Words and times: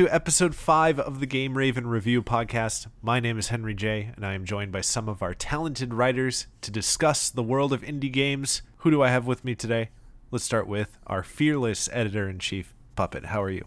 Welcome 0.00 0.12
to 0.12 0.14
episode 0.14 0.54
five 0.54 0.98
of 0.98 1.20
the 1.20 1.26
Game 1.26 1.58
Raven 1.58 1.86
Review 1.86 2.22
podcast. 2.22 2.86
My 3.02 3.20
name 3.20 3.38
is 3.38 3.48
Henry 3.48 3.74
J, 3.74 4.12
and 4.16 4.24
I 4.24 4.32
am 4.32 4.46
joined 4.46 4.72
by 4.72 4.80
some 4.80 5.10
of 5.10 5.22
our 5.22 5.34
talented 5.34 5.92
writers 5.92 6.46
to 6.62 6.70
discuss 6.70 7.28
the 7.28 7.42
world 7.42 7.70
of 7.74 7.82
indie 7.82 8.10
games. 8.10 8.62
Who 8.78 8.90
do 8.90 9.02
I 9.02 9.10
have 9.10 9.26
with 9.26 9.44
me 9.44 9.54
today? 9.54 9.90
Let's 10.30 10.46
start 10.46 10.66
with 10.66 10.96
our 11.06 11.22
fearless 11.22 11.90
editor 11.92 12.30
in 12.30 12.38
chief, 12.38 12.72
Puppet. 12.96 13.26
How 13.26 13.42
are 13.42 13.50
you? 13.50 13.66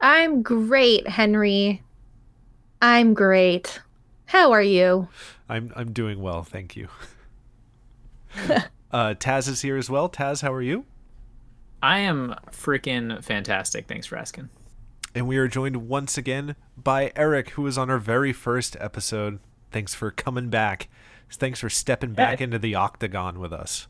I'm 0.00 0.40
great, 0.40 1.06
Henry. 1.06 1.82
I'm 2.80 3.12
great. 3.12 3.82
How 4.24 4.52
are 4.52 4.62
you? 4.62 5.08
I'm 5.50 5.70
I'm 5.76 5.92
doing 5.92 6.22
well, 6.22 6.44
thank 6.44 6.76
you. 6.76 6.88
uh, 8.90 9.12
Taz 9.18 9.50
is 9.50 9.60
here 9.60 9.76
as 9.76 9.90
well. 9.90 10.08
Taz, 10.08 10.40
how 10.40 10.52
are 10.54 10.62
you? 10.62 10.86
I 11.82 11.98
am 11.98 12.36
freaking 12.52 13.22
fantastic. 13.22 13.86
Thanks 13.86 14.06
for 14.06 14.16
asking. 14.16 14.48
And 15.14 15.28
we 15.28 15.36
are 15.36 15.46
joined 15.48 15.88
once 15.88 16.18
again 16.18 16.56
by 16.76 17.12
Eric, 17.14 17.50
who 17.50 17.62
was 17.62 17.78
on 17.78 17.88
our 17.90 17.98
very 17.98 18.32
first 18.32 18.76
episode. 18.80 19.38
Thanks 19.70 19.94
for 19.94 20.10
coming 20.10 20.50
back. 20.50 20.88
Thanks 21.30 21.60
for 21.60 21.70
stepping 21.70 22.12
back 22.14 22.40
into 22.40 22.58
the 22.58 22.74
octagon 22.74 23.38
with 23.38 23.52
us. 23.52 23.86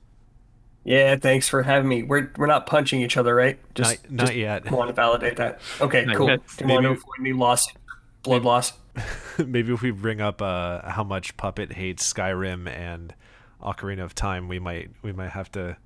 Yeah, 0.85 1.17
thanks 1.17 1.49
for 1.49 1.63
having 1.63 1.89
me. 1.89 2.03
We're 2.03 2.31
we're 2.37 2.47
not 2.47 2.67
punching 2.67 3.01
each 3.01 3.17
other, 3.17 3.35
right? 3.35 3.59
Just 3.75 4.03
not, 4.05 4.11
not 4.13 4.27
just 4.27 4.37
yet. 4.37 4.71
Want 4.71 4.89
to 4.89 4.93
validate 4.95 5.37
that? 5.37 5.61
Okay, 5.81 6.05
Not 6.05 6.17
cool. 6.17 6.29
yet. 6.29 6.41
Didn't 6.59 6.71
want 6.71 6.83
to 6.85 6.89
Maybe- 6.91 7.01
avoid 7.01 7.21
any 7.21 7.33
loss, 7.33 7.69
blood 8.23 8.43
loss. 8.45 8.73
Maybe 9.39 9.73
if 9.73 9.81
we 9.83 9.91
bring 9.93 10.21
up 10.21 10.43
uh, 10.43 10.89
how 10.91 11.03
much 11.05 11.37
Puppet 11.39 11.73
hates 11.73 12.11
Skyrim 12.13 12.69
and 12.69 13.15
Ocarina 13.63 14.05
of 14.05 14.15
Time, 14.15 14.47
we 14.47 14.59
might 14.59 14.91
we 15.03 15.13
might 15.13 15.31
have 15.31 15.51
to. 15.53 15.79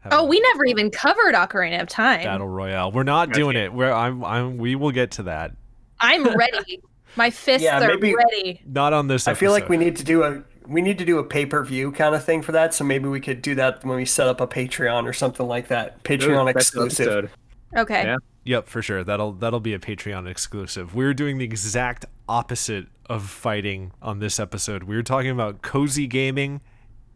Have 0.00 0.12
Oh, 0.12 0.20
a 0.20 0.24
we 0.24 0.38
never 0.40 0.64
even 0.66 0.90
covered 0.90 1.34
Ocarina 1.34 1.80
of 1.82 1.88
Time. 1.88 2.22
battle 2.24 2.48
royale. 2.48 2.92
We're 2.92 3.02
not 3.02 3.28
Gotcha. 3.28 3.40
doing 3.40 3.56
it. 3.56 3.72
We're 3.72 3.92
I'm 3.92 4.24
I'm 4.24 4.56
we 4.58 4.74
will 4.76 4.92
get 4.92 5.10
to 5.12 5.24
that. 5.24 5.52
I'm 6.00 6.24
ready. 6.36 6.80
My 7.16 7.30
fists 7.30 7.64
Yeah, 7.64 7.82
are 7.82 7.88
maybe- 7.94 8.14
ready. 8.14 8.60
Not 8.66 8.92
on 8.92 9.08
this. 9.08 9.26
Episode. 9.26 9.30
I 9.30 9.40
feel 9.40 9.52
like 9.52 9.68
we 9.68 9.76
need 9.78 9.96
to 9.96 10.04
do 10.04 10.22
a 10.22 10.42
we 10.68 10.82
need 10.82 10.98
to 10.98 11.04
do 11.04 11.18
a 11.18 11.24
pay 11.24 11.46
per 11.46 11.64
view 11.64 11.92
kind 11.92 12.14
of 12.14 12.24
thing 12.24 12.42
for 12.42 12.52
that. 12.52 12.74
So 12.74 12.84
maybe 12.84 13.08
we 13.08 13.20
could 13.20 13.40
do 13.42 13.54
that 13.54 13.84
when 13.84 13.96
we 13.96 14.04
set 14.04 14.26
up 14.28 14.40
a 14.40 14.46
Patreon 14.46 15.04
or 15.08 15.12
something 15.12 15.46
like 15.46 15.68
that. 15.68 16.02
Patreon 16.04 16.44
Next 16.46 16.56
exclusive. 16.68 17.32
Okay. 17.76 18.02
Yeah. 18.04 18.16
Yep, 18.44 18.68
for 18.68 18.80
sure. 18.82 19.02
That'll 19.02 19.32
that'll 19.32 19.60
be 19.60 19.74
a 19.74 19.78
Patreon 19.78 20.28
exclusive. 20.28 20.94
We're 20.94 21.14
doing 21.14 21.38
the 21.38 21.44
exact 21.44 22.04
opposite 22.28 22.86
of 23.08 23.28
fighting 23.28 23.92
on 24.02 24.18
this 24.18 24.38
episode. 24.38 24.82
We're 24.84 25.02
talking 25.02 25.30
about 25.30 25.62
cozy 25.62 26.06
gaming. 26.06 26.60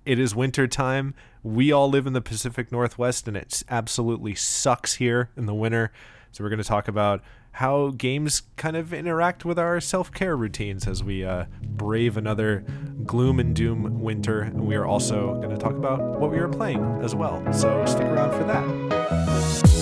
It 0.06 0.19
is 0.19 0.34
winter 0.34 0.67
time. 0.67 1.14
We 1.42 1.72
all 1.72 1.88
live 1.88 2.06
in 2.06 2.12
the 2.12 2.20
Pacific 2.20 2.70
Northwest 2.70 3.27
and 3.27 3.36
it 3.36 3.62
absolutely 3.69 4.34
sucks 4.34 4.94
here 4.94 5.30
in 5.36 5.46
the 5.46 5.55
winter. 5.55 5.92
So 6.33 6.44
we're 6.44 6.50
going 6.50 6.62
to 6.62 6.69
talk 6.69 6.86
about 6.86 7.22
how 7.52 7.91
games 7.91 8.42
kind 8.56 8.77
of 8.77 8.94
interact 8.94 9.44
with 9.44 9.58
our 9.58 9.80
self-care 9.80 10.36
routines 10.36 10.86
as 10.86 11.02
we 11.02 11.24
uh, 11.24 11.46
brave 11.62 12.16
another 12.16 12.64
gloom 13.05 13.41
and 13.41 13.56
doom 13.56 14.00
winter. 14.00 14.42
And 14.42 14.66
we 14.66 14.77
are 14.77 14.86
also 14.86 15.34
going 15.34 15.50
to 15.50 15.58
talk 15.58 15.72
about 15.72 16.00
what 16.20 16.30
we 16.30 16.38
are 16.38 16.48
playing 16.48 16.83
as 17.02 17.14
well. 17.14 17.42
So 17.52 17.84
stick 17.86 18.06
around 18.06 18.38
for 18.38 18.44
that. 18.44 19.80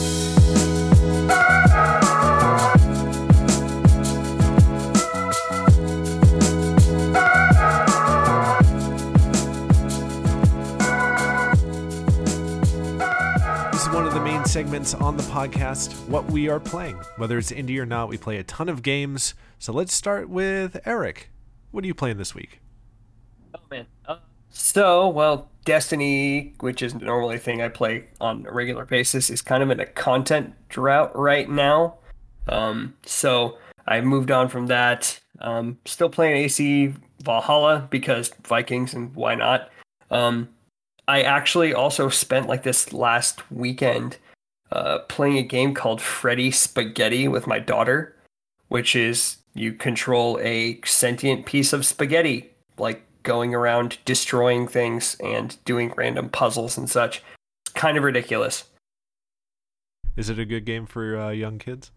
Segments 14.48 14.94
on 14.94 15.14
the 15.14 15.22
podcast, 15.24 15.92
what 16.08 16.24
we 16.30 16.48
are 16.48 16.58
playing. 16.58 16.98
Whether 17.18 17.36
it's 17.36 17.52
indie 17.52 17.78
or 17.78 17.84
not, 17.84 18.08
we 18.08 18.16
play 18.16 18.38
a 18.38 18.42
ton 18.44 18.70
of 18.70 18.82
games. 18.82 19.34
So 19.58 19.74
let's 19.74 19.92
start 19.92 20.30
with 20.30 20.80
Eric. 20.86 21.28
What 21.70 21.84
are 21.84 21.86
you 21.86 21.94
playing 21.94 22.16
this 22.16 22.34
week? 22.34 22.60
Oh 23.54 23.60
man. 23.70 23.86
Uh, 24.06 24.16
So, 24.48 25.08
well, 25.08 25.50
Destiny, 25.66 26.54
which 26.60 26.80
is 26.80 26.94
normally 26.94 27.36
a 27.36 27.38
thing 27.38 27.60
I 27.60 27.68
play 27.68 28.06
on 28.22 28.46
a 28.46 28.52
regular 28.52 28.86
basis, 28.86 29.28
is 29.28 29.42
kind 29.42 29.62
of 29.62 29.68
in 29.68 29.80
a 29.80 29.86
content 29.86 30.54
drought 30.70 31.14
right 31.14 31.48
now. 31.48 31.98
Um, 32.48 32.94
so 33.04 33.58
I 33.86 34.00
moved 34.00 34.30
on 34.30 34.48
from 34.48 34.68
that. 34.68 35.20
Um, 35.42 35.78
still 35.84 36.08
playing 36.08 36.44
AC 36.44 36.94
Valhalla 37.22 37.86
because 37.90 38.32
Vikings 38.44 38.94
and 38.94 39.14
why 39.14 39.34
not? 39.34 39.68
Um, 40.10 40.48
I 41.06 41.20
actually 41.20 41.74
also 41.74 42.08
spent 42.08 42.48
like 42.48 42.62
this 42.62 42.94
last 42.94 43.50
weekend 43.50 44.16
uh, 44.72 45.00
playing 45.00 45.38
a 45.38 45.42
game 45.42 45.74
called 45.74 46.00
Freddy 46.00 46.50
Spaghetti 46.50 47.28
with 47.28 47.46
my 47.46 47.58
daughter, 47.58 48.14
which 48.68 48.94
is 48.94 49.38
you 49.54 49.72
control 49.72 50.38
a 50.40 50.80
sentient 50.84 51.46
piece 51.46 51.72
of 51.72 51.86
spaghetti, 51.86 52.50
like 52.76 53.04
going 53.22 53.54
around 53.54 53.98
destroying 54.04 54.68
things 54.68 55.16
and 55.22 55.56
doing 55.64 55.92
random 55.96 56.28
puzzles 56.28 56.78
and 56.78 56.88
such. 56.88 57.22
It's 57.64 57.72
kind 57.74 57.96
of 57.96 58.04
ridiculous. 58.04 58.64
Is 60.16 60.30
it 60.30 60.38
a 60.38 60.44
good 60.44 60.64
game 60.64 60.86
for 60.86 61.18
uh, 61.18 61.30
young 61.30 61.58
kids? 61.58 61.90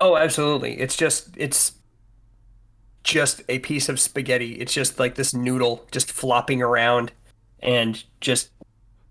Oh, 0.00 0.16
absolutely. 0.16 0.78
It's 0.78 0.96
just 0.96 1.30
it's 1.36 1.72
just 3.02 3.42
a 3.48 3.60
piece 3.60 3.88
of 3.88 4.00
spaghetti. 4.00 4.54
It's 4.54 4.72
just 4.74 4.98
like 4.98 5.14
this 5.14 5.32
noodle 5.32 5.86
just 5.90 6.10
flopping 6.10 6.60
around 6.60 7.12
and 7.60 8.02
just 8.20 8.50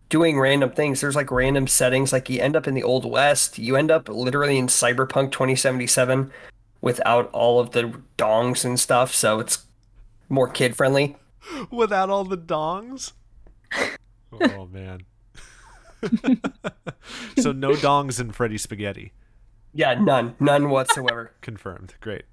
doing 0.10 0.40
random 0.40 0.72
things. 0.72 1.02
There's 1.02 1.16
like 1.16 1.32
random 1.32 1.68
settings 1.68 2.14
like 2.14 2.30
you 2.30 2.42
end 2.42 2.56
up 2.56 2.68
in 2.68 2.74
the 2.74 2.84
old 2.84 3.10
west. 3.10 3.58
You 3.58 3.76
end 3.76 3.92
up 3.92 4.10
literally 4.10 4.58
in 4.58 4.68
Cyberpunk 4.68 5.32
2077 5.32 6.32
without 6.82 7.30
all 7.32 7.60
of 7.60 7.72
the 7.72 7.94
dongs 8.18 8.64
and 8.64 8.80
stuff, 8.80 9.14
so 9.14 9.40
it's 9.40 9.66
more 10.30 10.48
kid 10.48 10.76
friendly. 10.76 11.18
Without 11.72 12.10
all 12.10 12.24
the 12.24 12.38
dongs? 12.38 13.12
oh, 14.42 14.66
man. 14.66 15.02
so 17.38 17.52
no 17.52 17.74
dongs 17.74 18.20
in 18.20 18.32
Freddy 18.32 18.58
Spaghetti. 18.58 19.14
Yeah, 19.74 19.94
none. 19.94 20.36
None 20.40 20.70
whatsoever. 20.70 21.34
Confirmed. 21.42 21.94
Great. 22.00 22.24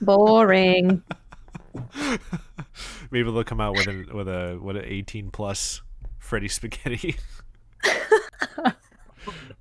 Boring. 0.00 1.02
Maybe 3.10 3.30
they'll 3.30 3.44
come 3.44 3.60
out 3.60 3.76
with 3.76 3.86
a 3.86 4.06
with 4.12 4.28
a 4.28 4.58
what 4.60 4.76
an 4.76 4.84
18 4.84 5.30
plus 5.30 5.82
Freddy 6.30 6.46
Spaghetti. 6.46 7.16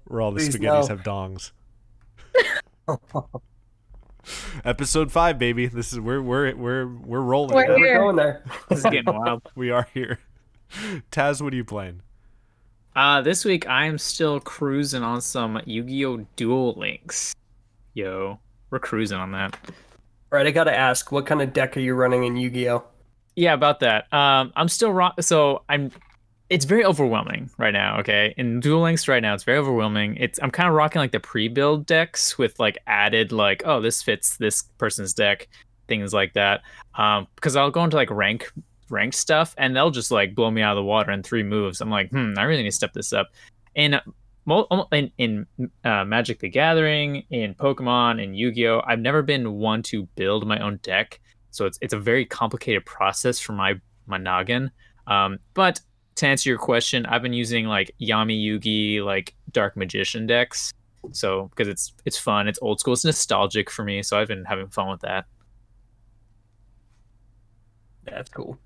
Where 0.06 0.22
all 0.22 0.31
the 0.31 0.38
Please, 0.38 0.56
spaghettis 0.56 0.88
no. 0.88 0.88
have 0.88 1.02
dongs. 1.02 1.52
Episode 4.63 5.12
five, 5.12 5.40
baby. 5.40 5.66
This 5.66 5.91
is 5.94 6.00
we're 6.00 6.22
we're 6.22 6.56
we're 6.56 6.85
we're 6.85 7.22
rolling. 7.22 7.56
We're 7.56 7.69
now. 7.69 7.75
here. 7.75 7.94
We're 7.96 8.03
going 8.03 8.16
there. 8.18 8.44
this 8.69 8.78
is 8.79 8.84
getting 8.84 9.06
wild. 9.06 9.41
We 9.56 9.72
are 9.72 9.88
here. 9.96 10.19
Taz, 11.12 11.41
what 11.41 11.53
are 11.53 11.56
you 11.56 11.66
playing? 11.66 12.03
Uh, 12.96 13.24
this 13.24 13.44
week 13.46 13.68
I'm 13.68 13.97
still 13.97 14.40
cruising 14.40 15.02
on 15.02 15.22
some 15.22 15.59
Yu-Gi-Oh! 15.66 16.28
Duel 16.35 16.74
Links. 16.74 17.34
Yo, 17.96 18.38
we're 18.69 18.78
cruising 18.78 19.18
on 19.18 19.31
that. 19.31 19.58
All 19.68 20.38
right, 20.38 20.46
I 20.46 20.52
got 20.52 20.66
to 20.66 20.78
ask, 20.78 21.12
what 21.12 21.25
kind 21.25 21.41
of 21.41 21.52
deck 21.52 21.75
are 21.78 21.79
you 21.79 21.96
running 21.96 22.25
in 22.25 22.35
Yu-Gi-Oh? 22.35 22.84
Yeah, 23.35 23.53
about 23.53 23.79
that. 23.79 24.14
Um, 24.14 24.53
I'm 24.55 24.67
still 24.67 24.93
rock. 24.93 25.20
So 25.23 25.64
I'm. 25.67 25.90
It's 26.49 26.66
very 26.66 26.84
overwhelming 26.84 27.49
right 27.57 27.73
now. 27.73 27.99
Okay, 27.99 28.34
in 28.37 28.59
Duel 28.59 28.81
Links 28.81 29.07
right 29.07 29.22
now, 29.22 29.34
it's 29.34 29.43
very 29.43 29.57
overwhelming. 29.57 30.17
It's 30.17 30.40
I'm 30.41 30.51
kind 30.51 30.67
of 30.67 30.75
rocking 30.75 30.99
like 30.99 31.11
the 31.11 31.19
pre-build 31.19 31.85
decks 31.85 32.37
with 32.37 32.59
like 32.59 32.78
added 32.87 33.31
like 33.31 33.61
oh 33.66 33.81
this 33.81 34.01
fits 34.01 34.37
this 34.37 34.63
person's 34.78 35.13
deck, 35.13 35.47
things 35.87 36.13
like 36.13 36.34
that. 36.34 36.61
Um, 36.96 37.28
because 37.35 37.55
I'll 37.55 37.72
go 37.72 37.84
into 37.84 37.97
like 37.97 38.09
rank 38.09 38.51
ranked 38.90 39.16
stuff 39.16 39.53
and 39.57 39.75
they'll 39.75 39.91
just 39.91 40.09
like 40.09 40.34
blow 40.34 40.49
me 40.49 40.61
out 40.61 40.72
of 40.72 40.81
the 40.81 40.84
water 40.84 41.11
in 41.11 41.22
three 41.22 41.43
moves. 41.43 41.81
I'm 41.81 41.91
like, 41.91 42.09
hmm, 42.09 42.34
I 42.37 42.43
really 42.43 42.63
need 42.63 42.69
to 42.69 42.75
step 42.75 42.93
this 42.93 43.13
up. 43.13 43.28
In 43.75 43.99
in, 44.91 45.11
in 45.19 45.45
uh, 45.84 46.03
Magic 46.05 46.40
the 46.40 46.49
Gathering, 46.49 47.23
in 47.29 47.53
Pokemon, 47.53 48.23
in 48.23 48.34
Yu-Gi-Oh, 48.34 48.81
I've 48.87 48.99
never 48.99 49.22
been 49.22 49.53
one 49.53 49.84
to 49.84 50.07
build 50.16 50.47
my 50.47 50.57
own 50.57 50.78
deck 50.81 51.19
so 51.52 51.66
it's 51.66 51.78
it's 51.81 51.93
a 51.93 51.99
very 51.99 52.25
complicated 52.25 52.85
process 52.85 53.40
for 53.40 53.53
my 53.53 53.75
my 54.07 54.17
noggin. 54.17 54.72
Um, 55.07 55.40
but 55.53 55.79
to 56.19 56.27
answer 56.27 56.49
your 56.49 56.59
question, 56.59 57.05
I've 57.05 57.21
been 57.21 57.33
using 57.33 57.66
like 57.66 57.95
Yami 58.01 58.43
Yugi, 58.43 59.03
like 59.03 59.35
Dark 59.51 59.75
Magician 59.77 60.27
decks. 60.27 60.73
So 61.11 61.47
because 61.49 61.67
it's 61.67 61.93
it's 62.05 62.17
fun, 62.17 62.47
it's 62.47 62.59
old 62.61 62.79
school, 62.79 62.93
it's 62.93 63.05
nostalgic 63.05 63.69
for 63.69 63.83
me. 63.83 64.03
So 64.03 64.19
I've 64.19 64.27
been 64.27 64.45
having 64.45 64.67
fun 64.67 64.89
with 64.89 65.01
that. 65.01 65.25
That's 68.03 68.29
cool. 68.29 68.57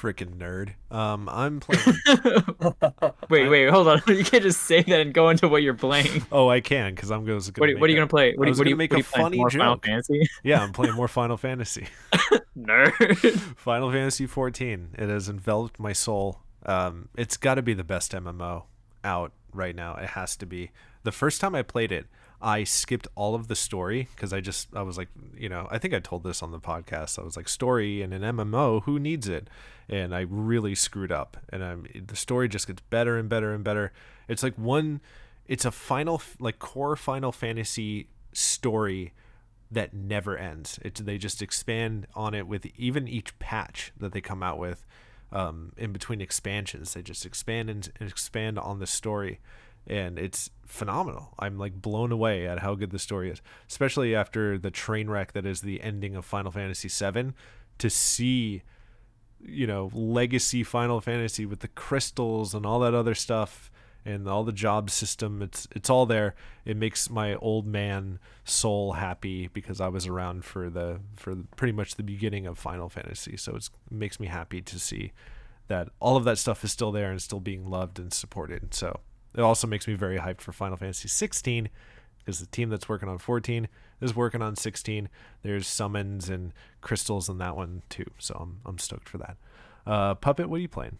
Freaking 0.00 0.36
nerd. 0.36 0.74
Um, 0.94 1.28
I'm 1.28 1.60
playing. 1.60 1.96
wait, 3.30 3.48
wait, 3.48 3.68
hold 3.70 3.88
on. 3.88 4.02
You 4.08 4.24
can't 4.24 4.42
just 4.42 4.62
say 4.62 4.82
that 4.82 5.00
and 5.00 5.12
go 5.14 5.30
into 5.30 5.48
what 5.48 5.62
you're 5.62 5.74
playing. 5.74 6.24
oh, 6.30 6.48
I 6.48 6.60
can 6.60 6.94
because 6.94 7.10
I'm 7.10 7.24
going. 7.24 7.40
What, 7.56 7.70
are- 7.70 7.78
what 7.78 7.88
are 7.88 7.88
you 7.88 7.94
gonna 7.96 8.06
play? 8.06 8.34
What, 8.34 8.44
I 8.44 8.48
are- 8.48 8.50
was 8.50 8.58
what, 8.58 8.66
are 8.66 8.70
you- 8.70 8.76
make 8.76 8.90
what 8.92 8.96
a 8.96 8.98
are 8.98 9.00
you 9.00 9.04
playing? 9.04 9.24
funny 9.24 9.36
More 9.38 9.50
Final 9.50 9.74
joke. 9.76 9.86
Fantasy? 9.86 10.28
Yeah, 10.42 10.62
I'm 10.62 10.72
playing 10.72 10.94
more 10.94 11.08
Final 11.08 11.36
Fantasy. 11.36 11.86
Nerd. 12.58 13.38
Final 13.56 13.90
Fantasy 13.90 14.26
14. 14.26 14.90
It 14.98 15.08
has 15.08 15.28
enveloped 15.28 15.78
my 15.78 15.92
soul. 15.92 16.40
Um, 16.64 17.08
it's 17.16 17.36
got 17.36 17.54
to 17.56 17.62
be 17.62 17.74
the 17.74 17.84
best 17.84 18.12
MMO 18.12 18.64
out 19.04 19.32
right 19.52 19.74
now. 19.74 19.94
It 19.96 20.10
has 20.10 20.36
to 20.36 20.46
be. 20.46 20.70
The 21.04 21.12
first 21.12 21.40
time 21.40 21.54
I 21.54 21.62
played 21.62 21.92
it, 21.92 22.06
I 22.40 22.64
skipped 22.64 23.08
all 23.14 23.34
of 23.34 23.48
the 23.48 23.56
story 23.56 24.08
because 24.14 24.32
I 24.32 24.40
just 24.40 24.68
I 24.74 24.82
was 24.82 24.98
like, 24.98 25.08
you 25.36 25.48
know, 25.48 25.68
I 25.70 25.78
think 25.78 25.94
I 25.94 26.00
told 26.00 26.22
this 26.22 26.42
on 26.42 26.50
the 26.50 26.60
podcast. 26.60 27.18
I 27.18 27.22
was 27.22 27.36
like, 27.36 27.48
story 27.48 28.02
in 28.02 28.12
an 28.12 28.22
MMO, 28.22 28.82
who 28.82 28.98
needs 28.98 29.28
it? 29.28 29.48
And 29.88 30.14
I 30.14 30.20
really 30.20 30.74
screwed 30.74 31.12
up. 31.12 31.38
And 31.50 31.64
I'm 31.64 31.86
the 32.06 32.16
story 32.16 32.48
just 32.48 32.66
gets 32.66 32.82
better 32.82 33.16
and 33.16 33.28
better 33.28 33.54
and 33.54 33.64
better. 33.64 33.92
It's 34.28 34.42
like 34.42 34.54
one, 34.56 35.00
it's 35.46 35.64
a 35.64 35.70
final 35.70 36.20
like 36.38 36.58
core 36.58 36.96
Final 36.96 37.32
Fantasy 37.32 38.08
story 38.32 39.14
that 39.70 39.94
never 39.94 40.36
ends. 40.36 40.78
It 40.82 40.94
they 40.96 41.18
just 41.18 41.40
expand 41.40 42.06
on 42.14 42.34
it 42.34 42.46
with 42.46 42.66
even 42.76 43.08
each 43.08 43.38
patch 43.38 43.92
that 43.98 44.12
they 44.12 44.20
come 44.20 44.42
out 44.42 44.58
with. 44.58 44.84
Um, 45.32 45.72
in 45.76 45.92
between 45.92 46.20
expansions, 46.20 46.94
they 46.94 47.02
just 47.02 47.26
expand 47.26 47.68
and, 47.68 47.90
and 47.98 48.08
expand 48.08 48.60
on 48.60 48.78
the 48.78 48.86
story 48.86 49.40
and 49.86 50.18
it's 50.18 50.50
phenomenal. 50.66 51.34
I'm 51.38 51.58
like 51.58 51.80
blown 51.80 52.12
away 52.12 52.46
at 52.46 52.60
how 52.60 52.74
good 52.74 52.90
the 52.90 52.98
story 52.98 53.30
is, 53.30 53.40
especially 53.68 54.14
after 54.14 54.58
the 54.58 54.70
train 54.70 55.08
wreck 55.08 55.32
that 55.32 55.46
is 55.46 55.60
the 55.60 55.80
ending 55.80 56.16
of 56.16 56.24
Final 56.24 56.50
Fantasy 56.50 56.88
VII. 56.88 57.32
To 57.78 57.90
see, 57.90 58.62
you 59.40 59.66
know, 59.66 59.90
legacy 59.92 60.62
Final 60.62 61.00
Fantasy 61.00 61.44
with 61.46 61.60
the 61.60 61.68
crystals 61.68 62.54
and 62.54 62.64
all 62.64 62.80
that 62.80 62.94
other 62.94 63.14
stuff 63.14 63.70
and 64.04 64.26
all 64.28 64.44
the 64.44 64.52
job 64.52 64.88
system, 64.90 65.42
it's 65.42 65.68
it's 65.72 65.90
all 65.90 66.06
there. 66.06 66.34
It 66.64 66.76
makes 66.76 67.10
my 67.10 67.34
old 67.34 67.66
man 67.66 68.18
soul 68.44 68.94
happy 68.94 69.48
because 69.48 69.80
I 69.80 69.88
was 69.88 70.06
around 70.06 70.44
for 70.44 70.70
the 70.70 71.00
for 71.16 71.36
pretty 71.56 71.72
much 71.72 71.96
the 71.96 72.02
beginning 72.02 72.46
of 72.46 72.58
Final 72.58 72.88
Fantasy. 72.88 73.36
So 73.36 73.56
it 73.56 73.68
makes 73.90 74.18
me 74.18 74.26
happy 74.26 74.62
to 74.62 74.78
see 74.78 75.12
that 75.68 75.88
all 76.00 76.16
of 76.16 76.24
that 76.24 76.38
stuff 76.38 76.64
is 76.64 76.72
still 76.72 76.92
there 76.92 77.10
and 77.10 77.20
still 77.20 77.40
being 77.40 77.68
loved 77.68 77.98
and 77.98 78.12
supported. 78.12 78.72
So 78.72 79.00
it 79.36 79.42
also 79.42 79.66
makes 79.66 79.86
me 79.86 79.94
very 79.94 80.18
hyped 80.18 80.40
for 80.40 80.52
Final 80.52 80.76
Fantasy 80.76 81.08
16 81.08 81.68
because 82.18 82.40
the 82.40 82.46
team 82.46 82.70
that's 82.70 82.88
working 82.88 83.08
on 83.08 83.18
14 83.18 83.68
is 84.00 84.16
working 84.16 84.42
on 84.42 84.56
16. 84.56 85.08
There's 85.42 85.66
summons 85.66 86.28
and 86.28 86.52
crystals 86.80 87.28
in 87.28 87.38
that 87.38 87.56
one 87.56 87.82
too, 87.88 88.10
so 88.18 88.34
I'm 88.40 88.60
I'm 88.64 88.78
stoked 88.78 89.08
for 89.08 89.18
that. 89.18 89.36
Uh, 89.86 90.14
Puppet, 90.14 90.48
what 90.48 90.56
are 90.56 90.62
you 90.62 90.68
playing? 90.68 90.98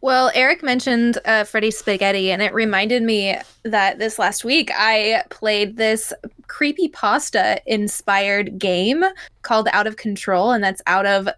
Well, 0.00 0.30
Eric 0.32 0.62
mentioned 0.62 1.18
uh, 1.24 1.42
Freddy 1.42 1.72
Spaghetti, 1.72 2.30
and 2.30 2.40
it 2.40 2.54
reminded 2.54 3.02
me 3.02 3.36
that 3.64 3.98
this 3.98 4.18
last 4.18 4.44
week 4.44 4.70
I 4.72 5.24
played 5.28 5.76
this 5.76 6.12
creepy 6.46 6.88
pasta 6.88 7.60
inspired 7.66 8.58
game 8.58 9.04
called 9.42 9.68
Out 9.72 9.88
of 9.88 9.96
Control, 9.96 10.52
and 10.52 10.62
that's 10.62 10.80
out 10.86 11.04
of 11.04 11.28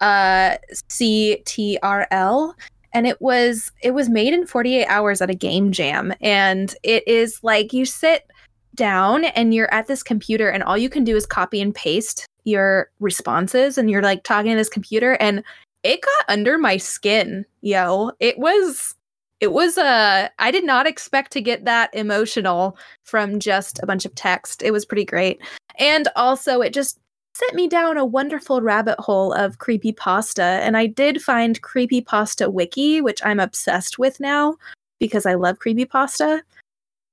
uh, 0.00 0.56
CTRL 0.90 2.54
and 2.98 3.06
it 3.06 3.22
was 3.22 3.70
it 3.80 3.92
was 3.92 4.08
made 4.08 4.34
in 4.34 4.44
48 4.44 4.84
hours 4.86 5.22
at 5.22 5.30
a 5.30 5.34
game 5.34 5.70
jam. 5.70 6.12
And 6.20 6.74
it 6.82 7.06
is 7.06 7.38
like 7.44 7.72
you 7.72 7.84
sit 7.84 8.28
down 8.74 9.26
and 9.26 9.54
you're 9.54 9.72
at 9.72 9.86
this 9.86 10.02
computer 10.02 10.48
and 10.48 10.64
all 10.64 10.76
you 10.76 10.90
can 10.90 11.04
do 11.04 11.14
is 11.14 11.24
copy 11.24 11.60
and 11.60 11.72
paste 11.72 12.26
your 12.42 12.90
responses 12.98 13.78
and 13.78 13.88
you're 13.88 14.02
like 14.02 14.24
talking 14.24 14.50
to 14.50 14.56
this 14.56 14.68
computer 14.68 15.12
and 15.20 15.44
it 15.84 16.00
got 16.02 16.34
under 16.34 16.58
my 16.58 16.76
skin 16.76 17.46
yo. 17.60 18.10
It 18.18 18.36
was 18.36 18.96
it 19.38 19.52
was 19.52 19.78
uh 19.78 20.28
i 20.40 20.50
did 20.50 20.64
not 20.64 20.88
expect 20.88 21.30
to 21.30 21.40
get 21.40 21.64
that 21.64 21.94
emotional 21.94 22.76
from 23.04 23.38
just 23.38 23.78
a 23.80 23.86
bunch 23.86 24.04
of 24.04 24.14
text. 24.16 24.60
It 24.60 24.72
was 24.72 24.84
pretty 24.84 25.04
great. 25.04 25.40
And 25.78 26.08
also 26.16 26.62
it 26.62 26.74
just 26.74 26.98
sent 27.38 27.54
me 27.54 27.68
down 27.68 27.96
a 27.96 28.04
wonderful 28.04 28.60
rabbit 28.60 28.98
hole 28.98 29.32
of 29.32 29.58
creepy 29.58 29.92
pasta 29.92 30.42
and 30.42 30.76
I 30.76 30.86
did 30.86 31.22
find 31.22 31.60
creepy 31.62 32.00
pasta 32.00 32.50
wiki 32.50 33.00
which 33.00 33.24
I'm 33.24 33.38
obsessed 33.38 33.98
with 33.98 34.18
now 34.18 34.56
because 34.98 35.26
I 35.26 35.34
love 35.34 35.58
creepy 35.58 35.84
pasta. 35.84 36.42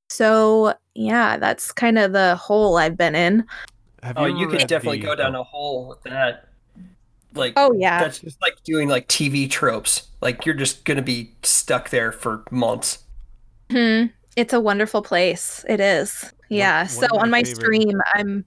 So, 0.09 0.73
yeah, 0.93 1.37
that's 1.37 1.71
kind 1.71 1.97
of 1.97 2.13
the 2.13 2.35
hole 2.35 2.77
I've 2.77 2.97
been 2.97 3.15
in. 3.15 3.45
Have 4.03 4.17
oh, 4.17 4.25
you, 4.25 4.39
you 4.39 4.47
could 4.47 4.67
definitely 4.67 4.99
the, 4.99 5.05
go 5.05 5.15
down 5.15 5.35
a 5.35 5.43
hole 5.43 5.87
with 5.87 6.01
that. 6.03 6.49
Like 7.33 7.53
Oh 7.57 7.73
yeah. 7.73 7.99
That's 7.99 8.19
just 8.19 8.41
like 8.41 8.63
doing 8.63 8.87
like 8.87 9.07
TV 9.07 9.49
tropes. 9.49 10.07
Like 10.21 10.45
you're 10.45 10.55
just 10.55 10.85
going 10.85 10.97
to 10.97 11.03
be 11.03 11.33
stuck 11.43 11.89
there 11.89 12.11
for 12.11 12.43
months. 12.49 12.99
Hmm. 13.71 14.05
It's 14.35 14.53
a 14.53 14.59
wonderful 14.59 15.01
place. 15.01 15.65
It 15.67 15.79
is. 15.79 16.33
Yeah. 16.49 16.85
One, 16.85 16.95
one 16.95 17.09
so 17.09 17.17
on 17.17 17.29
my 17.29 17.43
favorite... 17.43 17.61
stream, 17.61 18.01
I'm 18.13 18.45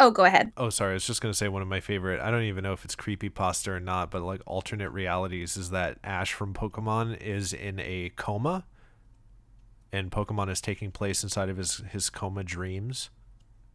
Oh, 0.00 0.10
go 0.10 0.24
ahead. 0.24 0.52
Oh, 0.56 0.70
sorry. 0.70 0.92
I 0.92 0.94
was 0.94 1.06
just 1.06 1.20
gonna 1.20 1.34
say 1.34 1.48
one 1.48 1.62
of 1.62 1.68
my 1.68 1.80
favorite. 1.80 2.20
I 2.20 2.30
don't 2.30 2.42
even 2.42 2.64
know 2.64 2.72
if 2.72 2.84
it's 2.84 2.94
creepy 2.94 3.28
pasta 3.28 3.72
or 3.72 3.80
not, 3.80 4.10
but 4.10 4.22
like 4.22 4.40
alternate 4.46 4.90
realities 4.90 5.56
is 5.56 5.70
that 5.70 5.98
Ash 6.02 6.32
from 6.32 6.52
Pokemon 6.52 7.20
is 7.20 7.52
in 7.52 7.78
a 7.80 8.10
coma, 8.16 8.64
and 9.92 10.10
Pokemon 10.10 10.50
is 10.50 10.60
taking 10.60 10.90
place 10.90 11.22
inside 11.22 11.48
of 11.48 11.56
his 11.56 11.82
his 11.90 12.10
coma 12.10 12.42
dreams. 12.42 13.10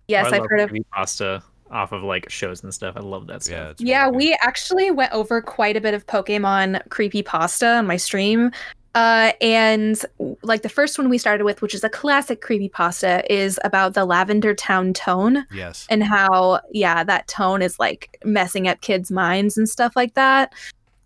Yes, 0.07 0.31
I've 0.31 0.45
heard 0.50 0.62
of 0.62 0.75
pasta 0.92 1.44
off 1.71 1.92
of 1.92 2.04
like 2.04 2.30
shows 2.30 2.63
and 2.63 2.74
stuff. 2.74 2.95
I 2.98 3.01
love 3.01 3.27
that 3.27 3.44
stuff. 3.44 3.75
Yeah, 3.80 4.06
yeah 4.06 4.10
we 4.10 4.38
actually 4.42 4.92
went 4.92 5.13
over 5.13 5.42
quite 5.42 5.77
a 5.77 5.81
bit 5.81 5.94
of 5.94 6.06
Pokemon 6.07 6.88
creepy 6.89 7.24
pasta 7.24 7.75
on 7.75 7.88
my 7.88 7.98
stream. 7.98 8.51
Uh, 9.00 9.31
and 9.40 10.06
like 10.42 10.62
the 10.62 10.68
first 10.68 10.98
one 10.98 11.07
we 11.07 11.18
started 11.18 11.46
with, 11.46 11.62
which 11.62 11.74
is 11.74 11.86
a 11.86 11.90
classic 11.90 12.42
creepy 12.42 12.68
pasta, 12.68 13.24
is 13.34 13.57
about 13.63 13.94
the 13.94 14.04
Lavender 14.04 14.54
Town 14.54 14.92
tone. 14.92 15.46
Yes. 15.54 15.88
And 15.90 16.04
how, 16.04 16.60
yeah, 16.72 17.06
that 17.06 17.30
tone 17.30 17.62
is 17.62 17.80
like 17.80 18.19
messing 18.25 18.68
up 18.68 18.81
kids' 18.81 19.10
minds 19.10 19.57
and 19.57 19.69
stuff 19.69 19.96
like 19.96 20.16
that. 20.16 20.51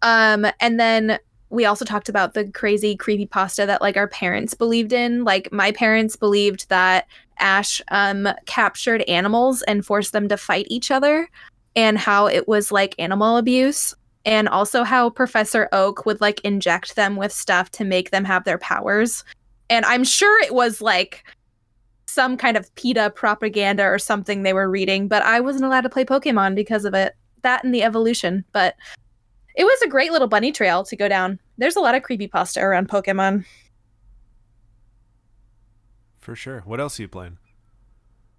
Um, 0.01 0.47
and 0.59 0.79
then 0.79 1.19
we 1.51 1.65
also 1.65 1.85
talked 1.85 2.09
about 2.09 2.33
the 2.33 2.45
crazy 2.45 2.95
creepy 2.95 3.27
pasta 3.27 3.67
that 3.67 3.79
like 3.79 3.95
our 3.95 4.07
parents 4.07 4.55
believed 4.55 4.91
in. 4.91 5.23
Like 5.23 5.51
my 5.51 5.71
parents 5.71 6.15
believed 6.15 6.69
that 6.69 7.05
Ash 7.37 7.79
um 7.89 8.27
captured 8.47 9.03
animals 9.03 9.61
and 9.63 9.85
forced 9.85 10.13
them 10.13 10.27
to 10.29 10.37
fight 10.37 10.65
each 10.67 10.89
other 10.89 11.29
and 11.75 11.99
how 11.99 12.25
it 12.25 12.47
was 12.47 12.71
like 12.71 12.95
animal 12.97 13.37
abuse 13.37 13.93
and 14.25 14.47
also 14.47 14.83
how 14.83 15.09
Professor 15.09 15.67
Oak 15.71 16.05
would 16.05 16.21
like 16.21 16.39
inject 16.41 16.95
them 16.95 17.15
with 17.15 17.31
stuff 17.31 17.69
to 17.71 17.83
make 17.83 18.11
them 18.11 18.25
have 18.25 18.43
their 18.45 18.57
powers. 18.57 19.23
And 19.69 19.85
I'm 19.85 20.03
sure 20.03 20.41
it 20.43 20.53
was 20.53 20.81
like 20.81 21.23
some 22.05 22.37
kind 22.37 22.55
of 22.55 22.73
PETA 22.75 23.11
propaganda 23.15 23.83
or 23.83 23.99
something 23.99 24.43
they 24.43 24.53
were 24.53 24.69
reading, 24.69 25.07
but 25.07 25.23
I 25.23 25.39
wasn't 25.39 25.65
allowed 25.65 25.81
to 25.81 25.89
play 25.89 26.05
Pokemon 26.05 26.55
because 26.55 26.85
of 26.85 26.93
it. 26.93 27.15
That 27.41 27.63
and 27.63 27.73
the 27.73 27.83
evolution. 27.83 28.45
But 28.53 28.75
it 29.55 29.65
was 29.65 29.81
a 29.81 29.89
great 29.89 30.11
little 30.11 30.27
bunny 30.27 30.51
trail 30.51 30.83
to 30.83 30.95
go 30.95 31.07
down. 31.07 31.39
There's 31.57 31.75
a 31.75 31.81
lot 31.81 31.95
of 31.95 32.03
creepy 32.03 32.27
pasta 32.27 32.61
around 32.61 32.87
Pokemon. 32.87 33.45
For 36.19 36.35
sure. 36.35 36.61
What 36.65 36.79
else 36.79 36.99
are 36.99 37.03
you 37.03 37.07
playing? 37.09 37.37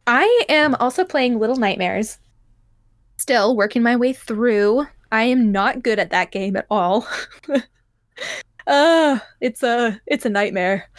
I 0.07 0.45
am 0.49 0.75
also 0.77 1.05
playing 1.05 1.39
Little 1.39 1.57
Nightmares. 1.57 2.19
Still 3.17 3.57
working 3.57 3.83
my 3.83 3.97
way 3.97 4.13
through 4.13 4.87
I 5.15 5.23
am 5.23 5.53
not 5.53 5.85
good 5.85 6.01
at 6.01 6.11
that 6.11 6.33
game 6.33 6.57
at 6.57 6.67
all. 6.71 7.07
uh, 8.67 9.19
it's 9.41 9.63
a 9.63 10.01
it's 10.07 10.27
a 10.27 10.31
nightmare. 10.31 10.91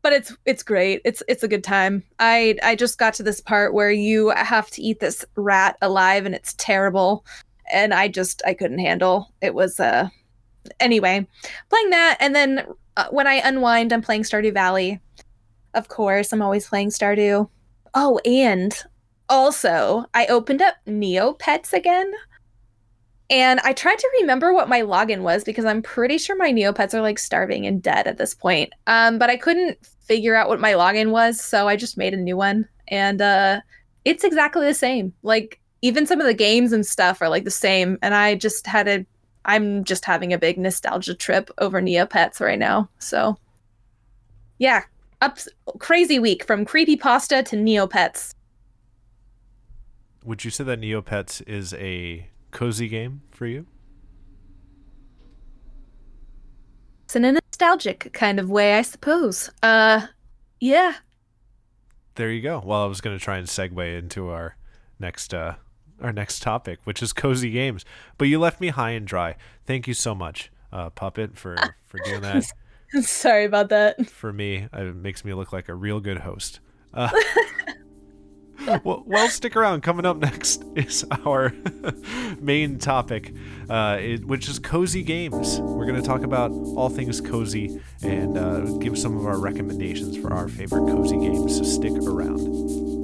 But 0.00 0.14
it's 0.14 0.34
it's 0.46 0.62
great. 0.62 1.02
It's 1.04 1.22
it's 1.28 1.42
a 1.42 1.48
good 1.48 1.62
time. 1.62 2.02
I 2.18 2.56
I 2.62 2.74
just 2.74 2.96
got 2.96 3.12
to 3.14 3.22
this 3.22 3.42
part 3.42 3.74
where 3.74 3.90
you 3.90 4.30
have 4.30 4.70
to 4.70 4.82
eat 4.82 5.00
this 5.00 5.22
rat 5.36 5.76
alive 5.82 6.24
and 6.24 6.34
it's 6.34 6.54
terrible 6.54 7.26
and 7.70 7.92
I 7.92 8.08
just 8.08 8.40
I 8.46 8.54
couldn't 8.54 8.78
handle. 8.78 9.34
It 9.42 9.54
was 9.54 9.78
uh 9.78 10.08
anyway, 10.80 11.26
playing 11.68 11.90
that 11.90 12.16
and 12.20 12.34
then 12.34 12.66
uh, 12.96 13.08
when 13.10 13.26
I 13.26 13.34
unwind 13.34 13.92
I'm 13.92 14.00
playing 14.00 14.22
Stardew 14.22 14.54
Valley. 14.54 14.98
Of 15.74 15.88
course, 15.88 16.32
I'm 16.32 16.40
always 16.40 16.66
playing 16.66 16.88
Stardew. 16.88 17.50
Oh, 17.92 18.18
and 18.24 18.74
also, 19.28 20.06
I 20.14 20.24
opened 20.26 20.62
up 20.62 20.76
Neopets 20.86 21.74
again. 21.74 22.10
And 23.30 23.60
I 23.60 23.74
tried 23.74 23.98
to 23.98 24.10
remember 24.20 24.52
what 24.54 24.68
my 24.68 24.80
login 24.80 25.20
was 25.20 25.44
because 25.44 25.66
I'm 25.66 25.82
pretty 25.82 26.16
sure 26.16 26.36
my 26.36 26.50
Neopets 26.50 26.94
are 26.94 27.02
like 27.02 27.18
starving 27.18 27.66
and 27.66 27.82
dead 27.82 28.06
at 28.06 28.16
this 28.16 28.34
point. 28.34 28.72
Um, 28.86 29.18
but 29.18 29.28
I 29.28 29.36
couldn't 29.36 29.84
figure 29.84 30.34
out 30.34 30.48
what 30.48 30.60
my 30.60 30.72
login 30.72 31.10
was, 31.10 31.38
so 31.38 31.68
I 31.68 31.76
just 31.76 31.98
made 31.98 32.14
a 32.14 32.18
new 32.18 32.36
one. 32.36 32.66
And 32.88 33.20
uh, 33.20 33.60
it's 34.06 34.24
exactly 34.24 34.66
the 34.66 34.72
same. 34.72 35.12
Like 35.22 35.60
even 35.82 36.06
some 36.06 36.20
of 36.20 36.26
the 36.26 36.34
games 36.34 36.72
and 36.72 36.86
stuff 36.86 37.20
are 37.20 37.28
like 37.28 37.44
the 37.44 37.50
same. 37.50 37.98
And 38.00 38.14
I 38.14 38.34
just 38.34 38.66
had 38.66 38.88
a 38.88 39.06
I'm 39.44 39.84
just 39.84 40.04
having 40.04 40.32
a 40.32 40.38
big 40.38 40.58
nostalgia 40.58 41.14
trip 41.14 41.50
over 41.58 41.80
Neopets 41.80 42.40
right 42.40 42.58
now. 42.58 42.88
So 42.98 43.38
yeah, 44.58 44.82
up 45.20 45.38
crazy 45.78 46.18
week 46.18 46.44
from 46.44 46.64
creepy 46.64 46.96
pasta 46.96 47.42
to 47.44 47.56
Neopets. 47.56 48.34
Would 50.24 50.44
you 50.44 50.50
say 50.50 50.64
that 50.64 50.80
Neopets 50.80 51.46
is 51.48 51.72
a 51.74 52.28
cozy 52.58 52.88
game 52.88 53.22
for 53.30 53.46
you? 53.46 53.64
It's 57.04 57.14
in 57.14 57.24
a 57.24 57.30
nostalgic 57.30 58.12
kind 58.12 58.40
of 58.40 58.50
way, 58.50 58.76
I 58.76 58.82
suppose. 58.82 59.48
Uh, 59.62 60.08
yeah. 60.58 60.94
There 62.16 62.32
you 62.32 62.42
go. 62.42 62.60
Well, 62.64 62.82
I 62.82 62.86
was 62.86 63.00
going 63.00 63.16
to 63.16 63.24
try 63.24 63.36
and 63.38 63.46
segue 63.46 63.96
into 63.96 64.30
our 64.30 64.56
next 64.98 65.32
uh 65.32 65.54
our 66.02 66.12
next 66.12 66.42
topic, 66.42 66.80
which 66.82 67.00
is 67.00 67.12
cozy 67.12 67.50
games, 67.50 67.84
but 68.18 68.26
you 68.26 68.40
left 68.40 68.60
me 68.60 68.68
high 68.68 68.90
and 68.90 69.06
dry. 69.06 69.36
Thank 69.64 69.86
you 69.86 69.94
so 69.94 70.12
much, 70.12 70.50
uh, 70.72 70.90
Puppet, 70.90 71.38
for 71.38 71.56
for 71.86 71.98
doing 72.04 72.22
that. 72.22 72.44
Sorry 73.02 73.44
about 73.44 73.68
that. 73.68 74.10
For 74.10 74.32
me, 74.32 74.66
it 74.72 74.96
makes 74.96 75.24
me 75.24 75.32
look 75.32 75.52
like 75.52 75.68
a 75.68 75.74
real 75.74 76.00
good 76.00 76.18
host. 76.18 76.58
Uh, 76.92 77.10
well, 78.84 79.02
well, 79.06 79.28
stick 79.28 79.56
around. 79.56 79.82
Coming 79.82 80.06
up 80.06 80.18
next 80.18 80.64
is 80.76 81.04
our 81.24 81.52
main 82.40 82.78
topic, 82.78 83.34
uh, 83.68 83.98
it, 84.00 84.24
which 84.26 84.48
is 84.48 84.58
cozy 84.58 85.02
games. 85.02 85.60
We're 85.60 85.86
going 85.86 86.00
to 86.00 86.06
talk 86.06 86.22
about 86.22 86.50
all 86.50 86.88
things 86.88 87.20
cozy 87.20 87.80
and 88.02 88.36
uh, 88.36 88.60
give 88.78 88.98
some 88.98 89.16
of 89.16 89.26
our 89.26 89.38
recommendations 89.38 90.16
for 90.16 90.32
our 90.32 90.48
favorite 90.48 90.92
cozy 90.92 91.18
games. 91.18 91.56
So 91.56 91.64
stick 91.64 91.92
around. 91.92 92.97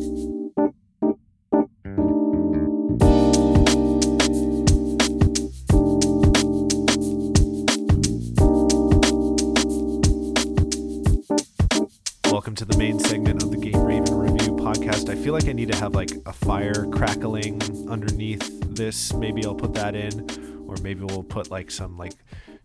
Need 15.55 15.71
to 15.71 15.77
have 15.77 15.95
like 15.95 16.11
a 16.27 16.33
fire 16.33 16.87
crackling 16.91 17.63
underneath 17.89 18.61
this. 18.75 19.13
Maybe 19.13 19.45
I'll 19.45 19.55
put 19.55 19.73
that 19.75 19.95
in, 19.95 20.65
or 20.67 20.77
maybe 20.83 21.05
we'll 21.05 21.23
put 21.23 21.51
like 21.51 21.71
some 21.71 21.97
like 21.97 22.15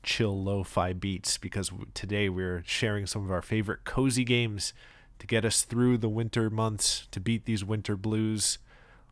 chill 0.01 0.43
lo-fi 0.43 0.93
beats 0.93 1.38
because 1.38 1.72
today 1.93 2.29
we're 2.29 2.63
sharing 2.65 3.05
some 3.05 3.24
of 3.24 3.31
our 3.31 3.43
favorite 3.43 3.84
cozy 3.84 4.24
games 4.24 4.74
to 5.19 5.27
get 5.27 5.46
us 5.46 5.63
through 5.63 6.00
the 6.00 6.10
winter 6.10 6.50
months 6.50 7.08
to 7.12 7.19
beat 7.19 7.46
these 7.46 7.63
winter 7.63 7.96
blues. 7.96 8.58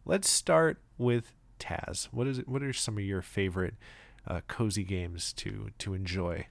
Let's 0.05 0.29
start 0.29 0.81
with 0.98 1.34
Taz. 1.60 2.05
What 2.12 2.25
is 2.25 2.39
it? 2.39 2.48
What 2.48 2.63
are 2.63 2.74
some 2.74 2.98
of 2.98 3.03
your 3.03 3.22
favorite 3.22 3.75
uh, 4.27 4.41
cozy 4.48 4.84
games 4.84 5.34
to 5.34 5.69
to 5.77 5.93
enjoy? 5.93 6.48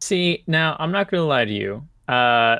See, 0.00 0.44
now 0.46 0.76
I'm 0.78 0.92
not 0.92 1.10
gonna 1.10 1.24
lie 1.24 1.46
to 1.46 1.52
you. 1.52 1.88
Uh, 2.06 2.58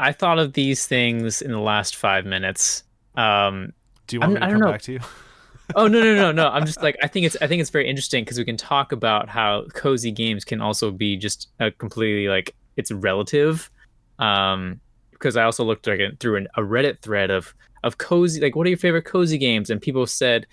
I 0.00 0.12
thought 0.12 0.38
of 0.38 0.54
these 0.54 0.86
things 0.86 1.42
in 1.42 1.52
the 1.52 1.60
last 1.60 1.96
five 1.96 2.24
minutes. 2.24 2.84
Um, 3.16 3.72
Do 4.06 4.16
you 4.16 4.20
want 4.20 4.32
I'm- 4.32 4.34
me 4.34 4.40
to 4.40 4.46
don't 4.46 4.52
come 4.52 4.60
know. 4.60 4.72
back 4.72 4.82
to 4.82 4.92
you? 4.94 5.00
oh 5.76 5.86
no 5.86 6.02
no 6.02 6.14
no 6.14 6.32
no! 6.32 6.48
I'm 6.48 6.66
just 6.70 6.82
like 6.82 6.96
I 7.02 7.06
think 7.06 7.26
it's 7.26 7.36
I 7.40 7.46
think 7.46 7.60
it's 7.60 7.70
very 7.70 7.88
interesting 7.88 8.24
because 8.24 8.38
we 8.38 8.44
can 8.44 8.56
talk 8.56 8.92
about 8.92 9.28
how 9.28 9.64
cozy 9.74 10.10
games 10.10 10.44
can 10.44 10.60
also 10.60 10.90
be 10.90 11.16
just 11.16 11.48
a 11.60 11.70
completely 11.70 12.28
like 12.28 12.54
it's 12.76 12.90
relative. 12.90 13.70
Um, 14.18 14.80
because 15.12 15.36
I 15.36 15.44
also 15.44 15.64
looked 15.64 15.86
like 15.86 16.00
through 16.18 16.36
an, 16.36 16.48
a 16.56 16.62
Reddit 16.62 17.00
thread 17.02 17.30
of 17.30 17.54
of 17.84 17.98
cozy 17.98 18.40
like 18.40 18.56
what 18.56 18.66
are 18.66 18.70
your 18.70 18.78
favorite 18.78 19.04
cozy 19.04 19.38
games 19.38 19.70
and 19.70 19.80
people 19.80 20.06
said 20.06 20.46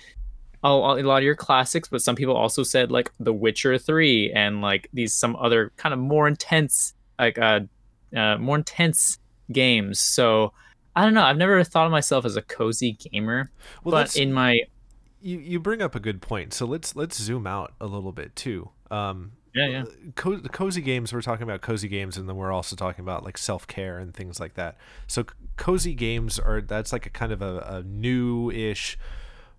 oh 0.63 0.80
a 0.80 1.04
lot 1.04 1.18
of 1.18 1.24
your 1.24 1.36
classics 1.36 1.89
but 1.89 2.01
some 2.01 2.16
people 2.16 2.36
also 2.36 2.63
said 2.63 2.92
like 2.92 3.12
The 3.20 3.34
Witcher 3.34 3.77
Three 3.77 4.32
and 4.32 4.62
like 4.62 4.89
these 4.94 5.13
some 5.13 5.36
other 5.38 5.72
kind 5.77 5.94
of 5.94 6.00
more 6.00 6.27
intense 6.27 6.94
like 7.20 7.38
uh, 7.38 7.62
uh 8.16 8.38
more 8.38 8.56
intense 8.56 9.20
games. 9.51 10.00
So 10.00 10.54
I 10.96 11.04
don't 11.04 11.13
know. 11.13 11.24
I've 11.24 11.38
never 11.38 11.63
thought 11.63 11.86
of 11.86 11.92
myself 11.92 12.25
as 12.25 12.36
a 12.36 12.42
cozy 12.42 12.94
gamer, 12.94 13.51
Well, 13.84 13.92
but 13.92 14.16
in 14.16 14.34
my 14.34 14.62
you 15.22 15.39
you 15.39 15.60
bring 15.60 15.82
up 15.82 15.96
a 15.96 16.00
good 16.00 16.22
point. 16.22 16.54
So 16.54 16.66
let's 16.66 16.96
let's 16.96 17.18
zoom 17.22 17.48
out 17.48 17.74
a 17.80 17.86
little 17.86 18.12
bit 18.12 18.36
too. 18.36 18.70
Um, 18.92 19.34
yeah 19.54 19.68
yeah 19.68 19.84
co- 20.16 20.39
cozy 20.42 20.82
games. 20.82 21.13
We're 21.13 21.22
talking 21.22 21.44
about 21.44 21.62
cozy 21.62 21.88
games, 21.88 22.18
and 22.18 22.27
then 22.27 22.36
we're 22.36 22.51
also 22.51 22.75
talking 22.75 23.04
about 23.04 23.24
like 23.24 23.38
self 23.38 23.68
care 23.68 23.98
and 24.00 24.13
things 24.13 24.39
like 24.39 24.56
that. 24.56 24.77
So 25.08 25.25
cozy 25.56 25.94
games 25.94 26.39
are 26.39 26.62
that's 26.62 26.92
like 26.94 27.06
a 27.06 27.10
kind 27.10 27.32
of 27.32 27.42
a, 27.42 27.60
a 27.60 27.84
new-ish 27.84 28.98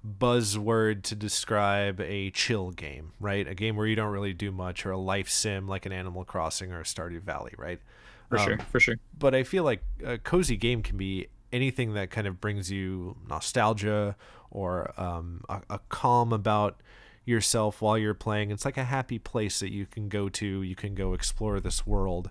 buzzword 0.07 1.03
to 1.03 1.15
describe 1.17 2.01
a 2.01 2.31
chill 2.31 2.71
game, 2.71 3.13
right? 3.19 3.47
A 3.49 3.55
game 3.55 3.77
where 3.77 3.87
you 3.87 3.97
don't 3.97 4.13
really 4.13 4.33
do 4.33 4.53
much, 4.53 4.87
or 4.87 4.93
a 4.93 4.99
life 4.99 5.29
sim 5.29 5.67
like 5.67 5.87
an 5.87 5.93
Animal 5.93 6.25
Crossing 6.25 6.73
or 6.73 6.81
a 6.81 6.85
Stardew 6.85 7.23
Valley, 7.23 7.53
right? 7.59 7.81
For 8.29 8.39
Um, 8.39 8.45
sure 8.45 8.59
for 8.71 8.81
sure. 8.81 8.97
but 9.19 9.35
I 9.35 9.43
feel 9.43 9.65
like 9.65 9.83
a 10.05 10.19
cozy 10.19 10.57
game 10.57 10.83
can 10.83 10.97
be 10.97 11.29
anything 11.53 11.95
that 11.95 12.11
kind 12.11 12.27
of 12.27 12.41
brings 12.41 12.71
you 12.71 13.17
nostalgia 13.29 14.17
or 14.51 14.93
um, 15.01 15.43
a, 15.49 15.63
a 15.71 15.81
calm 15.89 16.33
about 16.33 16.81
yourself 17.25 17.83
while 17.83 17.97
you're 17.99 18.15
playing. 18.15 18.51
It's 18.51 18.65
like 18.65 18.77
a 18.77 18.85
happy 18.85 19.19
place 19.19 19.61
that 19.61 19.73
you 19.73 19.87
can 19.87 20.09
go 20.09 20.29
to. 20.31 20.63
You 20.63 20.75
can 20.75 20.95
go 20.95 21.13
explore 21.15 21.61
this 21.61 21.87
world 21.87 22.31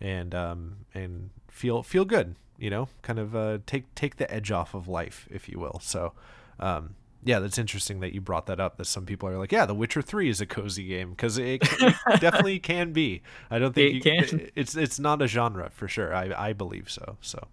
and 0.00 0.34
um, 0.34 0.86
and 0.94 1.30
feel 1.50 1.82
feel 1.82 2.04
good. 2.04 2.34
You 2.58 2.70
know, 2.70 2.88
kind 3.02 3.18
of 3.18 3.36
uh, 3.36 3.58
take 3.66 3.94
take 3.94 4.16
the 4.16 4.32
edge 4.32 4.50
off 4.50 4.74
of 4.74 4.88
life, 4.88 5.26
if 5.30 5.48
you 5.48 5.58
will. 5.58 5.80
So. 5.82 6.12
Um, 6.60 6.96
yeah, 7.24 7.38
that's 7.40 7.58
interesting 7.58 8.00
that 8.00 8.14
you 8.14 8.20
brought 8.20 8.46
that 8.46 8.60
up. 8.60 8.76
That 8.76 8.86
some 8.86 9.04
people 9.06 9.28
are 9.28 9.38
like, 9.38 9.52
"Yeah, 9.52 9.66
The 9.66 9.74
Witcher 9.74 10.02
Three 10.02 10.28
is 10.28 10.40
a 10.40 10.46
cozy 10.46 10.84
game," 10.86 11.10
because 11.10 11.38
it, 11.38 11.60
it 11.80 12.20
definitely 12.20 12.58
can 12.58 12.92
be. 12.92 13.22
I 13.50 13.58
don't 13.58 13.74
think 13.74 13.90
It 13.90 13.94
you, 13.96 14.00
can. 14.26 14.50
It's 14.54 14.76
it's 14.76 14.98
not 14.98 15.20
a 15.22 15.26
genre 15.26 15.70
for 15.70 15.88
sure. 15.88 16.14
I 16.14 16.32
I 16.48 16.52
believe 16.52 16.90
so. 16.90 17.16
So 17.20 17.46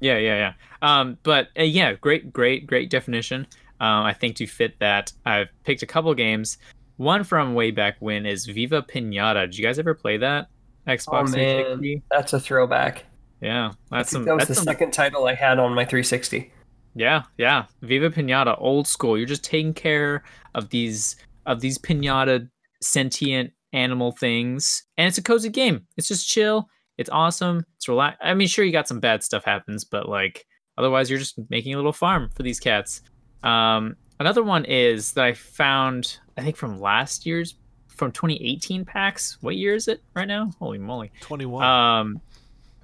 Yeah, 0.00 0.18
yeah, 0.18 0.36
yeah. 0.36 0.52
Um, 1.00 1.18
but 1.22 1.48
uh, 1.58 1.62
yeah, 1.62 1.94
great, 1.94 2.32
great, 2.32 2.66
great 2.66 2.90
definition. 2.90 3.46
Um, 3.80 4.04
I 4.04 4.12
think 4.12 4.36
to 4.36 4.46
fit 4.46 4.78
that, 4.78 5.12
I've 5.26 5.48
picked 5.64 5.82
a 5.82 5.86
couple 5.86 6.12
games. 6.14 6.58
One 6.96 7.24
from 7.24 7.54
way 7.54 7.70
back 7.72 7.96
when 7.98 8.24
is 8.24 8.46
Viva 8.46 8.82
Pinata. 8.82 9.46
Did 9.46 9.58
you 9.58 9.64
guys 9.64 9.78
ever 9.78 9.94
play 9.94 10.16
that? 10.18 10.48
Xbox 10.86 11.30
Oh 11.30 11.36
man, 11.36 11.78
360. 11.78 12.02
that's 12.10 12.32
a 12.34 12.38
throwback. 12.40 13.04
Yeah, 13.40 13.72
I 13.90 13.98
that's 13.98 14.10
think 14.12 14.20
some. 14.20 14.24
that 14.26 14.34
was 14.34 14.46
that's 14.46 14.48
the 14.48 14.54
some 14.56 14.64
second 14.64 14.92
title 14.92 15.26
I 15.26 15.34
had 15.34 15.58
on 15.58 15.74
my 15.74 15.84
360. 15.84 16.52
Yeah, 16.94 17.22
yeah. 17.38 17.64
Viva 17.82 18.10
Pinata, 18.10 18.56
old 18.58 18.86
school. 18.86 19.18
You're 19.18 19.26
just 19.26 19.44
taking 19.44 19.74
care 19.74 20.22
of 20.54 20.70
these 20.70 21.16
of 21.46 21.60
these 21.60 21.78
pinata 21.78 22.48
sentient 22.80 23.52
animal 23.72 24.12
things, 24.12 24.84
and 24.96 25.08
it's 25.08 25.18
a 25.18 25.22
cozy 25.22 25.48
game. 25.50 25.86
It's 25.96 26.08
just 26.08 26.28
chill. 26.28 26.68
It's 26.96 27.10
awesome. 27.10 27.64
It's 27.76 27.88
relax. 27.88 28.16
I 28.22 28.34
mean, 28.34 28.48
sure, 28.48 28.64
you 28.64 28.72
got 28.72 28.88
some 28.88 29.00
bad 29.00 29.22
stuff 29.22 29.44
happens, 29.44 29.84
but 29.84 30.08
like 30.08 30.46
otherwise, 30.78 31.10
you're 31.10 31.18
just 31.18 31.38
making 31.50 31.74
a 31.74 31.76
little 31.76 31.92
farm 31.92 32.30
for 32.34 32.42
these 32.44 32.60
cats. 32.60 33.02
Um, 33.42 33.96
another 34.20 34.42
one 34.42 34.64
is 34.64 35.12
that 35.12 35.24
I 35.24 35.32
found. 35.34 36.18
I 36.36 36.42
think 36.42 36.56
from 36.56 36.80
last 36.80 37.26
year's, 37.26 37.56
from 37.88 38.12
2018 38.12 38.84
PAX. 38.84 39.38
What 39.40 39.56
year 39.56 39.74
is 39.74 39.88
it 39.88 40.02
right 40.14 40.28
now? 40.28 40.50
Holy 40.58 40.78
moly! 40.78 41.10
twenty 41.20 41.46
one. 41.46 41.64
Um, 41.64 42.20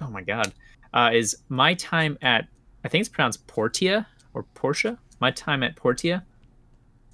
oh 0.01 0.09
my 0.09 0.21
god, 0.21 0.53
uh, 0.93 1.11
is 1.13 1.37
my 1.47 1.73
time 1.75 2.17
at 2.21 2.47
I 2.83 2.87
think 2.87 3.01
it's 3.01 3.09
pronounced 3.09 3.45
Portia 3.47 4.07
or 4.33 4.43
Portia. 4.43 4.97
My 5.19 5.31
time 5.31 5.63
at 5.63 5.75
Portia. 5.75 6.23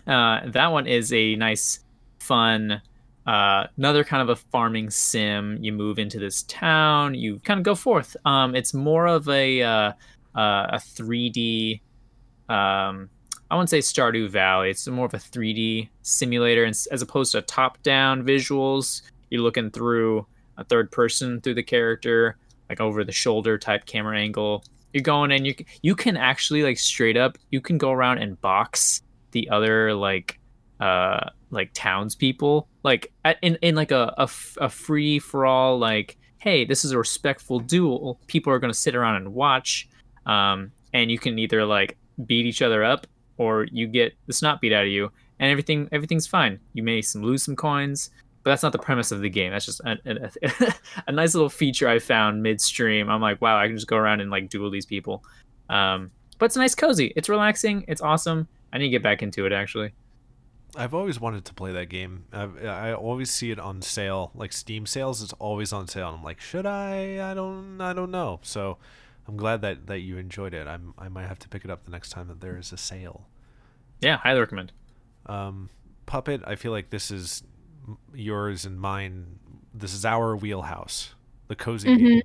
Uh, 0.06 0.40
that 0.46 0.68
one 0.68 0.88
is 0.88 1.12
a 1.12 1.36
nice, 1.36 1.82
fun, 2.20 2.82
uh, 3.28 3.68
another 3.76 4.06
kind 4.06 4.22
of 4.22 4.30
a 4.30 4.38
farming 4.38 4.90
sim. 4.90 5.58
You 5.62 5.74
move 5.74 6.00
into 6.00 6.18
this 6.18 6.44
town. 6.44 7.14
You 7.14 7.40
kind 7.40 7.60
of 7.60 7.66
go 7.66 7.76
forth. 7.76 8.16
Um, 8.24 8.56
it's 8.56 8.74
more 8.74 9.06
of 9.06 9.28
a 9.28 9.62
uh, 9.62 9.92
uh, 10.34 10.68
a 10.70 10.78
3D. 10.78 11.82
Um, 12.48 13.10
I 13.52 13.56
wouldn't 13.56 13.70
say 13.70 13.80
Stardew 13.80 14.30
Valley. 14.30 14.70
It's 14.70 14.88
more 14.88 15.06
of 15.06 15.14
a 15.14 15.18
3D 15.18 15.90
simulator, 16.02 16.64
and 16.64 16.76
as 16.92 17.02
opposed 17.02 17.34
to 17.34 17.42
top-down 17.42 18.24
visuals. 18.24 19.02
You're 19.30 19.42
looking 19.42 19.72
through 19.72 20.26
a 20.58 20.64
third 20.64 20.90
person 20.90 21.42
through 21.42 21.56
the 21.56 21.64
character, 21.64 22.38
like 22.70 22.80
over 22.80 23.04
the 23.04 23.12
shoulder 23.12 23.58
type 23.58 23.86
camera 23.86 24.18
angle. 24.18 24.64
You're 24.98 25.04
going 25.04 25.32
and 25.32 25.46
you 25.46 25.54
you 25.84 25.96
can 25.96 26.18
actually 26.18 26.64
like 26.64 26.80
straight 26.80 27.18
up 27.18 27.38
you 27.52 27.62
can 27.62 27.78
go 27.78 27.92
around 27.92 28.18
and 28.18 28.42
box 28.42 29.04
the 29.30 29.48
other 29.52 29.94
like 29.94 30.40
uh 30.80 31.30
like 31.52 31.70
townspeople 31.76 32.68
like 32.82 33.14
in 33.44 33.60
in 33.62 33.76
like 33.76 33.92
a 33.92 34.12
a, 34.18 34.28
a 34.60 34.68
free 34.68 35.20
for 35.20 35.46
all 35.46 35.78
like 35.78 36.18
hey 36.40 36.66
this 36.66 36.84
is 36.84 36.94
a 36.94 36.98
respectful 36.98 37.60
duel. 37.60 38.20
People 38.26 38.52
are 38.52 38.58
going 38.58 38.74
to 38.74 38.80
sit 38.80 38.96
around 38.96 39.18
and 39.18 39.36
watch 39.36 39.88
um 40.26 40.72
and 40.96 41.12
you 41.12 41.20
can 41.20 41.38
either 41.38 41.64
like 41.64 41.96
beat 42.26 42.48
each 42.48 42.64
other 42.64 42.84
up 42.84 43.06
or 43.38 43.68
you 43.72 43.86
get 43.86 44.16
the 44.26 44.34
snot 44.34 44.62
beat 44.62 44.74
out 44.74 44.86
of 44.86 44.90
you 44.90 45.12
and 45.40 45.52
everything 45.52 45.88
everything's 45.92 46.26
fine. 46.26 46.60
You 46.74 46.82
may 46.82 47.04
some 47.04 47.22
lose 47.22 47.44
some 47.44 47.56
coins 47.56 48.10
but 48.48 48.52
that's 48.52 48.64
not 48.64 48.72
the 48.72 48.80
premise 48.80 49.12
of 49.12 49.20
the 49.20 49.30
game. 49.30 49.52
That's 49.52 49.66
just 49.66 49.82
a, 49.82 49.98
a, 50.06 50.74
a 51.08 51.12
nice 51.12 51.36
little 51.36 51.50
feature 51.50 51.86
I 51.90 52.00
found 52.00 52.42
midstream. 52.42 53.10
I'm 53.10 53.20
like, 53.20 53.42
wow, 53.42 53.60
I 53.60 53.68
can 53.68 53.76
just 53.76 53.88
go 53.88 53.98
around 53.98 54.22
and 54.22 54.32
like 54.32 54.48
duel 54.48 54.72
these 54.72 54.86
people. 54.86 55.22
Um, 55.70 56.12
but 56.40 56.46
it's 56.46 56.56
nice, 56.56 56.74
cozy. 56.74 57.12
It's 57.18 57.28
relaxing. 57.28 57.84
It's 57.90 58.00
awesome. 58.00 58.48
I 58.72 58.78
need 58.78 58.86
to 58.86 58.90
get 58.90 59.04
back 59.04 59.22
into 59.22 59.46
it 59.46 59.52
actually. 59.52 59.92
I've 60.78 60.94
always 60.94 61.20
wanted 61.20 61.44
to 61.44 61.54
play 61.54 61.74
that 61.74 61.90
game. 61.90 62.24
I've, 62.32 62.64
I 62.66 62.94
always 62.94 63.32
see 63.32 63.52
it 63.52 63.60
on 63.60 63.82
sale, 63.82 64.32
like 64.34 64.54
Steam 64.54 64.86
sales. 64.86 65.22
It's 65.22 65.34
always 65.34 65.74
on 65.74 65.90
sale. 65.90 66.08
And 66.08 66.20
I'm 66.20 66.24
like, 66.24 66.40
should 66.40 66.66
I? 66.66 67.30
I 67.30 67.34
don't. 67.34 67.82
I 67.82 67.92
don't 67.92 68.12
know. 68.12 68.40
So, 68.44 68.78
I'm 69.28 69.36
glad 69.36 69.60
that 69.60 69.88
that 69.88 70.00
you 70.00 70.18
enjoyed 70.18 70.54
it. 70.54 70.68
I'm. 70.68 70.94
I 70.98 71.10
might 71.10 71.28
have 71.28 71.40
to 71.40 71.50
pick 71.50 71.66
it 71.66 71.70
up 71.70 71.84
the 71.84 71.92
next 71.92 72.12
time 72.12 72.30
that 72.30 72.40
there 72.40 72.58
is 72.58 72.72
a 72.72 72.78
sale. 72.78 73.28
Yeah, 74.00 74.18
highly 74.18 74.40
recommend. 74.40 74.72
Um, 75.26 75.70
Puppet. 76.06 76.44
I 76.48 76.56
feel 76.56 76.72
like 76.72 76.92
this 76.92 77.12
is 77.12 77.44
yours 78.14 78.66
and 78.66 78.80
mine. 78.80 79.40
This 79.74 79.94
is 79.94 80.06
our 80.06 80.36
wheelhouse. 80.36 81.14
The 81.48 81.56
cozy 81.56 81.96
game. 81.96 82.22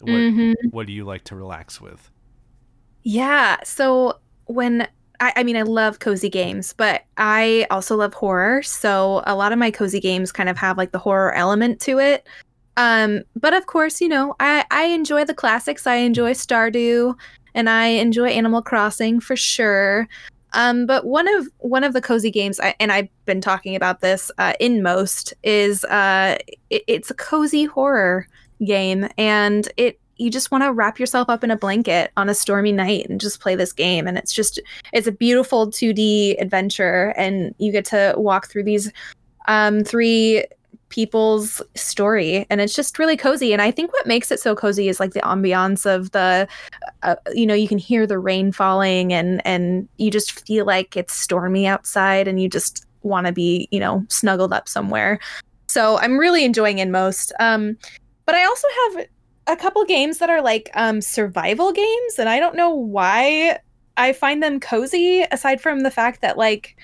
What 0.00 0.10
Mhm. 0.10 0.54
What 0.70 0.86
do 0.86 0.92
you 0.92 1.04
like 1.04 1.24
to 1.24 1.36
relax 1.36 1.80
with? 1.80 2.10
Yeah. 3.02 3.56
So 3.64 4.18
when 4.46 4.88
I, 5.20 5.32
I 5.36 5.42
mean, 5.44 5.56
I 5.56 5.62
love 5.62 5.98
cozy 5.98 6.28
games, 6.28 6.74
but 6.74 7.02
I 7.16 7.66
also 7.70 7.96
love 7.96 8.12
horror. 8.12 8.62
So 8.62 9.22
a 9.26 9.34
lot 9.34 9.52
of 9.52 9.58
my 9.58 9.70
cozy 9.70 10.00
games 10.00 10.32
kind 10.32 10.48
of 10.48 10.58
have 10.58 10.76
like 10.76 10.92
the 10.92 10.98
horror 10.98 11.32
element 11.32 11.80
to 11.82 11.98
it. 11.98 12.26
Um, 12.76 13.22
but 13.34 13.54
of 13.54 13.66
course, 13.66 14.02
you 14.02 14.08
know, 14.08 14.34
I, 14.38 14.64
I 14.70 14.84
enjoy 14.84 15.24
the 15.24 15.32
classics. 15.32 15.86
I 15.86 15.96
enjoy 15.96 16.32
Stardew 16.34 17.14
and 17.54 17.70
I 17.70 17.86
enjoy 17.86 18.28
Animal 18.28 18.60
Crossing 18.60 19.18
for 19.20 19.36
sure. 19.36 20.06
Um, 20.56 20.86
but 20.86 21.04
one 21.04 21.28
of 21.36 21.48
one 21.58 21.84
of 21.84 21.92
the 21.92 22.00
cozy 22.00 22.30
games, 22.30 22.58
I, 22.58 22.74
and 22.80 22.90
I've 22.90 23.08
been 23.26 23.42
talking 23.42 23.76
about 23.76 24.00
this 24.00 24.30
uh, 24.38 24.54
Inmost, 24.58 25.34
is 25.42 25.84
uh, 25.84 26.38
it, 26.70 26.82
it's 26.86 27.10
a 27.10 27.14
cozy 27.14 27.66
horror 27.66 28.26
game, 28.64 29.06
and 29.18 29.68
it 29.76 30.00
you 30.16 30.30
just 30.30 30.50
want 30.50 30.64
to 30.64 30.72
wrap 30.72 30.98
yourself 30.98 31.28
up 31.28 31.44
in 31.44 31.50
a 31.50 31.56
blanket 31.56 32.10
on 32.16 32.30
a 32.30 32.34
stormy 32.34 32.72
night 32.72 33.06
and 33.08 33.20
just 33.20 33.38
play 33.38 33.54
this 33.54 33.70
game 33.70 34.06
and 34.06 34.16
it's 34.16 34.32
just 34.32 34.58
it's 34.94 35.06
a 35.06 35.12
beautiful 35.12 35.68
2d 35.68 36.40
adventure 36.40 37.12
and 37.18 37.54
you 37.58 37.70
get 37.70 37.84
to 37.84 38.14
walk 38.16 38.48
through 38.48 38.64
these 38.64 38.90
um, 39.46 39.84
three 39.84 40.42
people's 40.88 41.60
story 41.74 42.46
and 42.48 42.60
it's 42.60 42.74
just 42.74 42.98
really 42.98 43.16
cozy 43.16 43.52
and 43.52 43.60
i 43.60 43.70
think 43.70 43.92
what 43.92 44.06
makes 44.06 44.30
it 44.30 44.38
so 44.38 44.54
cozy 44.54 44.88
is 44.88 45.00
like 45.00 45.12
the 45.14 45.20
ambiance 45.20 45.84
of 45.84 46.12
the 46.12 46.46
uh, 47.02 47.16
you 47.34 47.46
know 47.46 47.54
you 47.54 47.66
can 47.66 47.78
hear 47.78 48.06
the 48.06 48.18
rain 48.18 48.52
falling 48.52 49.12
and 49.12 49.44
and 49.44 49.88
you 49.96 50.10
just 50.10 50.46
feel 50.46 50.64
like 50.64 50.96
it's 50.96 51.14
stormy 51.14 51.66
outside 51.66 52.28
and 52.28 52.40
you 52.40 52.48
just 52.48 52.86
want 53.02 53.26
to 53.26 53.32
be 53.32 53.68
you 53.70 53.80
know 53.80 54.04
snuggled 54.08 54.52
up 54.52 54.68
somewhere. 54.68 55.18
So 55.68 55.98
i'm 55.98 56.18
really 56.18 56.44
enjoying 56.44 56.78
Inmost 56.78 57.32
um 57.40 57.76
but 58.24 58.34
i 58.34 58.44
also 58.44 58.68
have 58.84 59.06
a 59.48 59.56
couple 59.56 59.84
games 59.84 60.18
that 60.18 60.30
are 60.30 60.42
like 60.42 60.70
um 60.74 61.00
survival 61.00 61.72
games 61.72 62.18
and 62.18 62.28
i 62.28 62.38
don't 62.38 62.56
know 62.56 62.70
why 62.70 63.58
i 63.96 64.12
find 64.12 64.42
them 64.42 64.60
cozy 64.60 65.24
aside 65.32 65.60
from 65.60 65.80
the 65.80 65.90
fact 65.90 66.20
that 66.22 66.38
like 66.38 66.76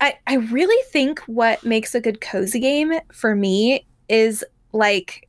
I, 0.00 0.14
I 0.26 0.34
really 0.34 0.82
think 0.90 1.20
what 1.20 1.64
makes 1.64 1.94
a 1.94 2.00
good 2.00 2.20
cozy 2.20 2.60
game 2.60 2.92
for 3.12 3.34
me 3.34 3.86
is 4.08 4.44
like 4.72 5.28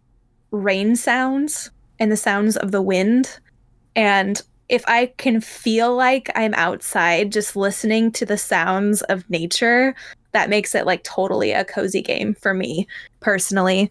rain 0.52 0.96
sounds 0.96 1.72
and 2.00 2.12
the 2.12 2.18
sounds 2.18 2.58
of 2.58 2.72
the 2.72 2.82
wind. 2.82 3.40
And 3.96 4.42
if 4.70 4.84
I 4.88 5.08
can 5.18 5.40
feel 5.40 5.96
like 5.96 6.30
I'm 6.36 6.54
outside 6.56 7.32
just 7.32 7.56
listening 7.56 8.12
to 8.14 8.26
the 8.26 8.38
sounds 8.38 9.02
of 9.04 9.30
nature, 9.30 9.96
that 10.34 10.50
makes 10.50 10.76
it 10.76 10.86
like 10.86 11.04
totally 11.04 11.52
a 11.52 11.66
cozy 11.66 12.02
game 12.02 12.34
for 12.36 12.54
me 12.54 12.88
personally. 13.22 13.90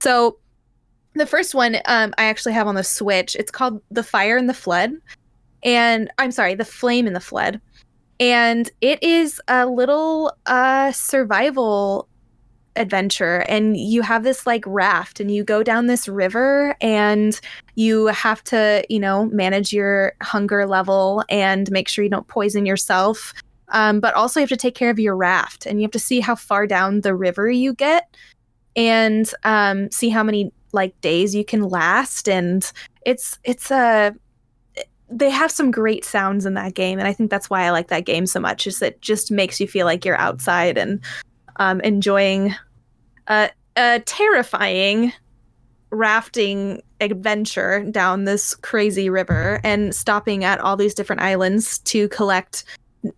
So 0.00 0.38
the 1.14 1.26
first 1.26 1.54
one 1.54 1.76
um, 1.86 2.12
I 2.18 2.24
actually 2.24 2.52
have 2.52 2.66
on 2.66 2.74
the 2.74 2.84
Switch. 2.84 3.34
It's 3.36 3.50
called 3.50 3.82
The 3.90 4.04
Fire 4.04 4.36
and 4.36 4.48
the 4.48 4.54
Flood. 4.54 4.92
And 5.64 6.10
I'm 6.18 6.30
sorry, 6.30 6.54
The 6.54 6.64
Flame 6.64 7.06
and 7.06 7.16
the 7.16 7.20
Flood 7.20 7.60
and 8.20 8.70
it 8.80 9.02
is 9.02 9.40
a 9.48 9.66
little 9.66 10.32
uh 10.46 10.92
survival 10.92 12.08
adventure. 12.78 13.44
And 13.48 13.76
you 13.76 14.02
have 14.02 14.22
this 14.22 14.46
like 14.46 14.64
raft 14.66 15.20
and 15.20 15.30
you 15.30 15.44
go 15.44 15.62
down 15.62 15.86
this 15.86 16.08
river 16.08 16.76
and 16.80 17.38
you 17.74 18.06
have 18.06 18.42
to 18.44 18.84
you 18.88 19.00
know 19.00 19.26
manage 19.26 19.72
your 19.72 20.12
hunger 20.22 20.66
level 20.66 21.24
and 21.28 21.70
make 21.70 21.88
sure 21.88 22.04
you 22.04 22.10
don't 22.10 22.28
poison 22.28 22.64
yourself. 22.64 23.34
Um, 23.70 24.00
but 24.00 24.14
also 24.14 24.40
you 24.40 24.44
have 24.44 24.48
to 24.48 24.56
take 24.56 24.74
care 24.74 24.90
of 24.90 24.98
your 24.98 25.14
raft 25.14 25.66
and 25.66 25.78
you 25.78 25.84
have 25.84 25.90
to 25.90 25.98
see 25.98 26.20
how 26.20 26.34
far 26.34 26.66
down 26.66 27.02
the 27.02 27.14
river 27.14 27.50
you 27.50 27.74
get 27.74 28.16
and 28.76 29.30
um, 29.44 29.90
see 29.90 30.08
how 30.08 30.22
many 30.22 30.52
like 30.72 30.98
days 31.02 31.34
you 31.34 31.44
can 31.44 31.62
last. 31.62 32.28
And 32.28 32.70
it's 33.04 33.38
it's 33.44 33.70
a 33.70 34.14
they 35.10 35.30
have 35.30 35.50
some 35.50 35.70
great 35.70 36.04
sounds 36.04 36.46
in 36.46 36.54
that 36.54 36.74
game, 36.74 36.98
and 36.98 37.08
I 37.08 37.12
think 37.12 37.30
that's 37.30 37.48
why 37.48 37.64
I 37.64 37.70
like 37.70 37.88
that 37.88 38.04
game 38.04 38.26
so 38.26 38.40
much. 38.40 38.66
Is 38.66 38.82
it 38.82 39.00
just 39.00 39.30
makes 39.30 39.60
you 39.60 39.66
feel 39.66 39.86
like 39.86 40.04
you're 40.04 40.18
outside 40.18 40.76
and 40.76 41.00
um, 41.56 41.80
enjoying 41.80 42.54
a, 43.28 43.50
a 43.76 44.00
terrifying 44.00 45.12
rafting 45.90 46.82
adventure 47.00 47.84
down 47.90 48.24
this 48.24 48.54
crazy 48.54 49.08
river 49.08 49.60
and 49.64 49.94
stopping 49.94 50.44
at 50.44 50.60
all 50.60 50.76
these 50.76 50.94
different 50.94 51.22
islands 51.22 51.78
to 51.78 52.08
collect 52.08 52.64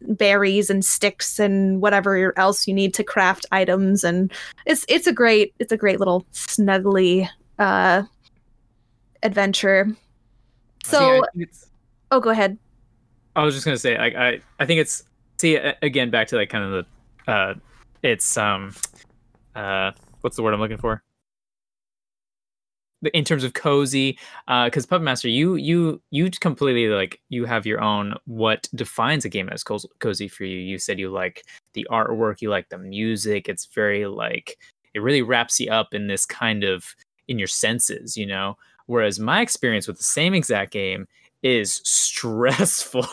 berries 0.03 0.71
and 0.71 0.85
sticks 0.85 1.39
and 1.39 1.81
whatever 1.81 2.39
else 2.39 2.69
you 2.69 2.75
need 2.75 2.93
to 2.93 3.03
craft 3.03 3.47
items 3.51 4.05
and 4.05 4.31
it's 4.67 4.85
it's 4.89 5.07
a 5.07 5.13
great 5.13 5.55
it's 5.59 5.73
a 5.73 5.77
great 5.77 5.99
little 5.99 6.25
snuggly 6.33 7.27
uh 7.59 8.03
adventure 9.23 9.89
so 10.85 11.25
See, 11.35 11.47
Oh, 12.11 12.21
go 12.21 12.31
ahead. 12.31 12.59
I 13.37 13.45
was 13.45 13.55
just 13.55 13.65
gonna 13.65 13.79
say, 13.79 13.97
I, 13.97 14.41
I 14.59 14.67
think 14.67 14.81
it's 14.81 15.05
see 15.39 15.57
again 15.57 16.11
back 16.11 16.29
to 16.29 16.37
like 16.37 16.51
kind 16.51 16.65
of 16.65 16.87
the, 17.27 17.33
uh, 17.33 17.55
it's 18.03 18.37
um, 18.37 18.75
uh, 19.55 19.93
what's 20.21 20.37
the 20.37 20.43
word 20.43 20.55
I'm 20.55 20.61
looking 20.61 20.79
for? 20.79 21.03
In 23.15 23.25
terms 23.25 23.45
of 23.45 23.55
cozy, 23.55 24.19
because 24.47 24.85
uh, 24.85 24.89
Puppet 24.89 25.03
Master, 25.03 25.29
you 25.29 25.55
you 25.55 26.03
you 26.11 26.31
completely 26.31 26.89
like 26.89 27.19
you 27.31 27.47
have 27.47 27.65
your 27.65 27.81
own 27.81 28.15
what 28.27 28.69
defines 28.75 29.25
a 29.25 29.31
game 29.31 29.49
as 29.49 29.65
cozy 29.65 30.29
for 30.29 30.45
you. 30.45 30.59
You 30.59 30.79
said 30.79 30.99
you 30.99 31.11
like 31.11 31.45
the 31.73 31.87
artwork, 31.91 32.43
you 32.43 32.51
like 32.51 32.69
the 32.69 32.77
music. 32.77 33.49
It's 33.49 33.67
very 33.67 34.05
like 34.05 34.59
it 34.93 35.01
really 35.01 35.23
wraps 35.23 35.59
you 35.59 35.71
up 35.71 35.95
in 35.95 36.09
this 36.09 36.27
kind 36.27 36.63
of 36.63 36.95
in 37.27 37.39
your 37.39 37.49
senses, 37.49 38.19
you 38.19 38.27
know. 38.27 38.59
Whereas 38.85 39.19
my 39.19 39.41
experience 39.41 39.87
with 39.87 39.97
the 39.97 40.05
same 40.05 40.35
exact 40.35 40.73
game 40.73 41.07
is 41.43 41.81
stressful. 41.85 43.07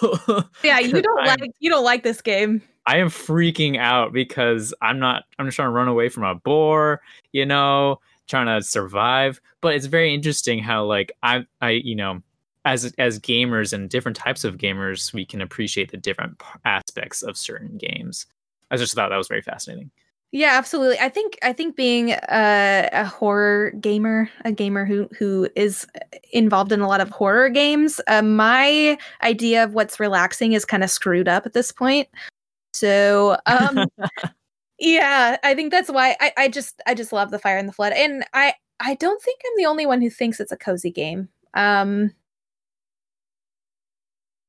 yeah, 0.63 0.79
you 0.79 1.01
don't 1.01 1.19
I'm, 1.19 1.39
like 1.39 1.51
you 1.59 1.69
don't 1.69 1.83
like 1.83 2.03
this 2.03 2.21
game. 2.21 2.61
I 2.85 2.97
am 2.97 3.09
freaking 3.09 3.77
out 3.77 4.13
because 4.13 4.73
I'm 4.81 4.99
not 4.99 5.23
I'm 5.39 5.47
just 5.47 5.55
trying 5.55 5.67
to 5.67 5.71
run 5.71 5.87
away 5.87 6.09
from 6.09 6.23
a 6.23 6.35
boar, 6.35 7.01
you 7.31 7.45
know, 7.45 7.99
trying 8.27 8.47
to 8.47 8.65
survive. 8.65 9.41
But 9.61 9.75
it's 9.75 9.85
very 9.85 10.13
interesting 10.13 10.59
how 10.59 10.85
like 10.85 11.11
I 11.23 11.45
I 11.61 11.71
you 11.71 11.95
know 11.95 12.21
as 12.65 12.93
as 12.97 13.19
gamers 13.19 13.71
and 13.73 13.89
different 13.89 14.17
types 14.17 14.43
of 14.43 14.57
gamers, 14.57 15.13
we 15.13 15.25
can 15.25 15.41
appreciate 15.41 15.91
the 15.91 15.97
different 15.97 16.41
aspects 16.65 17.23
of 17.23 17.37
certain 17.37 17.77
games. 17.77 18.25
I 18.69 18.77
just 18.77 18.93
thought 18.93 19.09
that 19.09 19.17
was 19.17 19.29
very 19.29 19.41
fascinating. 19.41 19.91
Yeah, 20.31 20.57
absolutely. 20.57 20.99
I 20.99 21.07
think 21.07 21.37
I 21.41 21.53
think 21.53 21.77
being 21.77 22.11
a, 22.11 22.89
a, 22.91 23.05
horror 23.05 23.71
gamer, 23.79 24.29
a 24.43 24.51
gamer 24.51 24.85
who 24.85 25.07
who 25.17 25.47
is 25.55 25.87
involved 26.33 26.73
in 26.73 26.81
a 26.81 26.87
lot 26.87 26.99
of 26.99 27.09
horror 27.09 27.49
games, 27.49 28.01
uh, 28.07 28.21
my 28.21 28.97
idea 29.23 29.63
of 29.63 29.73
what's 29.73 29.99
relaxing 30.01 30.51
is 30.51 30.65
kind 30.65 30.83
of 30.83 30.89
screwed 30.91 31.29
up 31.29 31.45
at 31.45 31.53
this 31.53 31.71
point. 31.71 32.09
So, 32.73 33.37
um, 33.45 33.87
yeah, 34.79 35.37
I 35.43 35.55
think 35.55 35.71
that's 35.71 35.89
why 35.89 36.17
I, 36.19 36.33
I 36.37 36.47
just 36.49 36.81
I 36.85 36.93
just 36.93 37.13
love 37.13 37.31
the 37.31 37.39
Fire 37.39 37.57
and 37.57 37.69
the 37.69 37.73
Flood, 37.73 37.93
and 37.93 38.25
I 38.33 38.53
I 38.81 38.95
don't 38.95 39.21
think 39.21 39.39
I'm 39.45 39.57
the 39.57 39.65
only 39.67 39.85
one 39.85 40.01
who 40.01 40.09
thinks 40.09 40.39
it's 40.41 40.51
a 40.51 40.57
cozy 40.57 40.91
game. 40.91 41.29
Um, 41.53 42.13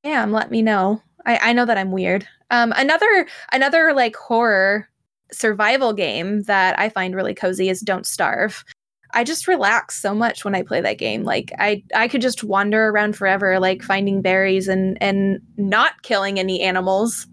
yeah, 0.04 0.24
let 0.24 0.50
me 0.50 0.62
know. 0.62 1.02
I 1.26 1.50
I 1.50 1.52
know 1.52 1.64
that 1.66 1.78
I'm 1.78 1.92
weird. 1.92 2.26
Um, 2.50 2.72
another 2.76 3.28
another 3.52 3.92
like 3.94 4.16
horror 4.16 4.88
survival 5.32 5.92
game 5.92 6.42
that 6.42 6.78
I 6.78 6.88
find 6.88 7.14
really 7.14 7.34
cozy 7.34 7.68
is 7.68 7.80
Don't 7.80 8.06
Starve. 8.06 8.64
I 9.12 9.24
just 9.24 9.48
relax 9.48 10.00
so 10.00 10.14
much 10.14 10.44
when 10.44 10.54
I 10.54 10.62
play 10.62 10.80
that 10.80 10.98
game. 10.98 11.24
Like 11.24 11.52
I 11.58 11.82
I 11.94 12.08
could 12.08 12.20
just 12.20 12.44
wander 12.44 12.88
around 12.88 13.16
forever 13.16 13.58
like 13.58 13.82
finding 13.82 14.20
berries 14.22 14.68
and 14.68 14.98
and 15.00 15.40
not 15.56 16.02
killing 16.02 16.38
any 16.38 16.60
animals. 16.60 17.26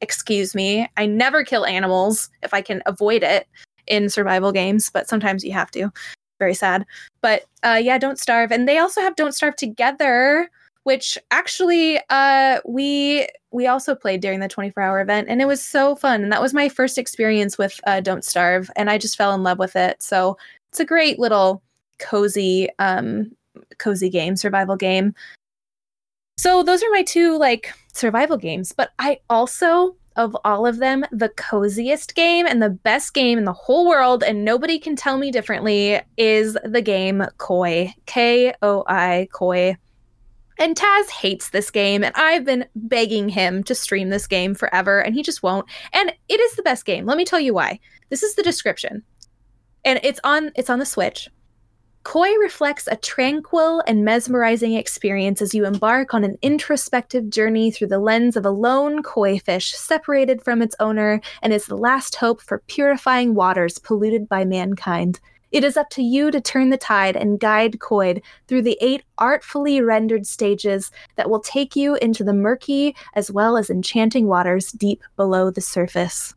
Excuse 0.00 0.54
me. 0.54 0.88
I 0.96 1.06
never 1.06 1.44
kill 1.44 1.66
animals 1.66 2.30
if 2.42 2.54
I 2.54 2.62
can 2.62 2.82
avoid 2.86 3.22
it 3.22 3.46
in 3.86 4.08
survival 4.08 4.52
games, 4.52 4.90
but 4.90 5.08
sometimes 5.08 5.44
you 5.44 5.52
have 5.52 5.70
to. 5.72 5.90
Very 6.38 6.54
sad. 6.54 6.84
But 7.20 7.44
uh 7.62 7.80
yeah, 7.82 7.98
Don't 7.98 8.18
Starve 8.18 8.50
and 8.50 8.68
they 8.68 8.78
also 8.78 9.00
have 9.00 9.16
Don't 9.16 9.34
Starve 9.34 9.56
together 9.56 10.50
which 10.84 11.18
actually 11.30 12.00
uh, 12.10 12.60
we 12.64 13.26
we 13.52 13.66
also 13.66 13.94
played 13.94 14.20
during 14.20 14.40
the 14.40 14.48
24 14.48 14.82
hour 14.82 15.00
event 15.00 15.28
and 15.28 15.42
it 15.42 15.46
was 15.46 15.60
so 15.60 15.94
fun 15.96 16.22
and 16.22 16.32
that 16.32 16.42
was 16.42 16.54
my 16.54 16.68
first 16.68 16.98
experience 16.98 17.58
with 17.58 17.80
uh, 17.86 18.00
don't 18.00 18.24
starve 18.24 18.70
and 18.76 18.88
i 18.88 18.96
just 18.96 19.16
fell 19.16 19.34
in 19.34 19.42
love 19.42 19.58
with 19.58 19.74
it 19.74 20.00
so 20.00 20.36
it's 20.70 20.80
a 20.80 20.84
great 20.84 21.18
little 21.18 21.62
cozy 21.98 22.68
um 22.78 23.30
cozy 23.78 24.08
game 24.08 24.36
survival 24.36 24.76
game. 24.76 25.14
So 26.38 26.62
those 26.62 26.82
are 26.82 26.90
my 26.90 27.02
two 27.02 27.36
like 27.36 27.72
survival 27.92 28.36
games 28.36 28.72
but 28.72 28.90
i 28.98 29.18
also 29.28 29.96
of 30.16 30.36
all 30.44 30.64
of 30.64 30.78
them 30.78 31.04
the 31.10 31.28
coziest 31.30 32.14
game 32.14 32.46
and 32.46 32.62
the 32.62 32.70
best 32.70 33.12
game 33.14 33.36
in 33.36 33.44
the 33.44 33.52
whole 33.52 33.86
world 33.86 34.22
and 34.22 34.44
nobody 34.44 34.78
can 34.78 34.94
tell 34.94 35.18
me 35.18 35.30
differently 35.30 36.00
is 36.16 36.56
the 36.64 36.80
game 36.80 37.24
koi 37.38 37.92
k-o-i 38.06 39.28
koi 39.32 39.76
and 40.60 40.76
Taz 40.76 41.08
hates 41.08 41.50
this 41.50 41.70
game, 41.70 42.04
and 42.04 42.14
I've 42.14 42.44
been 42.44 42.66
begging 42.76 43.30
him 43.30 43.64
to 43.64 43.74
stream 43.74 44.10
this 44.10 44.26
game 44.26 44.54
forever, 44.54 45.00
and 45.00 45.14
he 45.14 45.22
just 45.22 45.42
won't. 45.42 45.66
And 45.92 46.12
it 46.28 46.38
is 46.38 46.54
the 46.54 46.62
best 46.62 46.84
game. 46.84 47.06
Let 47.06 47.16
me 47.16 47.24
tell 47.24 47.40
you 47.40 47.54
why. 47.54 47.80
This 48.10 48.22
is 48.22 48.34
the 48.34 48.42
description. 48.42 49.02
And 49.84 49.98
it's 50.02 50.20
on 50.22 50.52
it's 50.54 50.68
on 50.68 50.78
the 50.78 50.86
Switch. 50.86 51.28
Koi 52.02 52.34
reflects 52.36 52.86
a 52.86 52.96
tranquil 52.96 53.82
and 53.86 54.04
mesmerizing 54.04 54.74
experience 54.74 55.42
as 55.42 55.54
you 55.54 55.66
embark 55.66 56.14
on 56.14 56.24
an 56.24 56.38
introspective 56.42 57.28
journey 57.28 57.70
through 57.70 57.88
the 57.88 57.98
lens 57.98 58.36
of 58.36 58.46
a 58.46 58.50
lone 58.50 59.02
koi 59.02 59.38
fish 59.38 59.74
separated 59.74 60.42
from 60.42 60.62
its 60.62 60.74
owner 60.80 61.20
and 61.42 61.52
is 61.52 61.66
the 61.66 61.76
last 61.76 62.16
hope 62.16 62.40
for 62.40 62.62
purifying 62.68 63.34
waters 63.34 63.78
polluted 63.78 64.28
by 64.28 64.44
mankind. 64.44 65.20
It 65.52 65.64
is 65.64 65.76
up 65.76 65.90
to 65.90 66.02
you 66.02 66.30
to 66.30 66.40
turn 66.40 66.70
the 66.70 66.76
tide 66.76 67.16
and 67.16 67.40
guide 67.40 67.80
Koi 67.80 68.20
through 68.46 68.62
the 68.62 68.78
eight 68.80 69.02
artfully 69.18 69.80
rendered 69.80 70.26
stages 70.26 70.92
that 71.16 71.28
will 71.28 71.40
take 71.40 71.74
you 71.74 71.96
into 71.96 72.22
the 72.22 72.32
murky 72.32 72.94
as 73.14 73.30
well 73.30 73.56
as 73.56 73.68
enchanting 73.68 74.26
waters 74.26 74.70
deep 74.70 75.02
below 75.16 75.50
the 75.50 75.60
surface. 75.60 76.34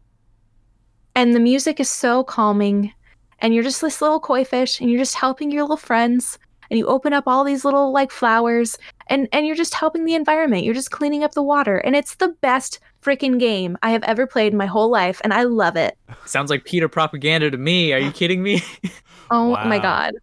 And 1.15 1.35
the 1.35 1.39
music 1.39 1.79
is 1.79 1.89
so 1.89 2.23
calming, 2.23 2.91
and 3.37 3.53
you're 3.53 3.63
just 3.63 3.81
this 3.81 4.01
little 4.01 4.19
koi 4.19 4.43
fish, 4.43 4.81
and 4.81 4.89
you're 4.89 4.99
just 4.99 5.15
helping 5.15 5.51
your 5.51 5.61
little 5.61 5.77
friends, 5.77 6.39
and 6.71 6.79
you 6.79 6.87
open 6.87 7.13
up 7.13 7.25
all 7.27 7.43
these 7.43 7.63
little 7.63 7.91
like 7.91 8.09
flowers, 8.09 8.79
and 9.07 9.27
and 9.31 9.45
you're 9.45 9.55
just 9.55 9.75
helping 9.75 10.05
the 10.05 10.15
environment. 10.15 10.63
You're 10.63 10.73
just 10.73 10.89
cleaning 10.89 11.23
up 11.23 11.33
the 11.33 11.43
water, 11.43 11.77
and 11.77 11.95
it's 11.95 12.15
the 12.15 12.29
best 12.41 12.79
freaking 13.03 13.39
game 13.39 13.77
I 13.83 13.91
have 13.91 14.03
ever 14.03 14.27
played 14.27 14.53
in 14.53 14.57
my 14.57 14.65
whole 14.65 14.89
life, 14.89 15.21
and 15.23 15.33
I 15.33 15.43
love 15.43 15.75
it. 15.75 15.97
Sounds 16.25 16.49
like 16.49 16.65
PETA 16.65 16.89
propaganda 16.89 17.51
to 17.51 17.57
me. 17.57 17.93
Are 17.93 17.99
you 17.99 18.11
kidding 18.13 18.41
me? 18.43 18.61
Oh 19.29 19.49
Wow. 19.49 19.65
my 19.65 19.79
god. 19.79 20.13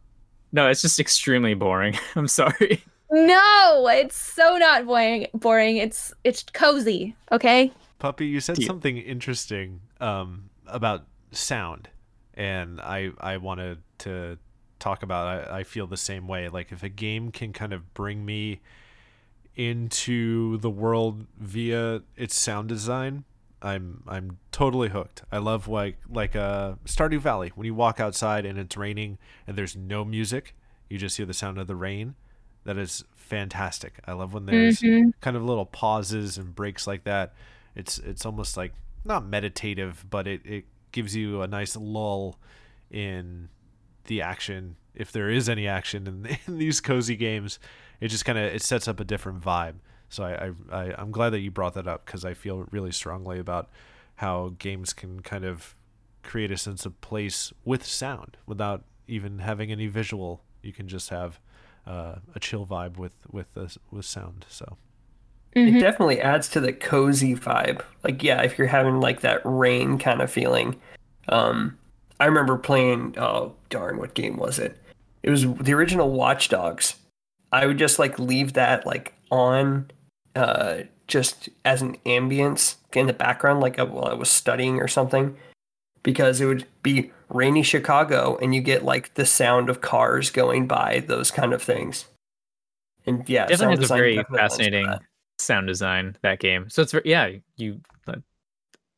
no, 0.53 0.69
it's 0.69 0.83
just 0.83 0.99
extremely 1.01 1.55
boring. 1.55 1.99
I'm 2.17 2.29
sorry. 2.29 2.85
No, 3.11 3.89
it's 3.93 4.17
so 4.17 4.57
not 4.57 4.87
boring. 4.87 5.27
Boring. 5.35 5.77
It's 5.79 6.13
it's 6.25 6.45
cozy. 6.53 7.17
Okay. 7.33 7.73
Puppy, 7.99 8.27
you 8.27 8.41
said 8.41 8.57
Deal. 8.57 8.67
something 8.67 8.97
interesting 8.97 9.81
um, 10.01 10.49
about 10.67 11.07
sound, 11.33 11.89
and 12.35 12.81
I 12.81 13.11
I 13.21 13.37
wanted 13.39 13.83
to 13.99 14.39
talk 14.79 15.03
about. 15.03 15.49
I, 15.51 15.59
I 15.61 15.65
feel 15.65 15.87
the 15.87 15.97
same 15.97 16.29
way. 16.29 16.49
Like 16.49 16.73
if 16.73 16.83
a 16.83 16.89
game 16.89 17.31
can 17.33 17.53
kind 17.53 17.73
of 17.73 17.93
bring 17.95 18.25
me 18.25 18.61
into 19.57 20.59
the 20.59 20.71
world 20.71 21.27
via 21.39 22.03
its 22.17 22.37
sound 22.37 22.69
design, 22.69 23.25
I'm 23.63 24.03
I'm 24.07 24.39
totally 24.53 24.89
hooked. 24.89 25.23
I 25.31 25.39
love 25.39 25.69
like 25.69 25.99
like 26.09 26.35
uh, 26.35 26.75
Stardew 26.87 27.21
Valley 27.21 27.53
when 27.55 27.67
you 27.67 27.75
walk 27.75 28.01
outside 28.01 28.47
and 28.47 28.59
it's 28.59 28.77
raining 28.77 29.19
and 29.47 29.57
there's 29.57 29.77
no 29.77 30.05
music, 30.05 30.55
you 30.89 30.99
just 30.99 31.17
hear 31.17 31.27
the 31.27 31.35
sound 31.35 31.59
of 31.59 31.67
the 31.67 31.77
rain. 31.77 32.15
That 32.65 32.79
is 32.79 33.05
fantastic. 33.15 34.01
I 34.07 34.13
love 34.13 34.33
when 34.35 34.47
there's 34.47 34.81
Mhm. 34.81 35.13
kind 35.21 35.37
of 35.37 35.45
little 35.45 35.67
pauses 35.67 36.39
and 36.39 36.55
breaks 36.55 36.87
like 36.87 37.05
that. 37.05 37.35
It's 37.75 37.99
it's 37.99 38.25
almost 38.25 38.57
like 38.57 38.73
not 39.05 39.25
meditative, 39.27 40.05
but 40.11 40.27
it, 40.27 40.41
it 40.45 40.65
gives 40.93 41.15
you 41.17 41.43
a 41.43 41.47
nice 41.47 41.77
lull 41.77 42.39
in 42.91 43.49
the 44.05 44.21
action 44.23 44.77
if 44.95 45.13
there 45.13 45.31
is 45.31 45.49
any 45.49 45.67
action 45.69 46.07
in, 46.07 46.39
in 46.47 46.59
these 46.59 46.81
cozy 46.81 47.17
games. 47.17 47.59
It 48.01 48.09
just 48.09 48.25
kind 48.25 48.39
of 48.39 48.45
it 48.45 48.63
sets 48.63 48.89
up 48.89 49.01
a 49.01 49.05
different 49.05 49.43
vibe. 49.43 49.75
So 50.09 50.25
I, 50.25 50.51
I, 50.73 50.81
I 50.81 50.95
I'm 50.99 51.11
glad 51.11 51.31
that 51.31 51.41
you 51.41 51.51
brought 51.51 51.75
that 51.75 51.87
up 51.87 52.05
because 52.05 52.25
I 52.25 52.35
feel 52.35 52.67
really 52.71 52.93
strongly 52.93 53.39
about 53.39 53.69
how 54.17 54.55
games 54.59 54.93
can 54.93 55.21
kind 55.21 55.45
of 55.45 55.75
create 56.23 56.51
a 56.51 56.57
sense 56.57 56.85
of 56.85 57.01
place 57.01 57.53
with 57.65 57.85
sound 57.85 58.37
without 58.47 58.85
even 59.09 59.39
having 59.41 59.71
any 59.73 59.87
visual. 59.87 60.43
You 60.63 60.73
can 60.73 60.89
just 60.89 61.09
have 61.11 61.41
uh, 61.87 62.17
a 62.35 62.41
chill 62.41 62.67
vibe 62.67 62.97
with 62.97 63.15
with 63.31 63.53
the, 63.55 63.77
with 63.91 64.05
sound. 64.05 64.47
So 64.49 64.77
Mhm. 65.57 65.77
It 65.77 65.81
definitely 65.81 66.21
adds 66.21 66.49
to 66.51 66.61
the 66.61 66.73
cozy 66.73 67.35
vibe. 67.35 67.83
Like, 68.05 68.23
yeah, 68.23 68.43
if 68.43 68.57
you're 68.57 68.69
having 68.69 69.01
like 69.01 69.23
that 69.23 69.41
rain 69.45 69.99
kind 69.99 70.23
of 70.23 70.31
feeling. 70.31 70.77
Um, 71.29 71.77
I 72.21 72.27
remember 72.27 72.57
playing. 72.57 73.17
Oh 73.19 73.55
darn, 73.69 73.99
what 73.99 74.15
game 74.15 74.37
was 74.37 74.59
it? 74.59 74.77
It 75.23 75.31
was 75.31 75.43
the 75.55 75.75
original 75.75 76.11
Watch 76.13 76.49
Dogs. 76.51 76.95
I 77.53 77.67
would 77.67 77.79
just 77.79 77.99
like 77.99 78.19
leave 78.19 78.53
that 78.55 78.87
like 78.87 79.15
on, 79.31 79.91
uh, 80.37 80.81
just 81.07 81.49
as 81.65 81.83
an 81.83 81.97
ambience 82.07 82.77
in 82.93 83.07
the 83.07 83.13
background, 83.13 83.61
like 83.61 83.79
uh, 83.79 83.87
while 83.87 84.07
I 84.07 84.15
was 84.15 84.31
studying 84.31 84.81
or 84.81 84.89
something, 84.89 85.37
because 86.03 86.41
it 86.41 86.47
would 86.47 86.67
be 86.83 87.11
rainy 87.29 87.63
Chicago, 87.63 88.39
and 88.41 88.55
you 88.55 88.61
get 88.61 88.85
like 88.85 89.15
the 89.15 89.27
sound 89.27 89.69
of 89.69 89.81
cars 89.81 90.31
going 90.31 90.67
by, 90.67 91.01
those 91.07 91.31
kind 91.31 91.53
of 91.53 91.63
things. 91.63 92.07
And 93.07 93.29
yeah, 93.29 93.47
definitely 93.47 93.77
has 93.77 93.91
a 93.91 93.95
very 93.95 94.25
fascinating 94.37 94.95
sound 95.39 95.67
design 95.67 96.17
that 96.23 96.39
game. 96.39 96.69
So 96.69 96.83
it's 96.83 96.95
yeah, 97.05 97.31
you 97.57 97.81
uh, 98.07 98.17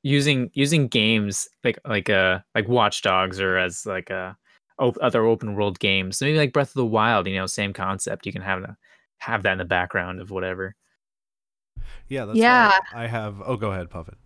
using 0.02 0.50
using 0.54 0.88
games 0.88 1.48
like 1.64 1.78
like 1.86 2.10
uh 2.10 2.40
like 2.54 2.68
Watch 2.68 3.02
Dogs 3.02 3.40
or 3.40 3.56
as 3.56 3.86
like 3.86 4.10
uh 4.10 4.32
op- 4.82 4.98
other 5.00 5.24
open 5.24 5.54
world 5.54 5.78
games. 5.78 6.20
Maybe 6.20 6.36
like 6.36 6.52
Breath 6.52 6.70
of 6.70 6.74
the 6.74 6.84
Wild, 6.84 7.26
you 7.26 7.36
know, 7.36 7.46
same 7.46 7.72
concept. 7.72 8.26
You 8.26 8.32
can 8.32 8.42
have 8.42 8.60
the, 8.60 8.76
have 9.18 9.42
that 9.44 9.52
in 9.52 9.58
the 9.58 9.64
background 9.64 10.20
of 10.20 10.30
whatever. 10.30 10.74
yeah, 12.08 12.24
that's 12.24 12.38
Yeah. 12.38 12.76
I 12.94 13.06
have. 13.06 13.40
Oh, 13.44 13.56
go 13.56 13.70
ahead, 13.72 13.88
Puppet. 13.88 14.18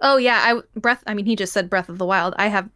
Oh 0.00 0.16
yeah, 0.16 0.40
I 0.42 0.78
breath. 0.80 1.04
I 1.06 1.14
mean, 1.14 1.26
he 1.26 1.36
just 1.36 1.52
said 1.52 1.70
Breath 1.70 1.88
of 1.88 1.98
the 1.98 2.06
Wild. 2.06 2.34
I 2.36 2.48
have. 2.48 2.68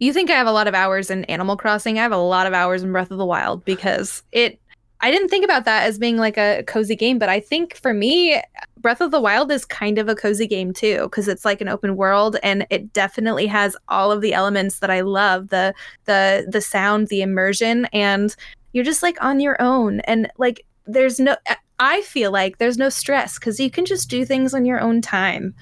You 0.00 0.12
think 0.12 0.28
I 0.28 0.34
have 0.34 0.48
a 0.48 0.52
lot 0.52 0.66
of 0.66 0.74
hours 0.74 1.08
in 1.08 1.24
Animal 1.26 1.56
Crossing? 1.56 1.98
I 1.98 2.02
have 2.02 2.10
a 2.10 2.16
lot 2.16 2.48
of 2.48 2.52
hours 2.52 2.82
in 2.82 2.90
Breath 2.90 3.12
of 3.12 3.18
the 3.18 3.26
Wild 3.26 3.64
because 3.64 4.24
it. 4.32 4.58
I 5.04 5.10
didn't 5.10 5.28
think 5.28 5.44
about 5.44 5.66
that 5.66 5.82
as 5.82 5.98
being 5.98 6.16
like 6.16 6.38
a 6.38 6.64
cozy 6.66 6.96
game, 6.96 7.18
but 7.18 7.28
I 7.28 7.38
think 7.38 7.76
for 7.76 7.92
me, 7.92 8.40
Breath 8.78 9.02
of 9.02 9.10
the 9.10 9.20
Wild 9.20 9.52
is 9.52 9.66
kind 9.66 9.98
of 9.98 10.08
a 10.08 10.14
cozy 10.14 10.46
game 10.46 10.72
too 10.72 11.02
because 11.02 11.28
it's 11.28 11.44
like 11.44 11.60
an 11.60 11.68
open 11.68 11.96
world 11.96 12.38
and 12.42 12.66
it 12.70 12.90
definitely 12.94 13.46
has 13.46 13.76
all 13.90 14.10
of 14.10 14.22
the 14.22 14.32
elements 14.32 14.78
that 14.78 14.88
I 14.88 15.02
love 15.02 15.48
the 15.50 15.74
the 16.06 16.46
the 16.50 16.62
sound, 16.62 17.08
the 17.08 17.20
immersion, 17.20 17.84
and 17.92 18.34
you're 18.72 18.82
just 18.82 19.02
like 19.02 19.22
on 19.22 19.40
your 19.40 19.60
own 19.60 20.00
and 20.00 20.32
like 20.38 20.64
there's 20.86 21.20
no. 21.20 21.36
I 21.78 22.00
feel 22.00 22.30
like 22.30 22.56
there's 22.56 22.78
no 22.78 22.88
stress 22.88 23.38
because 23.38 23.60
you 23.60 23.70
can 23.70 23.84
just 23.84 24.08
do 24.08 24.24
things 24.24 24.54
on 24.54 24.64
your 24.64 24.80
own 24.80 25.02
time 25.02 25.54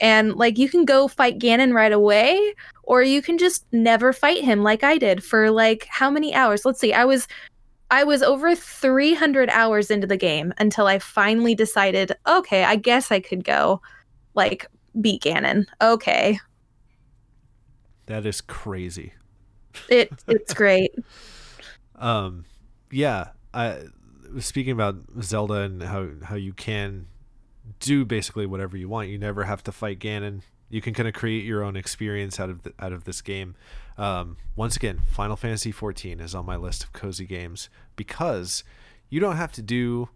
and 0.00 0.34
like 0.34 0.58
you 0.58 0.68
can 0.68 0.84
go 0.84 1.08
fight 1.08 1.38
Ganon 1.38 1.72
right 1.72 1.92
away 1.92 2.54
or 2.82 3.02
you 3.02 3.22
can 3.22 3.38
just 3.38 3.64
never 3.72 4.12
fight 4.12 4.42
him 4.42 4.62
like 4.62 4.82
I 4.82 4.98
did 4.98 5.22
for 5.22 5.50
like 5.50 5.86
how 5.88 6.10
many 6.10 6.34
hours? 6.34 6.64
Let's 6.64 6.80
see. 6.80 6.92
I 6.92 7.04
was 7.04 7.28
I 7.90 8.04
was 8.04 8.22
over 8.22 8.54
300 8.54 9.50
hours 9.50 9.90
into 9.90 10.06
the 10.06 10.16
game 10.16 10.54
until 10.58 10.86
I 10.86 10.98
finally 10.98 11.54
decided, 11.54 12.12
okay, 12.26 12.64
I 12.64 12.76
guess 12.76 13.10
I 13.10 13.20
could 13.20 13.44
go 13.44 13.80
like 14.34 14.66
beat 15.00 15.22
Ganon. 15.22 15.66
Okay. 15.82 16.38
That 18.06 18.26
is 18.26 18.40
crazy. 18.40 19.12
It 19.88 20.12
it's 20.26 20.54
great. 20.62 20.94
Um, 21.96 22.44
yeah. 22.90 23.28
I 23.52 23.82
speaking 24.38 24.72
about 24.72 24.96
Zelda 25.22 25.54
and 25.54 25.82
how 25.82 26.08
how 26.22 26.36
you 26.36 26.52
can 26.52 27.06
do 27.80 28.04
basically 28.04 28.46
whatever 28.46 28.76
you 28.76 28.88
want. 28.88 29.08
You 29.08 29.18
never 29.18 29.44
have 29.44 29.62
to 29.64 29.72
fight 29.72 29.98
Ganon. 29.98 30.42
You 30.68 30.80
can 30.80 30.94
kind 30.94 31.08
of 31.08 31.14
create 31.14 31.44
your 31.44 31.64
own 31.64 31.76
experience 31.76 32.38
out 32.38 32.50
of 32.50 32.62
the, 32.62 32.72
out 32.78 32.92
of 32.92 33.04
this 33.04 33.20
game. 33.20 33.56
Um, 34.00 34.38
once 34.56 34.76
again, 34.76 35.02
Final 35.10 35.36
Fantasy 35.36 35.74
XIV 35.74 36.22
is 36.22 36.34
on 36.34 36.46
my 36.46 36.56
list 36.56 36.82
of 36.82 36.94
cozy 36.94 37.26
games 37.26 37.68
because 37.96 38.64
you 39.10 39.20
don't 39.20 39.36
have 39.36 39.52
to 39.52 39.62
do 39.62 40.08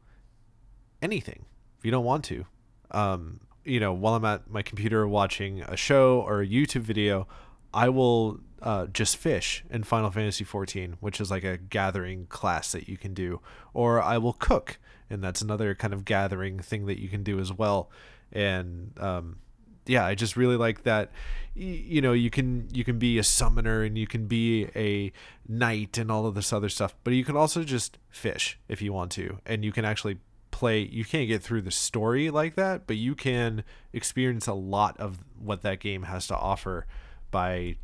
anything 1.02 1.44
if 1.78 1.84
you 1.84 1.90
don't 1.90 2.04
want 2.04 2.24
to. 2.24 2.46
Um, 2.92 3.40
you 3.62 3.78
know, 3.78 3.92
while 3.92 4.14
I'm 4.14 4.24
at 4.24 4.48
my 4.48 4.62
computer 4.62 5.06
watching 5.06 5.60
a 5.60 5.76
show 5.76 6.22
or 6.22 6.40
a 6.40 6.46
YouTube 6.46 6.80
video, 6.80 7.28
I 7.74 7.90
will 7.90 8.40
uh, 8.62 8.86
just 8.86 9.18
fish 9.18 9.62
in 9.68 9.82
Final 9.82 10.10
Fantasy 10.10 10.46
XIV, 10.46 10.94
which 11.00 11.20
is 11.20 11.30
like 11.30 11.44
a 11.44 11.58
gathering 11.58 12.24
class 12.28 12.72
that 12.72 12.88
you 12.88 12.96
can 12.96 13.12
do, 13.12 13.42
or 13.74 14.00
I 14.00 14.16
will 14.16 14.32
cook, 14.32 14.78
and 15.10 15.22
that's 15.22 15.42
another 15.42 15.74
kind 15.74 15.92
of 15.92 16.06
gathering 16.06 16.58
thing 16.58 16.86
that 16.86 16.98
you 16.98 17.10
can 17.10 17.22
do 17.22 17.38
as 17.38 17.52
well. 17.52 17.90
And 18.32 18.98
um, 18.98 19.40
yeah, 19.86 20.04
I 20.04 20.14
just 20.14 20.36
really 20.36 20.56
like 20.56 20.84
that. 20.84 21.10
You 21.54 22.00
know, 22.00 22.12
you 22.12 22.30
can 22.30 22.68
you 22.72 22.84
can 22.84 22.98
be 22.98 23.18
a 23.18 23.22
summoner 23.22 23.82
and 23.82 23.96
you 23.96 24.06
can 24.06 24.26
be 24.26 24.68
a 24.74 25.12
knight 25.46 25.98
and 25.98 26.10
all 26.10 26.26
of 26.26 26.34
this 26.34 26.52
other 26.52 26.68
stuff, 26.68 26.94
but 27.04 27.12
you 27.12 27.24
can 27.24 27.36
also 27.36 27.62
just 27.62 27.98
fish 28.10 28.58
if 28.68 28.82
you 28.82 28.92
want 28.92 29.12
to, 29.12 29.38
and 29.46 29.64
you 29.64 29.72
can 29.72 29.84
actually 29.84 30.18
play. 30.50 30.80
You 30.80 31.04
can't 31.04 31.28
get 31.28 31.42
through 31.42 31.62
the 31.62 31.70
story 31.70 32.30
like 32.30 32.56
that, 32.56 32.86
but 32.86 32.96
you 32.96 33.14
can 33.14 33.62
experience 33.92 34.46
a 34.46 34.54
lot 34.54 34.98
of 34.98 35.18
what 35.38 35.62
that 35.62 35.80
game 35.80 36.04
has 36.04 36.26
to 36.28 36.36
offer 36.36 36.86
by 37.30 37.76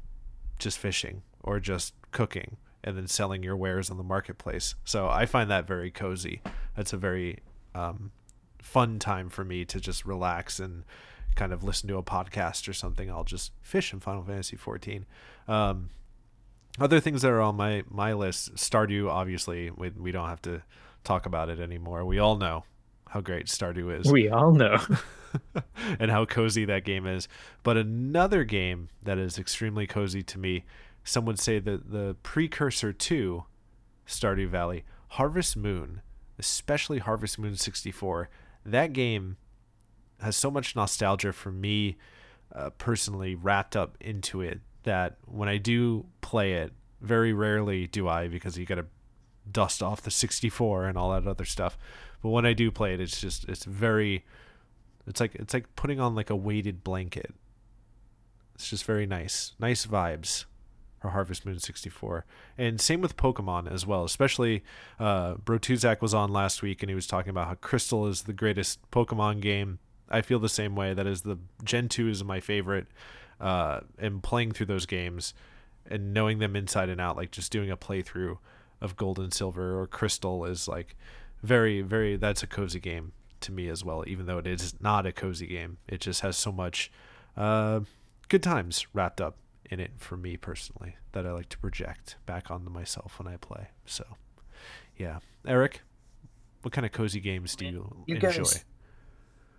just 0.58 0.78
fishing 0.78 1.22
or 1.42 1.60
just 1.60 1.94
cooking 2.10 2.56
and 2.82 2.96
then 2.96 3.06
selling 3.06 3.42
your 3.42 3.56
wares 3.56 3.90
on 3.90 3.98
the 3.98 4.02
marketplace. 4.02 4.74
So 4.84 5.08
I 5.08 5.26
find 5.26 5.50
that 5.50 5.66
very 5.66 5.90
cozy. 5.90 6.40
That's 6.76 6.92
a 6.92 6.96
very 6.96 7.38
um, 7.74 8.10
fun 8.62 8.98
time 8.98 9.28
for 9.28 9.44
me 9.44 9.64
to 9.66 9.80
just 9.80 10.04
relax 10.04 10.58
and 10.60 10.84
kind 11.36 11.52
of 11.52 11.62
listen 11.62 11.88
to 11.88 11.96
a 11.96 12.02
podcast 12.02 12.68
or 12.68 12.72
something. 12.72 13.10
I'll 13.10 13.24
just 13.24 13.52
fish 13.62 13.92
in 13.92 14.00
Final 14.00 14.22
Fantasy 14.22 14.56
14. 14.56 15.06
Um, 15.48 15.90
other 16.78 17.00
things 17.00 17.22
that 17.22 17.30
are 17.30 17.40
on 17.40 17.56
my 17.56 17.84
my 17.88 18.12
list, 18.12 18.54
Stardew. 18.54 19.08
Obviously, 19.08 19.70
we 19.70 19.90
we 19.90 20.12
don't 20.12 20.28
have 20.28 20.42
to 20.42 20.62
talk 21.04 21.26
about 21.26 21.48
it 21.48 21.60
anymore. 21.60 22.04
We 22.04 22.18
all 22.18 22.36
know 22.36 22.64
how 23.08 23.20
great 23.20 23.46
Stardew 23.46 23.98
is 24.00 24.10
We 24.10 24.28
all 24.28 24.52
know. 24.52 24.78
and 25.98 26.10
how 26.10 26.24
cozy 26.24 26.64
that 26.64 26.84
game 26.84 27.06
is. 27.06 27.28
But 27.62 27.76
another 27.76 28.44
game 28.44 28.88
that 29.02 29.18
is 29.18 29.38
extremely 29.38 29.86
cozy 29.86 30.22
to 30.22 30.38
me, 30.38 30.64
some 31.04 31.24
would 31.24 31.38
say 31.38 31.58
that 31.58 31.90
the 31.90 32.16
precursor 32.22 32.92
to 32.92 33.44
Stardew 34.06 34.48
Valley, 34.48 34.84
Harvest 35.08 35.56
Moon, 35.56 36.02
especially 36.38 36.98
Harvest 36.98 37.38
Moon 37.38 37.56
64, 37.56 38.28
that 38.64 38.92
game 38.92 39.36
has 40.22 40.36
so 40.36 40.50
much 40.50 40.76
nostalgia 40.76 41.32
for 41.32 41.50
me 41.50 41.96
uh, 42.54 42.70
personally 42.70 43.34
wrapped 43.34 43.76
up 43.76 43.96
into 44.00 44.40
it 44.40 44.60
that 44.82 45.16
when 45.26 45.48
I 45.48 45.58
do 45.58 46.06
play 46.20 46.54
it, 46.54 46.72
Very 47.00 47.32
rarely 47.32 47.86
do 47.86 48.08
I 48.08 48.28
because 48.28 48.58
you 48.58 48.66
got 48.66 48.74
to 48.74 48.86
dust 49.50 49.82
off 49.82 50.02
the 50.02 50.10
64 50.10 50.86
and 50.86 50.98
all 50.98 51.12
that 51.12 51.26
other 51.26 51.46
stuff. 51.46 51.78
But 52.22 52.30
when 52.30 52.44
I 52.44 52.52
do 52.52 52.70
play 52.70 52.92
it, 52.92 53.00
it's 53.00 53.20
just 53.20 53.48
it's 53.48 53.64
very 53.64 54.24
it's 55.06 55.20
like 55.20 55.34
it's 55.34 55.54
like 55.54 55.74
putting 55.76 55.98
on 55.98 56.14
like 56.14 56.30
a 56.30 56.36
weighted 56.36 56.84
blanket. 56.84 57.34
It's 58.54 58.68
just 58.68 58.84
very 58.84 59.06
nice. 59.06 59.52
Nice 59.58 59.86
vibes 59.86 60.44
for 61.00 61.10
Harvest 61.10 61.46
Moon 61.46 61.58
64. 61.58 62.26
And 62.58 62.78
same 62.78 63.00
with 63.00 63.16
Pokemon 63.16 63.72
as 63.72 63.86
well, 63.86 64.04
especially 64.04 64.62
uh 64.98 65.34
Bro 65.34 65.60
Tuzak 65.60 66.02
was 66.02 66.12
on 66.12 66.30
last 66.30 66.62
week 66.62 66.82
and 66.82 66.90
he 66.90 66.94
was 66.94 67.06
talking 67.06 67.30
about 67.30 67.48
how 67.48 67.54
Crystal 67.54 68.06
is 68.06 68.22
the 68.22 68.34
greatest 68.34 68.78
Pokemon 68.90 69.40
game. 69.40 69.78
I 70.10 70.22
feel 70.22 70.38
the 70.38 70.48
same 70.48 70.74
way. 70.74 70.94
That 70.94 71.06
is 71.06 71.22
the 71.22 71.38
Gen 71.64 71.88
2 71.88 72.08
is 72.08 72.24
my 72.24 72.40
favorite. 72.40 72.86
Uh 73.40 73.80
and 73.98 74.22
playing 74.22 74.52
through 74.52 74.66
those 74.66 74.86
games 74.86 75.32
and 75.86 76.12
knowing 76.12 76.38
them 76.38 76.54
inside 76.56 76.88
and 76.88 77.00
out, 77.00 77.16
like 77.16 77.30
just 77.30 77.50
doing 77.50 77.70
a 77.70 77.76
playthrough 77.76 78.38
of 78.80 78.96
Gold 78.96 79.18
and 79.18 79.32
Silver 79.32 79.78
or 79.80 79.86
Crystal 79.86 80.44
is 80.44 80.68
like 80.68 80.96
very, 81.42 81.80
very 81.82 82.16
that's 82.16 82.42
a 82.42 82.46
cozy 82.46 82.80
game 82.80 83.12
to 83.40 83.52
me 83.52 83.68
as 83.68 83.82
well, 83.84 84.04
even 84.06 84.26
though 84.26 84.38
it 84.38 84.46
is 84.46 84.74
not 84.80 85.06
a 85.06 85.12
cozy 85.12 85.46
game. 85.46 85.78
It 85.88 86.00
just 86.00 86.20
has 86.20 86.36
so 86.36 86.52
much 86.52 86.90
uh, 87.36 87.80
good 88.28 88.42
times 88.42 88.86
wrapped 88.92 89.20
up 89.20 89.36
in 89.70 89.80
it 89.80 89.92
for 89.96 90.16
me 90.18 90.36
personally 90.36 90.96
that 91.12 91.24
I 91.26 91.32
like 91.32 91.48
to 91.50 91.58
project 91.58 92.16
back 92.26 92.50
onto 92.50 92.70
myself 92.70 93.18
when 93.18 93.32
I 93.32 93.36
play. 93.38 93.68
So, 93.86 94.04
yeah, 94.98 95.20
Eric, 95.46 95.80
what 96.62 96.72
kind 96.72 96.84
of 96.84 96.92
cozy 96.92 97.20
games 97.20 97.56
do 97.56 97.64
you, 97.64 98.04
You 98.06 98.16
enjoy? 98.16 98.28
guys- 98.28 98.64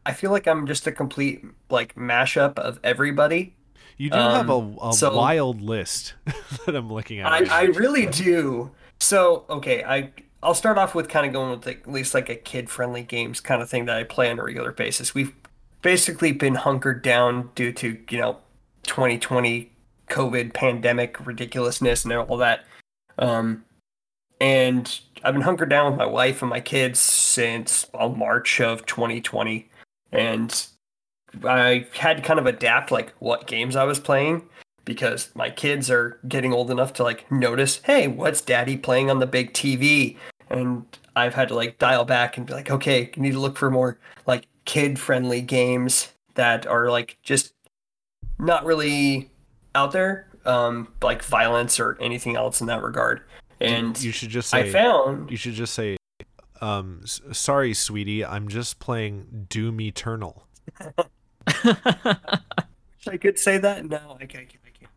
I 0.05 0.13
feel 0.13 0.31
like 0.31 0.47
I'm 0.47 0.65
just 0.67 0.87
a 0.87 0.91
complete 0.91 1.43
like 1.69 1.95
mashup 1.95 2.57
of 2.57 2.79
everybody. 2.83 3.55
you 3.97 4.09
do 4.09 4.17
have 4.17 4.49
a, 4.49 4.53
um, 4.53 4.77
a 4.81 4.93
so- 4.93 5.15
wild 5.15 5.61
list 5.61 6.15
that 6.65 6.75
I'm 6.75 6.91
looking 6.91 7.19
at. 7.19 7.27
I, 7.27 7.61
I 7.61 7.63
really 7.65 8.05
do. 8.07 8.71
So 8.99 9.45
okay, 9.49 9.83
I 9.83 10.11
I'll 10.43 10.55
start 10.55 10.77
off 10.77 10.95
with 10.95 11.07
kind 11.07 11.25
of 11.25 11.33
going 11.33 11.51
with 11.51 11.65
like, 11.65 11.81
at 11.81 11.91
least 11.91 12.13
like 12.13 12.29
a 12.29 12.35
kid 12.35 12.69
friendly 12.69 13.03
games 13.03 13.39
kind 13.39 13.61
of 13.61 13.69
thing 13.69 13.85
that 13.85 13.97
I 13.97 14.03
play 14.03 14.31
on 14.31 14.39
a 14.39 14.43
regular 14.43 14.71
basis. 14.71 15.13
We've 15.13 15.33
basically 15.81 16.31
been 16.31 16.55
hunkered 16.55 17.01
down 17.01 17.49
due 17.55 17.71
to 17.73 17.97
you 18.09 18.17
know 18.17 18.37
2020 18.83 19.71
COVID 20.09 20.53
pandemic 20.53 21.25
ridiculousness 21.25 22.03
and 22.03 22.13
all 22.13 22.37
that. 22.37 22.65
Um, 23.17 23.65
and 24.39 24.99
I've 25.23 25.33
been 25.33 25.43
hunkered 25.43 25.69
down 25.69 25.91
with 25.91 25.99
my 25.99 26.05
wife 26.05 26.41
and 26.41 26.49
my 26.49 26.59
kids 26.59 26.99
since 26.99 27.85
well, 27.93 28.09
March 28.09 28.59
of 28.59 28.85
2020, 28.85 29.69
and 30.12 30.67
I 31.43 31.88
had 31.93 32.17
to 32.17 32.24
kind 32.24 32.39
of 32.39 32.45
adapt 32.45 32.91
like 32.91 33.13
what 33.19 33.47
games 33.47 33.76
I 33.76 33.84
was 33.84 34.00
playing 34.00 34.47
because 34.84 35.30
my 35.36 35.50
kids 35.50 35.89
are 35.89 36.19
getting 36.28 36.54
old 36.54 36.71
enough 36.71 36.93
to 36.93 37.04
like 37.04 37.32
notice, 37.32 37.82
hey, 37.84 38.08
what's 38.08 38.41
daddy 38.41 38.78
playing 38.78 39.10
on 39.10 39.19
the 39.19 39.28
big 39.28 39.54
TV? 39.54 40.17
And 40.50 40.86
I've 41.15 41.34
had 41.34 41.47
to 41.50 41.56
like 41.56 41.78
dial 41.78 42.06
back 42.06 42.38
and 42.38 42.45
be 42.45 42.54
like, 42.54 42.69
okay, 42.69 43.10
you 43.15 43.21
need 43.21 43.32
to 43.32 43.39
look 43.39 43.58
for 43.58 43.71
more 43.71 43.97
like 44.26 44.47
kid 44.65 45.00
friendly 45.00 45.41
games 45.41 46.10
that 46.36 46.65
are 46.67 46.89
like 46.89 47.17
just 47.24 47.54
not 48.39 48.65
really 48.65 49.30
out 49.76 49.91
there, 49.91 50.28
um, 50.45 50.88
like 51.02 51.24
violence 51.24 51.80
or 51.80 51.97
anything 52.02 52.36
else 52.36 52.60
in 52.60 52.67
that 52.67 52.82
regard. 52.82 53.21
And 53.60 54.02
you 54.02 54.12
should 54.12 54.30
just 54.30 54.50
say 54.50 54.69
I 54.69 54.71
found 54.71 55.30
you 55.30 55.38
should 55.38 55.54
just 55.54 55.74
say 55.74 55.97
um 56.62 57.00
s- 57.04 57.21
sorry 57.32 57.74
sweetie 57.74 58.24
i'm 58.26 58.47
just 58.47 58.80
playing 58.80 59.45
doom 59.50 59.80
eternal 59.82 60.47
I 63.08 63.17
could 63.19 63.39
say 63.39 63.58
that. 63.58 63.84
No, 63.86 64.15
I 64.21 64.26
can't. 64.28 64.45
I 64.47 64.69
can't. 64.69 64.91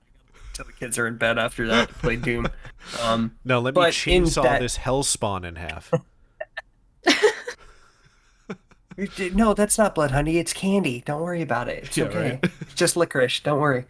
Until 0.48 0.66
the 0.66 0.72
kids 0.72 0.98
are 0.98 1.07
in 1.07 1.16
bed 1.16 1.38
after 1.38 1.66
that 1.68 1.88
to 1.88 1.94
play 1.94 2.16
Doom. 2.16 2.48
Um, 3.03 3.35
no 3.46 3.61
let 3.61 3.74
me 3.74 3.81
chainsaw 3.81 4.42
that- 4.42 4.61
this 4.61 4.77
hellspawn 4.77 5.42
in 5.46 5.57
half 5.57 5.90
No, 9.33 9.55
that's 9.55 9.77
not 9.79 9.94
blood, 9.94 10.11
honey. 10.12 10.38
It's 10.38 10.53
candy. 10.53 11.03
Don't 11.05 11.22
worry 11.22 11.42
about 11.42 11.68
it. 11.68 11.85
It's 11.85 11.96
Yeah, 11.96 12.05
okay. 12.05 12.31
right. 12.42 12.53
It's 12.61 12.74
just 12.74 12.96
licorice. 12.96 13.40
Don't 13.40 13.59
worry. 13.59 13.87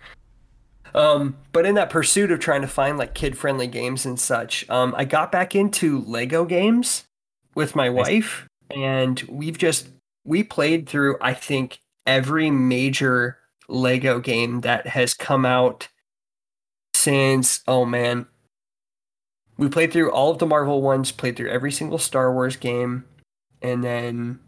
Um, 0.94 1.36
but 1.52 1.66
in 1.66 1.74
that 1.74 1.90
pursuit 1.90 2.30
of 2.30 2.38
trying 2.38 2.62
to 2.62 2.68
find 2.68 2.96
like 2.96 3.12
kid-friendly 3.14 3.66
games 3.66 4.06
and 4.06 4.18
such, 4.18 4.66
um, 4.70 4.94
I 4.96 5.04
got 5.04 5.30
back 5.32 5.54
into 5.56 6.02
Lego 6.06 6.44
games 6.46 7.04
with 7.54 7.76
my 7.76 7.90
wife, 7.90 8.46
and 8.70 9.20
we've 9.28 9.58
just 9.58 9.88
we 10.24 10.42
played 10.42 10.88
through 10.88 11.16
I 11.20 11.34
think 11.34 11.80
every 12.06 12.50
major 12.50 13.38
Lego 13.68 14.20
game 14.20 14.60
that 14.62 14.86
has 14.86 15.14
come 15.14 15.44
out 15.44 15.88
since 16.94 17.62
oh 17.66 17.84
man. 17.84 18.26
We 19.56 19.68
played 19.68 19.92
through 19.92 20.10
all 20.10 20.32
of 20.32 20.38
the 20.38 20.46
Marvel 20.46 20.82
ones, 20.82 21.12
played 21.12 21.36
through 21.36 21.50
every 21.50 21.70
single 21.70 21.98
Star 21.98 22.32
Wars 22.32 22.56
game, 22.56 23.04
and 23.62 23.84
then 23.84 24.40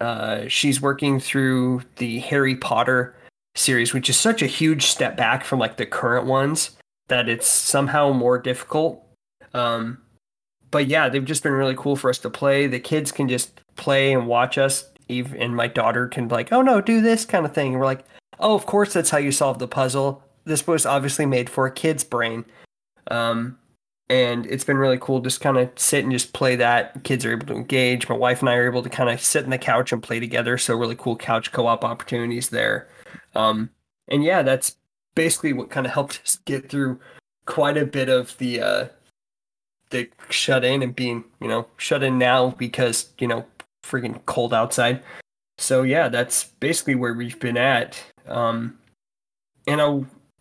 uh, 0.00 0.48
she's 0.48 0.82
working 0.82 1.18
through 1.18 1.82
the 1.96 2.18
Harry 2.18 2.54
Potter 2.54 3.16
series, 3.54 3.94
which 3.94 4.10
is 4.10 4.18
such 4.18 4.42
a 4.42 4.46
huge 4.46 4.86
step 4.86 5.16
back 5.16 5.44
from 5.44 5.58
like 5.58 5.76
the 5.76 5.86
current 5.86 6.26
ones 6.26 6.76
that 7.08 7.28
it's 7.28 7.46
somehow 7.46 8.12
more 8.12 8.38
difficult. 8.38 9.02
Um, 9.52 9.98
but 10.74 10.88
yeah, 10.88 11.08
they've 11.08 11.24
just 11.24 11.44
been 11.44 11.52
really 11.52 11.76
cool 11.76 11.94
for 11.94 12.10
us 12.10 12.18
to 12.18 12.28
play. 12.28 12.66
The 12.66 12.80
kids 12.80 13.12
can 13.12 13.28
just 13.28 13.60
play 13.76 14.12
and 14.12 14.26
watch 14.26 14.58
us. 14.58 14.90
Even 15.08 15.40
and 15.40 15.54
my 15.54 15.68
daughter 15.68 16.08
can 16.08 16.26
be 16.26 16.34
like, 16.34 16.52
"Oh 16.52 16.62
no, 16.62 16.80
do 16.80 17.00
this 17.00 17.24
kind 17.24 17.46
of 17.46 17.54
thing." 17.54 17.68
And 17.68 17.78
we're 17.78 17.86
like, 17.86 18.04
"Oh, 18.40 18.56
of 18.56 18.66
course, 18.66 18.92
that's 18.92 19.10
how 19.10 19.18
you 19.18 19.30
solve 19.30 19.60
the 19.60 19.68
puzzle." 19.68 20.24
This 20.46 20.66
was 20.66 20.84
obviously 20.84 21.26
made 21.26 21.48
for 21.48 21.64
a 21.64 21.70
kid's 21.70 22.02
brain. 22.02 22.44
Um, 23.08 23.56
and 24.10 24.46
it's 24.46 24.64
been 24.64 24.76
really 24.76 24.98
cool 24.98 25.20
just 25.20 25.40
kind 25.40 25.58
of 25.58 25.70
sit 25.76 26.02
and 26.02 26.12
just 26.12 26.32
play 26.32 26.56
that 26.56 27.04
kids 27.04 27.24
are 27.24 27.30
able 27.30 27.46
to 27.46 27.54
engage 27.54 28.06
my 28.08 28.14
wife 28.14 28.40
and 28.40 28.50
i 28.50 28.54
are 28.54 28.68
able 28.68 28.82
to 28.82 28.90
kind 28.90 29.08
of 29.08 29.18
sit 29.18 29.44
on 29.44 29.50
the 29.50 29.56
couch 29.56 29.92
and 29.92 30.02
play 30.02 30.20
together 30.20 30.58
so 30.58 30.76
really 30.76 30.94
cool 30.94 31.16
couch 31.16 31.52
co-op 31.52 31.82
opportunities 31.84 32.50
there 32.50 32.86
um, 33.34 33.70
and 34.08 34.22
yeah 34.22 34.42
that's 34.42 34.76
basically 35.14 35.54
what 35.54 35.70
kind 35.70 35.86
of 35.86 35.92
helped 35.92 36.20
us 36.22 36.36
get 36.44 36.68
through 36.68 37.00
quite 37.46 37.78
a 37.78 37.86
bit 37.86 38.10
of 38.10 38.36
the 38.36 38.60
uh 38.60 38.86
the 39.94 40.10
shut 40.28 40.64
in 40.64 40.82
and 40.82 40.94
being 40.94 41.24
you 41.40 41.48
know 41.48 41.66
shut 41.76 42.02
in 42.02 42.18
now 42.18 42.50
because 42.50 43.10
you 43.18 43.26
know 43.26 43.44
freaking 43.84 44.20
cold 44.26 44.52
outside. 44.52 45.02
So 45.58 45.82
yeah 45.82 46.08
that's 46.08 46.44
basically 46.60 46.94
where 46.94 47.14
we've 47.14 47.38
been 47.40 47.56
at. 47.56 48.02
Um 48.26 48.78
and 49.66 49.80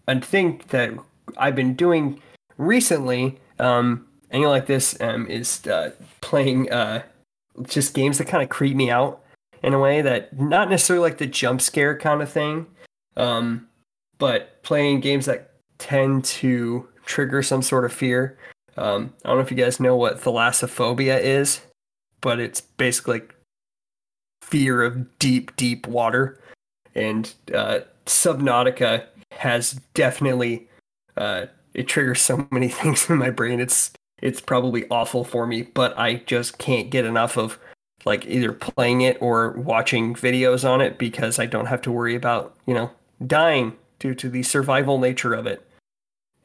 I 0.07 0.19
think 0.19 0.67
that 0.69 0.91
i've 1.37 1.55
been 1.55 1.73
doing 1.73 2.21
recently 2.57 3.39
um 3.59 4.05
know, 4.41 4.49
like 4.49 4.65
this 4.65 4.99
um 5.01 5.27
is 5.27 5.65
uh 5.67 5.91
playing 6.21 6.71
uh 6.71 7.03
just 7.63 7.93
games 7.93 8.17
that 8.17 8.27
kind 8.27 8.43
of 8.43 8.49
creep 8.49 8.75
me 8.75 8.89
out 8.89 9.21
in 9.61 9.73
a 9.73 9.79
way 9.79 10.01
that 10.01 10.37
not 10.39 10.69
necessarily 10.69 11.07
like 11.07 11.17
the 11.19 11.27
jump 11.27 11.61
scare 11.61 11.97
kind 11.97 12.21
of 12.21 12.29
thing 12.29 12.65
um 13.15 13.67
but 14.17 14.61
playing 14.63 14.99
games 14.99 15.25
that 15.25 15.51
tend 15.77 16.25
to 16.25 16.87
trigger 17.05 17.43
some 17.43 17.61
sort 17.61 17.85
of 17.85 17.93
fear 17.93 18.37
um 18.77 19.13
i 19.23 19.29
don't 19.29 19.37
know 19.37 19.43
if 19.43 19.51
you 19.51 19.57
guys 19.57 19.79
know 19.79 19.95
what 19.95 20.19
thalassophobia 20.19 21.19
is 21.19 21.61
but 22.21 22.39
it's 22.39 22.61
basically 22.61 23.19
like 23.19 23.35
fear 24.41 24.81
of 24.81 25.19
deep 25.19 25.55
deep 25.55 25.87
water. 25.87 26.39
And 26.95 27.33
uh 27.53 27.81
subnautica 28.05 29.05
has 29.31 29.79
definitely 29.93 30.67
uh 31.17 31.47
it 31.73 31.87
triggers 31.87 32.21
so 32.21 32.47
many 32.51 32.67
things 32.69 33.09
in 33.09 33.17
my 33.17 33.29
brain. 33.29 33.59
It's 33.59 33.91
it's 34.21 34.39
probably 34.39 34.87
awful 34.89 35.25
for 35.25 35.45
me 35.45 35.63
but 35.63 35.97
i 35.97 36.15
just 36.15 36.57
can't 36.57 36.89
get 36.89 37.03
enough 37.03 37.37
of 37.37 37.59
like 38.05 38.25
either 38.25 38.53
playing 38.53 39.01
it 39.01 39.17
or 39.19 39.51
watching 39.51 40.13
videos 40.13 40.69
on 40.69 40.79
it 40.79 40.97
because 40.97 41.39
i 41.39 41.45
don't 41.45 41.65
have 41.65 41.81
to 41.81 41.91
worry 41.91 42.15
about 42.15 42.55
you 42.65 42.73
know 42.73 42.89
dying 43.27 43.75
due 44.03 44.13
to 44.13 44.29
the 44.29 44.43
survival 44.43 44.97
nature 44.97 45.33
of 45.33 45.47
it. 45.47 45.65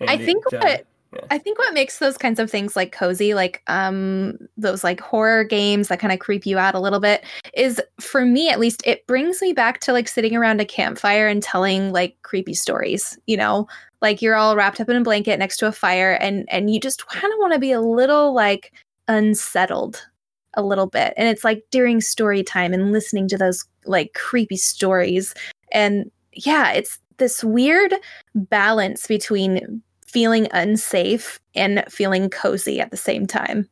I 0.00 0.16
think 0.16 0.44
it, 0.52 0.54
uh, 0.54 0.60
what 0.60 0.86
yeah. 1.14 1.20
I 1.30 1.38
think 1.38 1.58
what 1.58 1.74
makes 1.74 1.98
those 1.98 2.18
kinds 2.18 2.38
of 2.38 2.50
things 2.50 2.76
like 2.76 2.92
cozy, 2.92 3.34
like 3.34 3.62
um 3.66 4.36
those 4.56 4.84
like 4.84 5.00
horror 5.00 5.44
games 5.44 5.88
that 5.88 6.00
kind 6.00 6.12
of 6.12 6.18
creep 6.18 6.44
you 6.46 6.58
out 6.58 6.74
a 6.74 6.80
little 6.80 7.00
bit, 7.00 7.24
is 7.54 7.80
for 8.00 8.24
me 8.24 8.50
at 8.50 8.60
least, 8.60 8.82
it 8.84 9.06
brings 9.06 9.40
me 9.40 9.52
back 9.52 9.80
to 9.80 9.92
like 9.92 10.08
sitting 10.08 10.36
around 10.36 10.60
a 10.60 10.64
campfire 10.66 11.26
and 11.28 11.42
telling 11.42 11.92
like 11.92 12.16
creepy 12.22 12.54
stories, 12.54 13.18
you 13.26 13.36
know? 13.36 13.66
Like 14.00 14.22
you're 14.22 14.36
all 14.36 14.54
wrapped 14.54 14.80
up 14.80 14.88
in 14.88 14.96
a 14.96 15.02
blanket 15.02 15.38
next 15.38 15.56
to 15.58 15.66
a 15.66 15.72
fire 15.72 16.12
and 16.20 16.46
and 16.50 16.72
you 16.72 16.78
just 16.78 17.06
kind 17.08 17.32
of 17.32 17.38
want 17.38 17.52
to 17.52 17.58
be 17.58 17.72
a 17.72 17.80
little 17.80 18.34
like 18.34 18.72
unsettled 19.08 20.06
a 20.54 20.62
little 20.62 20.86
bit. 20.86 21.14
And 21.16 21.28
it's 21.28 21.44
like 21.44 21.64
during 21.70 22.00
story 22.00 22.42
time 22.42 22.72
and 22.72 22.92
listening 22.92 23.28
to 23.28 23.38
those 23.38 23.64
like 23.86 24.12
creepy 24.14 24.56
stories. 24.56 25.34
And 25.72 26.10
yeah, 26.32 26.72
it's 26.72 26.98
this 27.16 27.42
weird 27.42 27.94
balance 28.34 29.06
between 29.06 29.82
feeling 30.08 30.48
unsafe 30.52 31.38
and 31.54 31.84
feeling 31.88 32.30
cozy 32.30 32.80
at 32.80 32.90
the 32.90 32.96
same 32.96 33.26
time. 33.26 33.68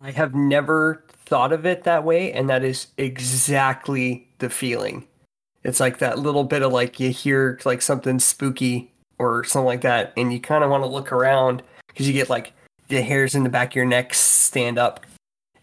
I 0.00 0.12
have 0.12 0.34
never 0.34 1.04
thought 1.26 1.52
of 1.52 1.66
it 1.66 1.82
that 1.82 2.04
way, 2.04 2.32
and 2.32 2.48
that 2.48 2.64
is 2.64 2.86
exactly 2.96 4.28
the 4.38 4.48
feeling. 4.48 5.06
It's 5.64 5.80
like 5.80 5.98
that 5.98 6.18
little 6.18 6.44
bit 6.44 6.62
of 6.62 6.72
like 6.72 7.00
you 7.00 7.10
hear 7.10 7.58
like 7.64 7.82
something 7.82 8.20
spooky 8.20 8.92
or 9.18 9.42
something 9.42 9.66
like 9.66 9.80
that, 9.80 10.12
and 10.16 10.32
you 10.32 10.40
kind 10.40 10.62
of 10.62 10.70
want 10.70 10.84
to 10.84 10.88
look 10.88 11.10
around 11.10 11.62
because 11.88 12.06
you 12.06 12.12
get 12.12 12.30
like 12.30 12.52
the 12.86 13.02
hairs 13.02 13.34
in 13.34 13.42
the 13.42 13.50
back 13.50 13.72
of 13.72 13.76
your 13.76 13.84
neck 13.84 14.14
stand 14.14 14.78
up 14.78 15.04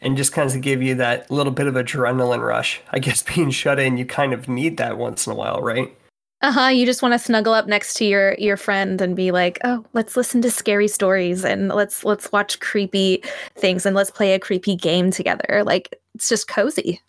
and 0.02 0.18
just 0.18 0.34
kind 0.34 0.54
of 0.54 0.62
give 0.62 0.84
you 0.84 0.96
that 0.96 1.32
little 1.32 1.52
bit 1.52 1.68
of 1.68 1.76
adrenaline 1.76 2.46
rush. 2.46 2.82
I 2.92 3.00
guess 3.00 3.24
being 3.36 3.52
shut 3.52 3.80
in, 3.80 3.98
you 3.98 4.06
kind 4.06 4.34
of 4.34 4.50
need 4.50 4.78
that 4.78 4.98
once 4.98 5.26
in 5.26 5.34
a 5.34 5.36
while, 5.36 5.62
right? 5.62 5.96
Uh-huh. 6.42 6.68
You 6.68 6.86
just 6.86 7.02
want 7.02 7.14
to 7.14 7.20
snuggle 7.20 7.54
up 7.54 7.68
next 7.68 7.96
to 7.96 8.06
your 8.06 8.36
your 8.36 8.58
friend 8.58 9.02
and 9.02 9.16
be 9.16 9.32
like, 9.32 9.60
"Oh, 9.64 9.86
let's 9.94 10.16
listen 10.18 10.42
to 10.44 10.52
scary 10.52 10.88
stories 10.88 11.44
and 11.46 11.70
let's 11.70 12.04
let's 12.04 12.32
watch 12.32 12.60
creepy 12.60 13.24
things 13.56 13.86
and 13.86 13.96
let's 13.96 14.12
play 14.12 14.34
a 14.34 14.40
creepy 14.40 14.76
game 14.76 15.12
together." 15.12 15.64
Like 15.66 15.98
it's 16.14 16.30
just 16.30 16.48
cozy. 16.48 17.02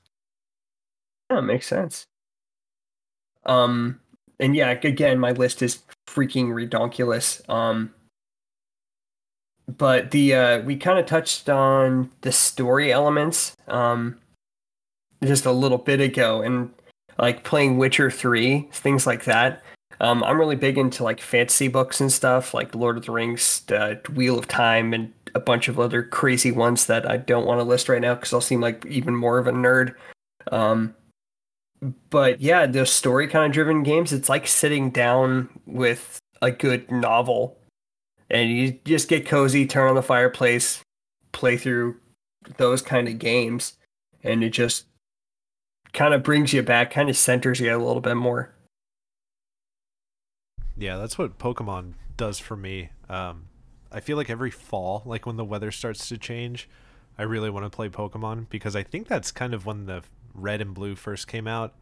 Yeah, 1.31 1.41
makes 1.41 1.67
sense. 1.67 2.07
Um 3.45 4.01
and 4.39 4.55
yeah, 4.57 4.71
again, 4.71 5.19
my 5.19 5.33
list 5.33 5.63
is 5.63 5.83
freaking 6.09 6.49
redonkulous. 6.49 7.47
Um 7.49 7.93
but 9.69 10.13
the 10.13 10.35
uh 10.35 10.61
we 10.63 10.77
kind 10.77 10.99
of 10.99 11.07
touched 11.07 11.49
on 11.49 12.11
the 12.21 12.31
story 12.33 12.93
elements 12.93 13.57
um 13.69 14.17
just 15.25 15.45
a 15.47 15.53
little 15.53 15.79
bit 15.79 16.01
ago 16.01 16.43
and 16.43 16.71
like 17.19 17.45
playing 17.45 17.79
Witcher 17.79 18.11
3, 18.11 18.69
things 18.73 19.07
like 19.07 19.25
that. 19.25 19.63
Um, 20.01 20.23
I'm 20.25 20.39
really 20.39 20.57
big 20.57 20.77
into 20.77 21.03
like 21.03 21.21
fantasy 21.21 21.69
books 21.69 22.01
and 22.01 22.13
stuff, 22.13 22.53
like 22.53 22.75
Lord 22.75 22.99
of 22.99 23.07
the 23.07 23.13
Rings, 23.13 23.63
uh, 23.71 23.95
Wheel 24.15 24.39
of 24.39 24.47
Time, 24.47 24.93
and 24.93 25.13
a 25.35 25.41
bunch 25.41 25.69
of 25.69 25.81
other 25.81 26.03
crazy 26.03 26.53
ones 26.53 26.87
that 26.87 27.09
I 27.09 27.17
don't 27.17 27.47
want 27.47 27.61
to 27.61 27.65
list 27.65 27.89
right 27.89 28.01
now 28.01 28.15
because 28.15 28.33
I'll 28.33 28.41
seem 28.41 28.61
like 28.61 28.85
even 28.87 29.15
more 29.17 29.39
of 29.39 29.47
a 29.47 29.53
nerd. 29.53 29.95
Um, 30.51 30.95
but 32.11 32.41
yeah, 32.41 32.67
those 32.67 32.91
story 32.91 33.27
kind 33.29 33.47
of 33.47 33.53
driven 33.53 33.83
games, 33.83 34.13
it's 34.13 34.29
like 34.29 34.47
sitting 34.47 34.91
down 34.91 35.49
with 35.67 36.19
a 36.43 36.51
good 36.51 36.91
novel 36.91 37.59
and 38.31 38.51
you 38.51 38.79
just 38.85 39.09
get 39.09 39.27
cozy, 39.27 39.67
turn 39.67 39.89
on 39.89 39.95
the 39.95 40.03
fireplace, 40.03 40.83
play 41.33 41.57
through 41.57 41.97
those 42.57 42.83
kind 42.83 43.09
of 43.09 43.19
games, 43.19 43.75
and 44.23 44.43
it 44.43 44.51
just 44.51 44.87
kind 45.97 46.15
of 46.15 46.23
brings 46.23 46.53
you 46.53 46.63
back, 46.63 46.93
kind 46.93 47.09
of 47.09 47.17
centers 47.17 47.59
you 47.59 47.75
a 47.75 47.79
little 47.79 48.03
bit 48.03 48.15
more. 48.15 48.55
Yeah, 50.77 50.99
that's 50.99 51.19
what 51.19 51.39
Pokemon 51.39 51.95
does 52.17 52.39
for 52.39 52.57
me. 52.57 52.91
Um, 53.09 53.49
I 53.91 54.01
feel 54.01 54.17
like 54.17 54.31
every 54.31 54.51
fall, 54.51 55.03
like 55.07 55.27
when 55.27 55.37
the 55.37 55.45
weather 55.45 55.71
starts 55.71 56.09
to 56.11 56.19
change, 56.19 56.69
I 57.19 57.23
really 57.23 57.49
want 57.49 57.65
to 57.65 57.71
play 57.71 57.89
Pokemon 57.89 58.51
because 58.51 58.77
I 58.77 58.83
think 58.83 59.09
that's 59.09 59.33
kind 59.33 59.55
of 59.55 59.65
when 59.65 59.87
the 59.87 60.03
red 60.35 60.61
and 60.61 60.75
blue 60.75 60.95
first 60.95 61.29
came 61.29 61.49
out. 61.49 61.75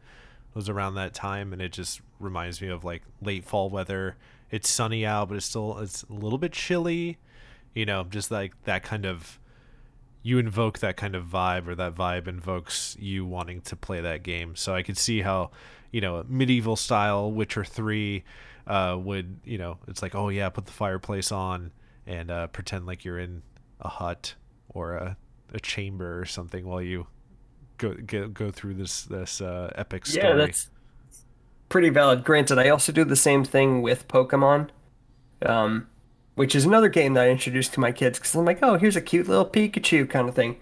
It 0.49 0.55
was 0.55 0.69
around 0.69 0.95
that 0.95 1.13
time, 1.13 1.51
and 1.51 1.61
it 1.61 1.73
just 1.73 1.99
reminds 2.19 2.61
me 2.61 2.69
of 2.69 2.85
like 2.85 3.03
late 3.21 3.43
fall 3.43 3.69
weather. 3.69 4.15
It's 4.49 4.69
sunny 4.69 5.05
out, 5.05 5.27
but 5.27 5.35
it's 5.35 5.45
still 5.45 5.77
it's 5.79 6.03
a 6.03 6.13
little 6.13 6.37
bit 6.37 6.53
chilly. 6.53 7.17
You 7.73 7.85
know, 7.85 8.05
just 8.05 8.31
like 8.31 8.53
that 8.63 8.83
kind 8.83 9.05
of 9.05 9.37
you 10.25 10.39
invoke 10.39 10.79
that 10.79 10.97
kind 10.97 11.13
of 11.13 11.23
vibe 11.23 11.67
or 11.67 11.75
that 11.75 11.93
vibe 11.93 12.27
invokes 12.27 12.97
you 12.99 13.23
wanting 13.23 13.61
to 13.61 13.75
play 13.75 14.01
that 14.01 14.23
game. 14.23 14.55
So 14.55 14.73
I 14.73 14.81
could 14.81 14.97
see 14.97 15.21
how, 15.21 15.51
you 15.91 16.01
know, 16.01 16.25
medieval 16.27 16.75
style 16.75 17.31
Witcher 17.31 17.63
3 17.63 18.23
uh, 18.65 18.97
would, 18.99 19.39
you 19.43 19.59
know, 19.59 19.77
it's 19.87 20.01
like, 20.01 20.15
oh 20.15 20.29
yeah, 20.29 20.49
put 20.49 20.65
the 20.65 20.71
fireplace 20.71 21.31
on 21.31 21.71
and 22.07 22.31
uh, 22.31 22.47
pretend 22.47 22.87
like 22.87 23.05
you're 23.05 23.19
in 23.19 23.43
a 23.79 23.87
hut 23.87 24.33
or 24.67 24.93
a, 24.93 25.17
a 25.53 25.59
chamber 25.59 26.19
or 26.19 26.25
something 26.25 26.65
while 26.65 26.81
you 26.81 27.05
go 27.77 27.93
go, 27.93 28.27
go 28.27 28.49
through 28.49 28.73
this 28.73 29.03
this 29.03 29.41
uh, 29.41 29.71
epic 29.75 30.07
story. 30.07 30.27
Yeah, 30.27 30.35
that's 30.37 30.71
pretty 31.69 31.89
valid. 31.89 32.23
Granted, 32.23 32.57
I 32.57 32.69
also 32.69 32.91
do 32.91 33.05
the 33.05 33.15
same 33.15 33.43
thing 33.43 33.83
with 33.83 34.07
Pokemon. 34.07 34.69
Um, 35.45 35.87
which 36.35 36.53
is 36.55 36.65
another 36.65 36.89
game 36.89 37.13
that 37.13 37.25
I 37.25 37.29
introduced 37.29 37.73
to 37.73 37.79
my 37.79 37.91
kids 37.91 38.19
because 38.19 38.35
I'm 38.35 38.45
like, 38.45 38.59
oh, 38.61 38.77
here's 38.77 38.95
a 38.95 39.01
cute 39.01 39.27
little 39.27 39.45
Pikachu 39.45 40.09
kind 40.09 40.29
of 40.29 40.35
thing. 40.35 40.57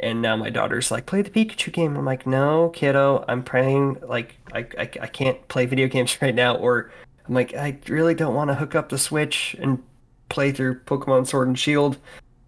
And 0.00 0.20
now 0.20 0.36
my 0.36 0.50
daughter's 0.50 0.90
like, 0.90 1.06
play 1.06 1.22
the 1.22 1.30
Pikachu 1.30 1.72
game. 1.72 1.96
I'm 1.96 2.04
like, 2.04 2.26
no, 2.26 2.70
kiddo, 2.70 3.24
I'm 3.28 3.42
playing, 3.42 3.98
like, 4.06 4.36
I, 4.52 4.66
I, 4.78 4.90
I 5.02 5.06
can't 5.06 5.46
play 5.48 5.66
video 5.66 5.88
games 5.88 6.20
right 6.20 6.34
now. 6.34 6.56
Or 6.56 6.90
I'm 7.26 7.34
like, 7.34 7.54
I 7.54 7.78
really 7.88 8.14
don't 8.14 8.34
want 8.34 8.48
to 8.48 8.54
hook 8.54 8.74
up 8.74 8.88
the 8.88 8.98
Switch 8.98 9.56
and 9.60 9.82
play 10.28 10.52
through 10.52 10.80
Pokemon 10.80 11.26
Sword 11.26 11.48
and 11.48 11.58
Shield 11.58 11.98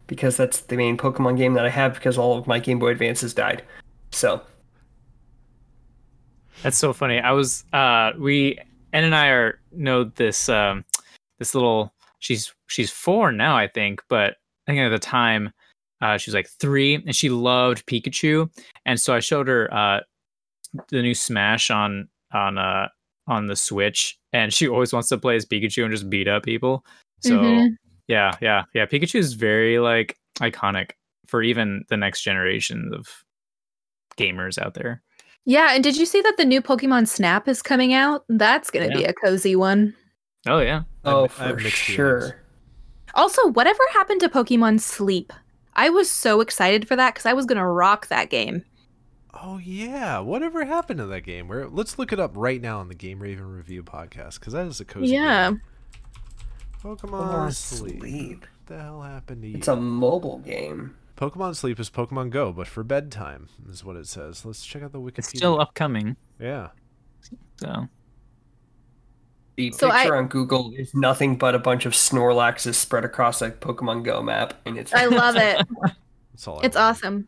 because 0.06 0.36
that's 0.36 0.60
the 0.60 0.76
main 0.76 0.96
Pokemon 0.96 1.36
game 1.36 1.54
that 1.54 1.64
I 1.64 1.70
have 1.70 1.94
because 1.94 2.18
all 2.18 2.36
of 2.36 2.46
my 2.46 2.58
Game 2.58 2.78
Boy 2.78 2.88
Advances 2.88 3.32
died. 3.32 3.62
So. 4.10 4.42
That's 6.62 6.78
so 6.78 6.92
funny. 6.92 7.20
I 7.20 7.32
was, 7.32 7.64
uh, 7.72 8.12
we, 8.18 8.58
N 8.92 9.04
and 9.04 9.14
I 9.14 9.28
are, 9.28 9.60
know 9.72 10.04
this, 10.04 10.48
um, 10.48 10.84
this 11.38 11.54
little 11.54 11.92
she's 12.26 12.52
she's 12.66 12.90
four 12.90 13.30
now, 13.30 13.56
I 13.56 13.68
think, 13.68 14.02
but 14.08 14.34
I 14.66 14.72
think 14.72 14.80
at 14.80 14.88
the 14.88 14.98
time 14.98 15.52
uh, 16.00 16.18
she 16.18 16.30
was 16.30 16.34
like 16.34 16.48
three, 16.48 16.96
and 16.96 17.14
she 17.14 17.30
loved 17.30 17.86
Pikachu, 17.86 18.50
and 18.84 19.00
so 19.00 19.14
I 19.14 19.20
showed 19.20 19.46
her 19.46 19.72
uh, 19.72 20.00
the 20.88 21.02
new 21.02 21.14
Smash 21.14 21.70
on 21.70 22.08
on 22.32 22.58
uh 22.58 22.88
on 23.28 23.46
the 23.46 23.56
Switch, 23.56 24.18
and 24.32 24.52
she 24.52 24.68
always 24.68 24.92
wants 24.92 25.08
to 25.10 25.18
play 25.18 25.36
as 25.36 25.46
Pikachu 25.46 25.84
and 25.84 25.92
just 25.92 26.10
beat 26.10 26.26
up 26.26 26.42
people. 26.42 26.84
So 27.20 27.38
mm-hmm. 27.38 27.74
yeah, 28.08 28.36
yeah, 28.40 28.64
yeah. 28.74 28.86
Pikachu 28.86 29.20
is 29.20 29.34
very 29.34 29.78
like 29.78 30.16
iconic 30.40 30.90
for 31.26 31.42
even 31.42 31.84
the 31.88 31.96
next 31.96 32.22
generation 32.22 32.90
of 32.92 33.06
gamers 34.18 34.58
out 34.58 34.74
there. 34.74 35.02
Yeah, 35.44 35.70
and 35.74 35.84
did 35.84 35.96
you 35.96 36.06
see 36.06 36.20
that 36.22 36.36
the 36.36 36.44
new 36.44 36.60
Pokemon 36.60 37.06
Snap 37.06 37.46
is 37.46 37.62
coming 37.62 37.94
out? 37.94 38.24
That's 38.28 38.70
gonna 38.70 38.88
yeah. 38.88 38.96
be 38.96 39.04
a 39.04 39.12
cozy 39.12 39.54
one. 39.54 39.94
Oh 40.48 40.58
yeah. 40.58 40.82
Oh, 41.06 41.28
I'm, 41.38 41.58
for 41.58 41.68
sure. 41.68 42.20
Feelings. 42.20 42.34
Also, 43.14 43.48
whatever 43.48 43.80
happened 43.92 44.20
to 44.20 44.28
Pokemon 44.28 44.80
Sleep? 44.80 45.32
I 45.74 45.90
was 45.90 46.10
so 46.10 46.40
excited 46.40 46.88
for 46.88 46.96
that 46.96 47.14
because 47.14 47.26
I 47.26 47.32
was 47.32 47.46
gonna 47.46 47.70
rock 47.70 48.08
that 48.08 48.30
game. 48.30 48.64
Oh 49.34 49.58
yeah, 49.58 50.18
whatever 50.18 50.64
happened 50.64 50.98
to 50.98 51.06
that 51.06 51.22
game? 51.22 51.48
Where 51.48 51.68
let's 51.68 51.98
look 51.98 52.12
it 52.12 52.20
up 52.20 52.32
right 52.34 52.60
now 52.60 52.80
on 52.80 52.88
the 52.88 52.94
Game 52.94 53.20
Raven 53.20 53.46
Review 53.46 53.82
podcast 53.82 54.40
because 54.40 54.54
that 54.54 54.66
is 54.66 54.80
a 54.80 54.84
cozy 54.84 55.14
yeah. 55.14 55.50
game. 55.50 55.62
Pokemon 56.82 57.52
Sleep. 57.54 58.00
Sleep. 58.00 58.40
What 58.40 58.76
the 58.76 58.82
hell 58.82 59.02
happened 59.02 59.42
to 59.42 59.48
you? 59.48 59.56
It's 59.56 59.68
a 59.68 59.76
mobile 59.76 60.38
game. 60.38 60.96
Pokemon 61.16 61.56
Sleep 61.56 61.80
is 61.80 61.90
Pokemon 61.90 62.30
Go, 62.30 62.52
but 62.52 62.66
for 62.66 62.84
bedtime 62.84 63.48
is 63.70 63.84
what 63.84 63.96
it 63.96 64.06
says. 64.06 64.44
Let's 64.44 64.64
check 64.64 64.82
out 64.82 64.92
the 64.92 65.00
Wikipedia. 65.00 65.18
It's 65.18 65.28
still 65.28 65.60
upcoming. 65.60 66.16
Yeah. 66.38 66.68
So 67.56 67.88
the 69.56 69.72
so 69.72 69.90
picture 69.90 70.14
I, 70.14 70.18
on 70.18 70.28
Google 70.28 70.72
is 70.76 70.94
nothing 70.94 71.36
but 71.36 71.54
a 71.54 71.58
bunch 71.58 71.86
of 71.86 71.92
Snorlaxes 71.92 72.74
spread 72.74 73.04
across 73.04 73.42
a 73.42 73.50
Pokemon 73.50 74.04
Go 74.04 74.22
map, 74.22 74.54
and 74.66 74.78
it's. 74.78 74.92
I 74.94 75.06
love 75.06 75.36
it. 75.36 75.66
it's 76.62 76.76
awesome. 76.76 77.26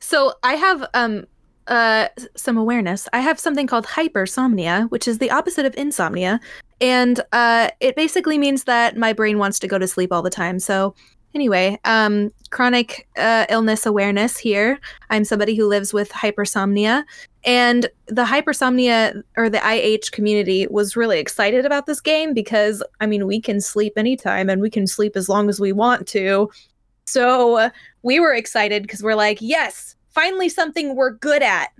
So 0.00 0.34
I 0.42 0.54
have 0.54 0.84
um 0.94 1.26
uh 1.68 2.08
some 2.36 2.58
awareness. 2.58 3.08
I 3.12 3.20
have 3.20 3.38
something 3.38 3.66
called 3.66 3.86
hypersomnia, 3.86 4.90
which 4.90 5.06
is 5.06 5.18
the 5.18 5.30
opposite 5.30 5.66
of 5.66 5.74
insomnia, 5.76 6.40
and 6.80 7.20
uh 7.32 7.70
it 7.80 7.94
basically 7.94 8.38
means 8.38 8.64
that 8.64 8.96
my 8.96 9.12
brain 9.12 9.38
wants 9.38 9.58
to 9.60 9.68
go 9.68 9.78
to 9.78 9.86
sleep 9.86 10.12
all 10.12 10.22
the 10.22 10.30
time. 10.30 10.58
So 10.58 10.94
anyway, 11.34 11.78
um 11.84 12.30
chronic 12.50 13.06
uh, 13.16 13.46
illness 13.50 13.84
awareness 13.84 14.38
here. 14.38 14.80
I'm 15.10 15.24
somebody 15.24 15.54
who 15.54 15.66
lives 15.66 15.92
with 15.92 16.10
hypersomnia, 16.10 17.04
and 17.44 17.88
the 18.06 18.24
hypersomnia 18.24 19.22
or 19.36 19.48
the 19.48 19.60
IH 19.64 20.10
community 20.12 20.66
was 20.68 20.96
really 20.96 21.18
excited 21.18 21.64
about 21.64 21.86
this 21.86 22.00
game 22.00 22.34
because, 22.34 22.82
I 23.00 23.06
mean, 23.06 23.26
we 23.26 23.40
can 23.40 23.60
sleep 23.60 23.94
anytime 23.96 24.48
and 24.50 24.60
we 24.60 24.70
can 24.70 24.86
sleep 24.86 25.16
as 25.16 25.28
long 25.28 25.48
as 25.48 25.60
we 25.60 25.72
want 25.72 26.06
to. 26.08 26.50
So 27.06 27.70
we 28.02 28.20
were 28.20 28.34
excited 28.34 28.82
because 28.82 29.02
we're 29.02 29.14
like, 29.14 29.38
yes, 29.40 29.96
finally 30.10 30.48
something 30.48 30.94
we're 30.94 31.12
good 31.12 31.42
at 31.42 31.70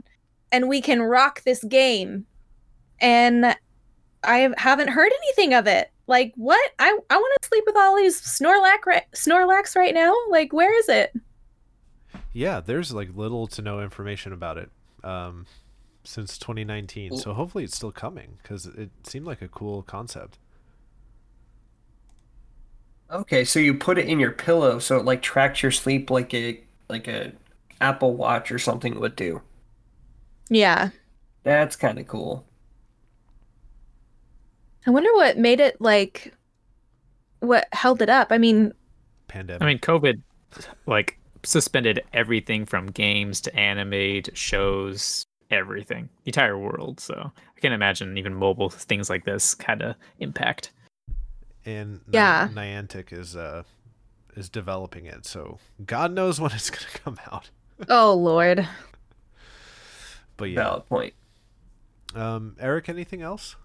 and 0.53 0.68
we 0.68 0.80
can 0.80 1.03
rock 1.03 1.42
this 1.42 1.62
game. 1.64 2.24
And 3.01 3.55
I 4.24 4.51
haven't 4.57 4.88
heard 4.88 5.12
anything 5.22 5.55
of 5.55 5.66
it. 5.66 5.90
Like, 6.09 6.32
what? 6.36 6.72
I, 6.78 6.98
I 7.11 7.16
want 7.16 7.42
to 7.42 7.48
sleep 7.48 7.64
with 7.66 7.76
all 7.76 7.96
these 7.96 8.20
Snorlax, 8.20 8.86
right, 8.86 9.04
Snorlax 9.12 9.76
right 9.76 9.94
now? 9.94 10.14
Like, 10.30 10.52
where 10.52 10.76
is 10.76 10.88
it? 10.88 11.14
Yeah, 12.32 12.61
there's 12.61 12.92
like 12.92 13.11
little 13.14 13.46
to 13.48 13.62
no 13.62 13.80
information 13.80 14.32
about 14.32 14.59
it 14.59 14.70
um, 15.04 15.46
since 16.04 16.38
2019. 16.38 17.16
So 17.16 17.34
hopefully 17.34 17.64
it's 17.64 17.76
still 17.76 17.92
coming 17.92 18.38
because 18.42 18.66
it 18.66 18.90
seemed 19.04 19.26
like 19.26 19.42
a 19.42 19.48
cool 19.48 19.82
concept. 19.82 20.38
Okay, 23.11 23.44
so 23.44 23.61
you 23.61 23.74
put 23.74 23.98
it 23.98 24.06
in 24.06 24.18
your 24.20 24.32
pillow 24.32 24.78
so 24.78 24.98
it 24.98 25.04
like 25.04 25.22
tracks 25.22 25.62
your 25.62 25.72
sleep 25.72 26.11
like 26.11 26.34
a 26.34 26.61
like 26.88 27.09
a 27.09 27.32
Apple 27.80 28.14
Watch 28.14 28.50
or 28.50 28.59
something 28.59 28.98
would 28.98 29.16
do. 29.16 29.42
Yeah. 30.48 30.90
That's 31.42 31.76
kind 31.76 31.98
of 31.98 32.06
cool. 32.06 32.44
I 34.87 34.91
wonder 34.91 35.12
what 35.14 35.39
made 35.39 35.61
it 35.61 35.81
like 35.81 36.33
what 37.41 37.66
held 37.72 38.03
it 38.03 38.09
up. 38.09 38.29
I 38.31 38.39
mean, 38.39 38.72
pandemic. 39.29 39.62
I 39.62 39.66
mean, 39.66 39.79
COVID 39.79 40.20
like 40.87 41.18
suspended 41.45 42.03
everything 42.12 42.66
from 42.66 42.87
games 42.87 43.41
to 43.43 43.55
anime 43.55 44.22
to 44.22 44.35
shows, 44.35 45.24
everything, 45.51 46.09
the 46.24 46.29
entire 46.31 46.59
world. 46.59 47.01
So 47.01 47.14
I 47.57 47.61
can't 47.61 47.74
imagine 47.74 48.18
even 48.18 48.35
mobile 48.35 48.68
things 48.68 49.09
like 49.09 49.24
this 49.24 49.55
kind 49.55 49.83
of 49.83 49.95
impact. 50.18 50.72
and 51.64 52.01
Yeah. 52.11 52.49
Niantic 52.53 53.12
is 53.12 53.37
uh 53.37 53.62
is 54.37 54.49
developing 54.49 55.07
it. 55.07 55.26
So 55.26 55.59
God 55.85 56.12
knows 56.12 56.41
when 56.41 56.53
it's 56.53 56.70
gonna 56.70 56.87
come 57.05 57.18
out. 57.31 57.51
Oh 57.89 58.14
Lord. 58.14 58.66
But 60.37 60.51
yeah, 60.51 60.62
Valid 60.62 60.87
point. 60.87 61.14
um, 62.14 62.55
Eric, 62.61 62.89
anything 62.89 63.22
else? 63.22 63.57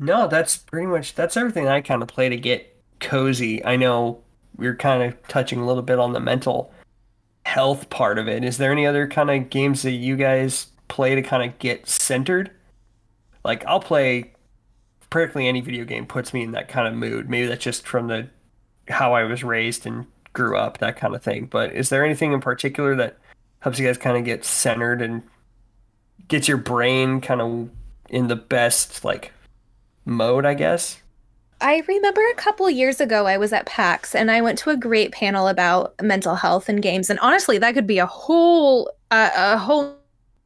No, 0.00 0.26
that's 0.26 0.56
pretty 0.56 0.86
much 0.86 1.14
that's 1.14 1.36
everything 1.36 1.68
I 1.68 1.82
kind 1.82 2.00
of 2.02 2.08
play 2.08 2.30
to 2.30 2.36
get 2.36 2.74
cozy. 3.00 3.62
I 3.64 3.76
know 3.76 4.22
we're 4.56 4.74
kind 4.74 5.02
of 5.02 5.28
touching 5.28 5.60
a 5.60 5.66
little 5.66 5.82
bit 5.82 5.98
on 5.98 6.14
the 6.14 6.20
mental 6.20 6.72
health 7.44 7.90
part 7.90 8.18
of 8.18 8.26
it. 8.26 8.42
Is 8.42 8.56
there 8.56 8.72
any 8.72 8.86
other 8.86 9.06
kind 9.06 9.30
of 9.30 9.50
games 9.50 9.82
that 9.82 9.92
you 9.92 10.16
guys 10.16 10.68
play 10.88 11.14
to 11.14 11.22
kind 11.22 11.48
of 11.48 11.58
get 11.58 11.86
centered? 11.86 12.50
Like 13.44 13.62
I'll 13.66 13.80
play 13.80 14.32
practically 15.10 15.46
any 15.46 15.60
video 15.60 15.84
game 15.84 16.06
puts 16.06 16.32
me 16.32 16.42
in 16.44 16.52
that 16.52 16.68
kind 16.68 16.88
of 16.88 16.94
mood. 16.94 17.28
Maybe 17.28 17.46
that's 17.46 17.62
just 17.62 17.86
from 17.86 18.08
the 18.08 18.28
how 18.88 19.12
I 19.12 19.24
was 19.24 19.44
raised 19.44 19.86
and 19.86 20.06
grew 20.32 20.56
up, 20.56 20.78
that 20.78 20.96
kind 20.96 21.14
of 21.14 21.22
thing. 21.22 21.44
But 21.44 21.74
is 21.74 21.90
there 21.90 22.06
anything 22.06 22.32
in 22.32 22.40
particular 22.40 22.94
that 22.96 23.18
helps 23.60 23.78
you 23.78 23.86
guys 23.86 23.98
kind 23.98 24.16
of 24.16 24.24
get 24.24 24.46
centered 24.46 25.02
and 25.02 25.22
gets 26.28 26.48
your 26.48 26.56
brain 26.56 27.20
kind 27.20 27.42
of 27.42 27.68
in 28.08 28.28
the 28.28 28.36
best 28.36 29.04
like 29.04 29.32
mode, 30.04 30.46
I 30.46 30.54
guess? 30.54 31.00
I 31.60 31.82
remember 31.86 32.22
a 32.30 32.34
couple 32.36 32.68
years 32.70 33.00
ago 33.00 33.26
I 33.26 33.36
was 33.36 33.52
at 33.52 33.66
PAX 33.66 34.14
and 34.14 34.30
I 34.30 34.40
went 34.40 34.58
to 34.60 34.70
a 34.70 34.76
great 34.76 35.12
panel 35.12 35.46
about 35.46 35.94
mental 36.02 36.34
health 36.34 36.68
and 36.70 36.82
games. 36.82 37.10
And 37.10 37.18
honestly, 37.20 37.58
that 37.58 37.74
could 37.74 37.86
be 37.86 37.98
a 37.98 38.06
whole 38.06 38.90
uh, 39.10 39.30
a 39.34 39.58
whole 39.58 39.96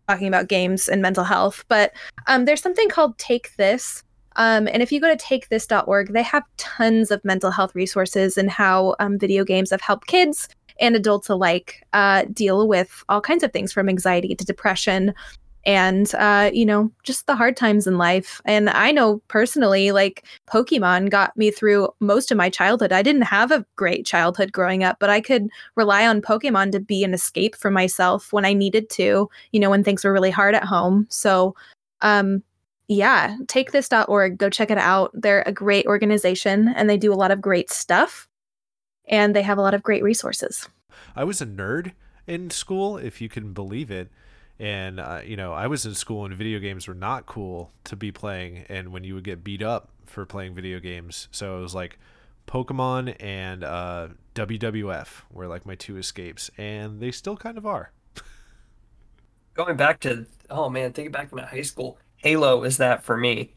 talking 0.08 0.28
about 0.28 0.48
games 0.48 0.88
and 0.88 1.00
mental 1.00 1.24
health. 1.24 1.64
But 1.68 1.92
um, 2.26 2.44
there's 2.44 2.60
something 2.60 2.88
called 2.88 3.16
Take 3.18 3.54
This. 3.56 4.02
Um, 4.36 4.66
and 4.66 4.82
if 4.82 4.90
you 4.90 5.00
go 5.00 5.14
to 5.14 5.24
takethis.org, 5.24 6.12
they 6.12 6.22
have 6.22 6.42
tons 6.56 7.12
of 7.12 7.24
mental 7.24 7.52
health 7.52 7.74
resources 7.74 8.36
and 8.36 8.50
how 8.50 8.96
um, 8.98 9.16
video 9.18 9.44
games 9.44 9.70
have 9.70 9.80
helped 9.80 10.08
kids 10.08 10.48
and 10.80 10.96
adults 10.96 11.28
alike 11.28 11.84
uh, 11.92 12.24
deal 12.32 12.66
with 12.66 13.04
all 13.08 13.20
kinds 13.20 13.44
of 13.44 13.52
things 13.52 13.72
from 13.72 13.88
anxiety 13.88 14.34
to 14.34 14.44
depression 14.44 15.14
and 15.66 16.14
uh, 16.16 16.50
you 16.52 16.66
know 16.66 16.90
just 17.02 17.26
the 17.26 17.36
hard 17.36 17.56
times 17.56 17.86
in 17.86 17.98
life. 17.98 18.40
And 18.44 18.70
i 18.70 18.90
know 18.92 19.20
personally 19.28 19.92
like 19.92 20.24
pokemon 20.48 21.10
got 21.10 21.36
me 21.36 21.50
through 21.50 21.88
most 22.00 22.30
of 22.30 22.36
my 22.36 22.50
childhood. 22.50 22.92
I 22.92 23.02
didn't 23.02 23.22
have 23.22 23.50
a 23.50 23.64
great 23.76 24.06
childhood 24.06 24.52
growing 24.52 24.84
up 24.84 24.98
but 25.00 25.10
i 25.10 25.20
could 25.20 25.48
rely 25.76 26.06
on 26.06 26.22
pokemon 26.22 26.72
to 26.72 26.80
be 26.80 27.04
an 27.04 27.14
escape 27.14 27.56
for 27.56 27.70
myself 27.70 28.32
when 28.32 28.44
i 28.44 28.52
needed 28.52 28.90
to 28.90 29.28
you 29.52 29.60
know 29.60 29.70
when 29.70 29.84
things 29.84 30.04
were 30.04 30.12
really 30.12 30.30
hard 30.30 30.54
at 30.54 30.64
home. 30.64 31.06
So 31.10 31.54
um 32.00 32.42
yeah 32.88 33.36
take 33.48 33.72
this.org 33.72 34.38
go 34.38 34.50
check 34.50 34.70
it 34.70 34.78
out. 34.78 35.10
They're 35.14 35.42
a 35.46 35.52
great 35.52 35.86
organization 35.86 36.68
and 36.76 36.88
they 36.88 36.98
do 36.98 37.12
a 37.12 37.16
lot 37.22 37.30
of 37.30 37.40
great 37.40 37.70
stuff 37.70 38.28
and 39.06 39.34
they 39.34 39.42
have 39.42 39.58
a 39.58 39.62
lot 39.62 39.74
of 39.74 39.82
great 39.82 40.02
resources. 40.02 40.68
I 41.16 41.24
was 41.24 41.40
a 41.40 41.46
nerd 41.46 41.92
in 42.26 42.50
school, 42.50 42.96
if 42.96 43.20
you 43.20 43.28
can 43.28 43.52
believe 43.52 43.90
it. 43.90 44.10
And 44.58 45.00
uh, 45.00 45.20
you 45.24 45.36
know, 45.36 45.52
I 45.52 45.66
was 45.66 45.84
in 45.84 45.94
school 45.94 46.24
and 46.24 46.34
video 46.34 46.58
games 46.60 46.86
were 46.86 46.94
not 46.94 47.26
cool 47.26 47.72
to 47.84 47.96
be 47.96 48.12
playing, 48.12 48.64
and 48.68 48.92
when 48.92 49.04
you 49.04 49.14
would 49.14 49.24
get 49.24 49.42
beat 49.42 49.62
up 49.62 49.88
for 50.06 50.24
playing 50.24 50.54
video 50.54 50.78
games, 50.78 51.28
so 51.32 51.58
it 51.58 51.60
was 51.60 51.74
like 51.74 51.98
Pokemon 52.46 53.16
and 53.20 53.64
uh, 53.64 54.08
WWF 54.34 55.22
were 55.32 55.46
like 55.46 55.66
my 55.66 55.74
two 55.74 55.96
escapes, 55.96 56.50
and 56.56 57.00
they 57.00 57.10
still 57.10 57.36
kind 57.36 57.58
of 57.58 57.66
are. 57.66 57.90
Going 59.54 59.76
back 59.76 60.00
to 60.00 60.26
oh 60.50 60.68
man, 60.70 60.92
thinking 60.92 61.12
back 61.12 61.30
to 61.30 61.36
my 61.36 61.46
high 61.46 61.62
school, 61.62 61.98
Halo 62.16 62.62
is 62.64 62.76
that 62.76 63.02
for 63.02 63.16
me. 63.16 63.54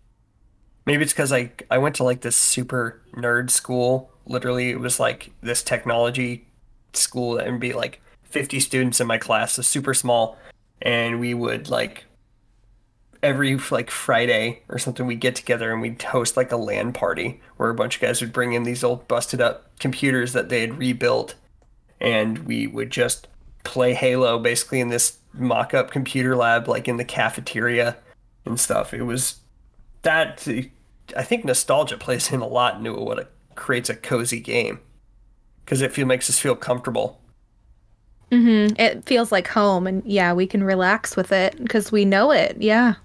Maybe 0.85 1.03
it's 1.03 1.13
because 1.13 1.31
I 1.31 1.51
I 1.69 1.77
went 1.77 1.95
to 1.97 2.03
like 2.03 2.21
this 2.21 2.35
super 2.35 3.01
nerd 3.13 3.51
school. 3.51 4.11
Literally, 4.25 4.71
it 4.71 4.79
was 4.79 4.99
like 4.99 5.31
this 5.41 5.61
technology 5.61 6.47
school 6.93 7.33
that 7.35 7.49
would 7.49 7.59
be 7.59 7.73
like 7.73 8.01
50 8.23 8.59
students 8.59 8.99
in 8.99 9.07
my 9.07 9.17
class, 9.17 9.53
so 9.53 9.61
super 9.61 9.93
small, 9.93 10.37
and 10.81 11.19
we 11.19 11.33
would 11.33 11.69
like 11.69 12.05
every 13.23 13.57
like 13.71 13.89
Friday 13.89 14.61
or 14.69 14.77
something 14.77 15.07
we'd 15.07 15.19
get 15.19 15.35
together 15.35 15.71
and 15.71 15.81
we'd 15.81 16.01
host 16.01 16.37
like 16.37 16.51
a 16.51 16.57
LAN 16.57 16.93
party 16.93 17.41
where 17.57 17.69
a 17.69 17.75
bunch 17.75 17.95
of 17.95 18.01
guys 18.01 18.21
would 18.21 18.33
bring 18.33 18.53
in 18.53 18.63
these 18.63 18.83
old 18.83 19.07
busted 19.07 19.41
up 19.41 19.77
computers 19.79 20.33
that 20.33 20.49
they 20.49 20.61
had 20.61 20.77
rebuilt 20.77 21.35
and 21.99 22.39
we 22.39 22.67
would 22.67 22.91
just 22.91 23.27
play 23.63 23.93
Halo 23.93 24.39
basically 24.39 24.79
in 24.79 24.89
this 24.89 25.17
mock 25.33 25.73
up 25.73 25.91
computer 25.91 26.35
lab 26.35 26.67
like 26.67 26.87
in 26.87 26.97
the 26.97 27.05
cafeteria 27.05 27.97
and 28.45 28.59
stuff. 28.59 28.93
It 28.93 29.03
was 29.03 29.39
that 30.03 30.47
I 31.15 31.23
think 31.23 31.45
nostalgia 31.45 31.97
plays 31.97 32.31
in 32.31 32.41
a 32.41 32.47
lot 32.47 32.77
into 32.77 32.93
what 32.93 33.19
it 33.19 33.31
creates 33.55 33.89
a 33.89 33.95
cozy 33.95 34.39
game 34.39 34.79
because 35.65 35.81
it 35.81 35.91
feel 35.91 36.05
makes 36.05 36.29
us 36.29 36.39
feel 36.39 36.55
comfortable. 36.55 37.19
Hmm 38.29 38.67
It 38.77 39.05
feels 39.05 39.31
like 39.31 39.47
home, 39.47 39.87
and 39.87 40.03
yeah, 40.05 40.33
we 40.33 40.47
can 40.47 40.63
relax 40.63 41.15
with 41.15 41.31
it 41.31 41.57
because 41.61 41.91
we 41.91 42.05
know 42.05 42.31
it. 42.31 42.57
Yeah. 42.59 42.95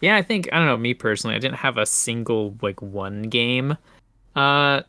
Yeah, 0.00 0.16
I 0.16 0.22
think 0.22 0.48
I 0.52 0.58
don't 0.58 0.66
know. 0.66 0.76
Me 0.76 0.94
personally, 0.94 1.36
I 1.36 1.38
didn't 1.38 1.58
have 1.58 1.76
a 1.76 1.86
single 1.86 2.56
like 2.62 2.80
one 2.80 3.22
game 3.22 3.76
uh, 4.34 4.82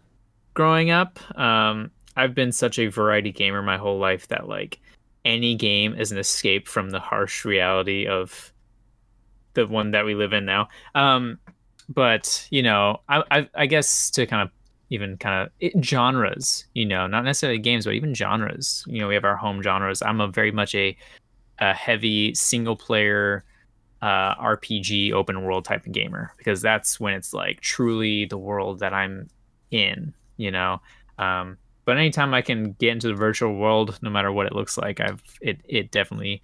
growing 0.54 0.90
up. 0.90 1.20
Um, 1.38 1.92
I've 2.16 2.36
been 2.36 2.52
such 2.52 2.80
a 2.80 2.88
variety 2.88 3.32
gamer 3.32 3.62
my 3.62 3.78
whole 3.78 4.00
life 4.00 4.28
that 4.30 4.48
like 4.48 4.80
any 5.26 5.56
game 5.56 5.94
is 5.96 6.12
an 6.12 6.18
escape 6.18 6.68
from 6.68 6.90
the 6.90 7.00
harsh 7.00 7.46
reality 7.46 8.08
of 8.08 8.52
the 9.54 9.68
one 9.68 9.92
that 9.92 10.06
we 10.06 10.16
live 10.16 10.34
in 10.34 10.46
now. 10.46 10.70
Um, 10.96 11.40
but 11.90 12.48
you 12.50 12.64
know, 12.64 13.02
I, 13.10 13.24
I, 13.32 13.50
I 13.54 13.66
guess 13.66 14.10
to 14.12 14.26
kind 14.26 14.44
of 14.44 14.61
even 14.92 15.18
kind 15.18 15.42
of 15.42 15.52
it, 15.62 15.84
genres, 15.84 16.66
you 16.74 16.86
know, 16.86 17.08
not 17.08 17.24
necessarily 17.24 17.58
games, 17.58 17.86
but 17.86 17.94
even 17.94 18.14
genres. 18.14 18.84
You 18.88 19.00
know, 19.00 19.08
we 19.08 19.16
have 19.16 19.24
our 19.24 19.38
home 19.38 19.64
genres. 19.64 20.02
I'm 20.02 20.22
a 20.22 20.28
very 20.28 20.52
much 20.52 20.76
a, 20.76 20.96
a 21.60 21.74
heavy 21.74 22.36
single 22.36 22.76
player 22.76 23.44
uh, 24.02 24.36
RPG 24.36 25.14
open 25.14 25.44
world 25.44 25.64
type 25.64 25.86
of 25.86 25.94
gamer 25.94 26.34
because 26.38 26.62
that's 26.62 27.00
when 27.00 27.14
it's 27.14 27.34
like 27.34 27.62
truly 27.62 28.26
the 28.26 28.38
world 28.38 28.80
that 28.80 28.94
I'm 28.94 29.30
in, 29.72 30.14
you 30.36 30.52
know. 30.52 30.82
Um, 31.18 31.58
but 31.86 31.98
anytime 31.98 32.34
I 32.34 32.42
can 32.42 32.74
get 32.74 32.92
into 32.92 33.08
the 33.08 33.14
virtual 33.14 33.56
world, 33.56 33.98
no 34.02 34.10
matter 34.10 34.32
what 34.32 34.46
it 34.46 34.54
looks 34.54 34.78
like, 34.78 35.00
I've 35.00 35.24
it 35.40 35.62
it 35.68 35.92
definitely 35.92 36.42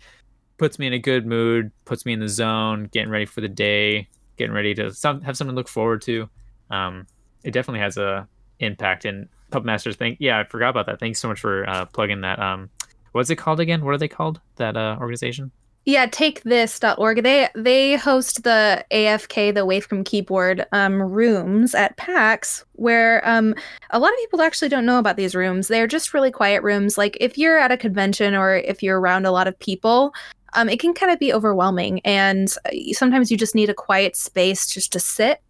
puts 0.58 0.80
me 0.80 0.88
in 0.88 0.93
a 0.93 1.00
good 1.00 1.26
mood, 1.26 1.72
puts 1.84 2.06
me 2.06 2.14
in 2.14 2.22
the 2.22 2.30
zone, 2.30 2.89
getting 2.93 3.10
ready 3.10 3.26
for 3.26 3.41
the 3.41 3.50
day, 3.50 4.08
getting 4.38 4.54
ready 4.54 4.74
to 4.76 4.93
some, 4.93 5.22
have 5.22 5.36
something 5.36 5.54
to 5.54 5.60
look 5.60 5.68
forward 5.68 6.02
to. 6.04 6.30
Um, 6.70 7.08
it 7.43 7.52
definitely 7.52 7.82
has 7.82 7.98
a 7.98 8.28
impact. 8.60 9.05
And 9.05 9.28
Pup 9.51 9.64
Masters, 9.64 9.97
yeah, 10.20 10.39
I 10.39 10.43
forgot 10.43 10.70
about 10.70 10.86
that. 10.88 10.99
Thanks 10.99 11.20
so 11.20 11.28
much 11.28 11.39
for 11.39 11.68
uh, 11.70 11.86
plugging 11.86 12.22
that. 12.22 12.39
Um, 12.39 12.70
what's 13.12 13.30
it 13.30 13.38
called 13.38 13.60
again? 13.60 13.84
What 13.84 13.93
are 13.93 13.97
they 13.97 14.08
called? 14.08 14.39
That 14.58 14.76
uh, 14.76 14.97
organization? 14.99 15.51
Yeah, 15.88 16.05
take 16.05 16.43
takethis.org. 16.43 17.24
They 17.24 17.47
they 17.55 17.95
host 17.95 18.43
the 18.43 18.84
AFK, 18.91 19.53
the 19.53 19.62
Away 19.62 19.80
from 19.80 20.03
Keyboard 20.03 20.66
um, 20.74 21.01
rooms 21.01 21.74
at 21.74 21.95
PAX, 21.95 22.66
where 22.74 23.26
um, 23.26 23.55
a 23.91 23.97
lot 23.97 24.12
of 24.12 24.20
people 24.20 24.41
actually 24.41 24.68
don't 24.68 24.86
know 24.86 24.99
about 24.99 25.16
these 25.16 25.34
rooms. 25.34 25.70
They're 25.70 25.88
just 25.88 26.14
really 26.14 26.30
quiet 26.30 26.62
rooms. 26.62 26.97
Like 26.97 27.16
if 27.22 27.38
you're 27.38 27.58
at 27.58 27.72
a 27.72 27.78
convention 27.78 28.36
or 28.36 28.58
if 28.58 28.84
you're 28.84 28.99
around 28.99 29.26
a 29.26 29.32
lot 29.32 29.47
of 29.47 29.58
people, 29.60 30.14
um, 30.55 30.68
it 30.68 30.82
can 30.82 30.93
kind 30.93 31.10
of 31.10 31.20
be 31.20 31.32
overwhelming. 31.32 32.01
And 32.03 32.53
uh, 32.66 32.72
sometimes 32.91 33.32
you 33.32 33.38
just 33.38 33.55
need 33.55 33.70
a 33.70 33.74
quiet 33.74 34.18
space 34.18 34.68
just 34.68 34.91
to 34.91 34.99
sit 34.99 35.41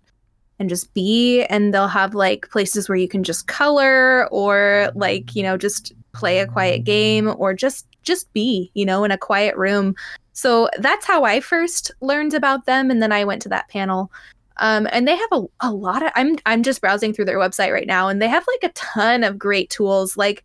and 0.59 0.69
just 0.69 0.93
be. 0.93 1.43
And 1.45 1.73
they'll 1.73 1.87
have 1.87 2.15
like 2.15 2.49
places 2.49 2.89
where 2.89 2.97
you 2.97 3.07
can 3.07 3.23
just 3.23 3.47
color 3.47 4.27
or 4.31 4.91
like 4.95 5.35
you 5.35 5.43
know 5.43 5.57
just 5.57 5.93
play 6.13 6.39
a 6.39 6.47
quiet 6.47 6.83
game 6.83 7.33
or 7.37 7.53
just 7.53 7.85
just 8.03 8.31
be 8.33 8.71
you 8.73 8.85
know 8.85 9.03
in 9.03 9.11
a 9.11 9.17
quiet 9.17 9.55
room 9.57 9.95
so 10.37 10.69
that's 10.77 11.07
how 11.07 11.23
I 11.23 11.39
first 11.39 11.89
learned 11.99 12.35
about 12.35 12.67
them, 12.67 12.91
and 12.91 13.01
then 13.01 13.11
I 13.11 13.25
went 13.25 13.41
to 13.41 13.49
that 13.49 13.69
panel. 13.69 14.11
Um, 14.57 14.87
and 14.91 15.07
they 15.07 15.15
have 15.15 15.31
a, 15.31 15.43
a 15.61 15.71
lot 15.71 16.05
of. 16.05 16.11
I'm 16.13 16.37
I'm 16.45 16.61
just 16.61 16.79
browsing 16.79 17.11
through 17.11 17.25
their 17.25 17.39
website 17.39 17.73
right 17.73 17.87
now, 17.87 18.07
and 18.07 18.21
they 18.21 18.27
have 18.27 18.45
like 18.45 18.69
a 18.69 18.73
ton 18.75 19.23
of 19.23 19.39
great 19.39 19.71
tools. 19.71 20.15
Like 20.15 20.43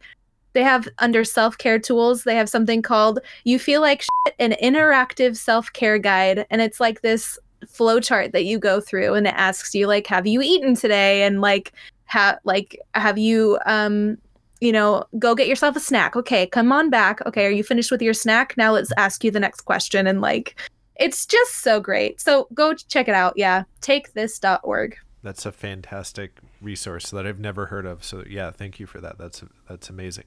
they 0.54 0.62
have 0.62 0.88
under 1.00 1.24
self 1.24 1.58
care 1.58 1.78
tools, 1.78 2.24
they 2.24 2.36
have 2.36 2.48
something 2.48 2.80
called 2.80 3.18
"You 3.44 3.58
Feel 3.58 3.82
Like 3.82 4.00
Shit," 4.00 4.34
an 4.38 4.52
interactive 4.62 5.36
self 5.36 5.70
care 5.74 5.98
guide, 5.98 6.46
and 6.48 6.62
it's 6.62 6.80
like 6.80 7.02
this 7.02 7.38
flowchart 7.66 8.32
that 8.32 8.44
you 8.44 8.58
go 8.58 8.80
through, 8.80 9.14
and 9.14 9.26
it 9.26 9.34
asks 9.36 9.74
you 9.74 9.86
like, 9.86 10.06
"Have 10.06 10.26
you 10.26 10.40
eaten 10.42 10.74
today?" 10.74 11.22
and 11.22 11.40
like, 11.40 11.72
have 12.04 12.38
like, 12.44 12.78
have 12.94 13.18
you 13.18 13.58
um 13.66 14.18
you 14.62 14.70
know, 14.70 15.04
go 15.18 15.34
get 15.34 15.48
yourself 15.48 15.74
a 15.74 15.80
snack. 15.80 16.14
Okay, 16.14 16.46
come 16.46 16.70
on 16.70 16.88
back. 16.88 17.20
Okay, 17.26 17.46
are 17.46 17.50
you 17.50 17.64
finished 17.64 17.90
with 17.90 18.00
your 18.00 18.14
snack? 18.14 18.54
Now 18.56 18.70
let's 18.70 18.92
ask 18.96 19.24
you 19.24 19.32
the 19.32 19.40
next 19.40 19.62
question. 19.62 20.06
And 20.06 20.20
like, 20.20 20.54
it's 20.94 21.26
just 21.26 21.62
so 21.62 21.80
great. 21.80 22.20
So 22.20 22.46
go 22.54 22.72
check 22.72 23.08
it 23.08 23.14
out. 23.14 23.32
Yeah, 23.34 23.64
takethis.org. 23.80 24.96
That's 25.24 25.44
a 25.46 25.50
fantastic 25.50 26.38
resource 26.60 27.10
that 27.10 27.26
I've 27.26 27.40
never 27.40 27.66
heard 27.66 27.86
of. 27.86 28.04
So 28.04 28.22
yeah, 28.28 28.52
thank 28.52 28.78
you 28.78 28.86
for 28.86 29.00
that. 29.00 29.18
That's 29.18 29.42
that's 29.68 29.90
amazing. 29.90 30.24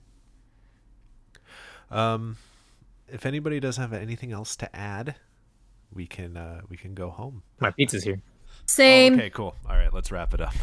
Um, 1.89 2.36
if 3.07 3.25
anybody 3.25 3.61
doesn't 3.61 3.81
have 3.81 3.93
anything 3.93 4.33
else 4.33 4.57
to 4.57 4.75
add, 4.75 5.15
we 5.95 6.05
can 6.05 6.37
uh, 6.37 6.61
we 6.69 6.77
can 6.77 6.93
go 6.93 7.09
home. 7.09 7.41
My 7.59 7.71
pizza's 7.71 8.03
here. 8.03 8.21
Same. 8.67 9.13
Oh, 9.13 9.17
okay, 9.17 9.29
cool. 9.29 9.55
All 9.67 9.77
right, 9.77 9.93
let's 9.93 10.11
wrap 10.11 10.33
it 10.33 10.41
up. 10.41 10.53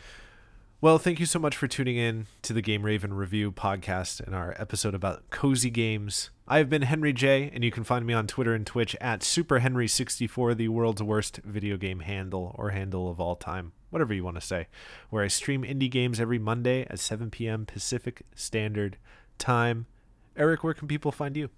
well, 0.80 0.98
thank 0.98 1.20
you 1.20 1.26
so 1.26 1.38
much 1.38 1.56
for 1.56 1.66
tuning 1.66 1.96
in 1.96 2.26
to 2.42 2.52
the 2.52 2.62
Game 2.62 2.82
Raven 2.82 3.14
Review 3.14 3.52
podcast 3.52 4.20
and 4.20 4.34
our 4.34 4.54
episode 4.58 4.94
about 4.94 5.30
cozy 5.30 5.70
games. 5.70 6.30
I 6.48 6.58
have 6.58 6.70
been 6.70 6.82
Henry 6.82 7.12
J, 7.12 7.50
and 7.52 7.62
you 7.62 7.70
can 7.70 7.84
find 7.84 8.06
me 8.06 8.14
on 8.14 8.26
Twitter 8.26 8.54
and 8.54 8.66
Twitch 8.66 8.96
at 9.00 9.20
SuperHenry64, 9.20 10.56
the 10.56 10.68
world's 10.68 11.02
worst 11.02 11.38
video 11.44 11.76
game 11.76 12.00
handle 12.00 12.54
or 12.56 12.70
handle 12.70 13.10
of 13.10 13.20
all 13.20 13.36
time, 13.36 13.72
whatever 13.90 14.14
you 14.14 14.24
want 14.24 14.36
to 14.36 14.46
say, 14.46 14.68
where 15.10 15.24
I 15.24 15.28
stream 15.28 15.62
indie 15.62 15.90
games 15.90 16.20
every 16.20 16.38
Monday 16.38 16.86
at 16.88 17.00
7 17.00 17.30
p.m. 17.30 17.66
Pacific 17.66 18.22
Standard 18.34 18.96
Time. 19.38 19.86
Eric, 20.36 20.62
where 20.62 20.74
can 20.74 20.88
people 20.88 21.12
find 21.12 21.36
you? 21.36 21.50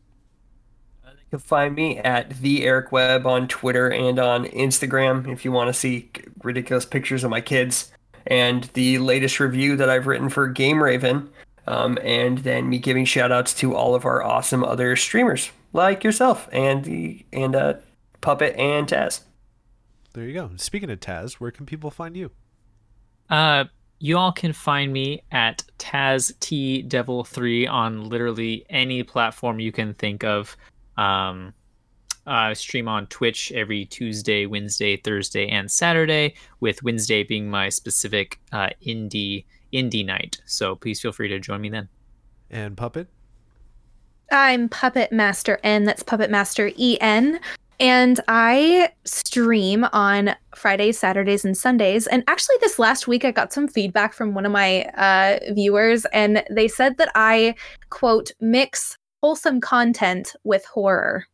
You 1.30 1.36
can 1.36 1.40
find 1.40 1.74
me 1.74 1.98
at 1.98 2.30
the 2.40 2.64
Eric 2.64 2.90
Webb 2.90 3.26
on 3.26 3.48
Twitter 3.48 3.90
and 3.92 4.18
on 4.18 4.46
Instagram 4.46 5.30
if 5.30 5.44
you 5.44 5.52
want 5.52 5.68
to 5.68 5.78
see 5.78 6.10
ridiculous 6.42 6.86
pictures 6.86 7.22
of 7.22 7.28
my 7.28 7.42
kids 7.42 7.92
and 8.26 8.64
the 8.72 8.96
latest 8.96 9.38
review 9.38 9.76
that 9.76 9.90
I've 9.90 10.06
written 10.06 10.30
for 10.30 10.48
Game 10.48 10.82
Raven. 10.82 11.28
Um, 11.66 11.98
and 12.02 12.38
then 12.38 12.70
me 12.70 12.78
giving 12.78 13.04
shout 13.04 13.30
outs 13.30 13.52
to 13.54 13.76
all 13.76 13.94
of 13.94 14.06
our 14.06 14.22
awesome 14.22 14.64
other 14.64 14.96
streamers 14.96 15.50
like 15.74 16.02
yourself 16.02 16.48
and 16.50 16.82
the 16.84 17.26
and 17.30 17.54
uh, 17.54 17.74
Puppet 18.22 18.56
and 18.56 18.88
Taz. 18.88 19.20
There 20.14 20.24
you 20.24 20.32
go. 20.32 20.50
Speaking 20.56 20.88
of 20.88 20.98
Taz, 20.98 21.34
where 21.34 21.50
can 21.50 21.66
people 21.66 21.90
find 21.90 22.16
you? 22.16 22.30
Uh, 23.28 23.64
you 23.98 24.16
all 24.16 24.32
can 24.32 24.54
find 24.54 24.94
me 24.94 25.22
at 25.30 25.62
Taz 25.78 26.32
T 26.40 26.80
Devil 26.80 27.22
Three 27.22 27.66
on 27.66 28.08
literally 28.08 28.64
any 28.70 29.02
platform 29.02 29.60
you 29.60 29.72
can 29.72 29.92
think 29.92 30.24
of. 30.24 30.56
Um, 30.98 31.54
I 32.26 32.52
stream 32.52 32.88
on 32.88 33.06
Twitch 33.06 33.52
every 33.52 33.86
Tuesday, 33.86 34.44
Wednesday, 34.44 34.98
Thursday, 34.98 35.48
and 35.48 35.70
Saturday. 35.70 36.34
With 36.60 36.82
Wednesday 36.82 37.22
being 37.22 37.48
my 37.48 37.70
specific 37.70 38.38
uh, 38.52 38.68
indie 38.86 39.46
indie 39.72 40.04
night. 40.04 40.42
So 40.44 40.76
please 40.76 41.00
feel 41.00 41.12
free 41.12 41.28
to 41.28 41.38
join 41.38 41.62
me 41.62 41.70
then. 41.70 41.88
And 42.50 42.76
Puppet? 42.76 43.08
I'm 44.30 44.68
Puppet 44.68 45.10
Master 45.10 45.58
N. 45.62 45.84
That's 45.84 46.02
Puppet 46.02 46.30
Master 46.30 46.70
E 46.76 46.98
N. 47.00 47.40
And 47.80 48.20
I 48.26 48.90
stream 49.04 49.84
on 49.92 50.34
Fridays, 50.56 50.98
Saturdays, 50.98 51.44
and 51.44 51.56
Sundays. 51.56 52.08
And 52.08 52.24
actually, 52.26 52.56
this 52.60 52.78
last 52.78 53.06
week, 53.06 53.24
I 53.24 53.30
got 53.30 53.52
some 53.52 53.68
feedback 53.68 54.12
from 54.12 54.34
one 54.34 54.44
of 54.44 54.50
my 54.50 54.82
uh, 54.96 55.38
viewers, 55.52 56.04
and 56.06 56.42
they 56.50 56.66
said 56.66 56.98
that 56.98 57.10
I, 57.14 57.54
quote, 57.90 58.32
mix 58.40 58.97
wholesome 59.22 59.60
content 59.60 60.34
with 60.44 60.64
horror. 60.64 61.26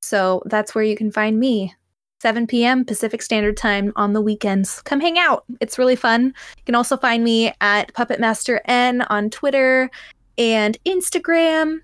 So 0.00 0.42
that's 0.46 0.74
where 0.74 0.84
you 0.84 0.96
can 0.96 1.10
find 1.10 1.38
me. 1.38 1.74
7 2.20 2.48
p.m. 2.48 2.84
Pacific 2.84 3.22
Standard 3.22 3.56
Time 3.56 3.92
on 3.94 4.12
the 4.12 4.20
weekends. 4.20 4.82
Come 4.82 5.00
hang 5.00 5.18
out. 5.18 5.44
It's 5.60 5.78
really 5.78 5.96
fun. 5.96 6.26
You 6.56 6.62
can 6.66 6.74
also 6.74 6.96
find 6.96 7.22
me 7.22 7.52
at 7.60 7.94
Puppet 7.94 8.18
Master 8.18 8.60
N 8.64 9.02
on 9.02 9.30
Twitter 9.30 9.88
and 10.36 10.76
Instagram 10.84 11.78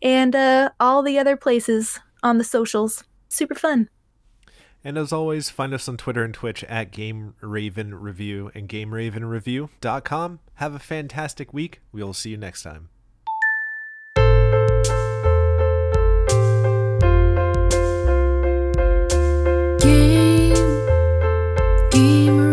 and 0.00 0.34
uh, 0.34 0.70
all 0.80 1.02
the 1.02 1.18
other 1.18 1.36
places 1.36 2.00
on 2.22 2.38
the 2.38 2.44
socials. 2.44 3.04
Super 3.28 3.54
fun. 3.54 3.88
And 4.84 4.98
as 4.98 5.12
always, 5.12 5.48
find 5.48 5.72
us 5.72 5.88
on 5.88 5.96
Twitter 5.96 6.24
and 6.24 6.34
Twitch 6.34 6.64
at 6.64 6.90
Game 6.90 7.34
Raven 7.40 7.94
Review 7.94 8.50
and 8.54 8.68
GameRavenReview.com. 8.68 10.40
Have 10.54 10.74
a 10.74 10.78
fantastic 10.80 11.52
week. 11.52 11.80
We'll 11.92 12.14
see 12.14 12.30
you 12.30 12.36
next 12.36 12.62
time. 12.62 12.88
Dreamer 21.92 22.51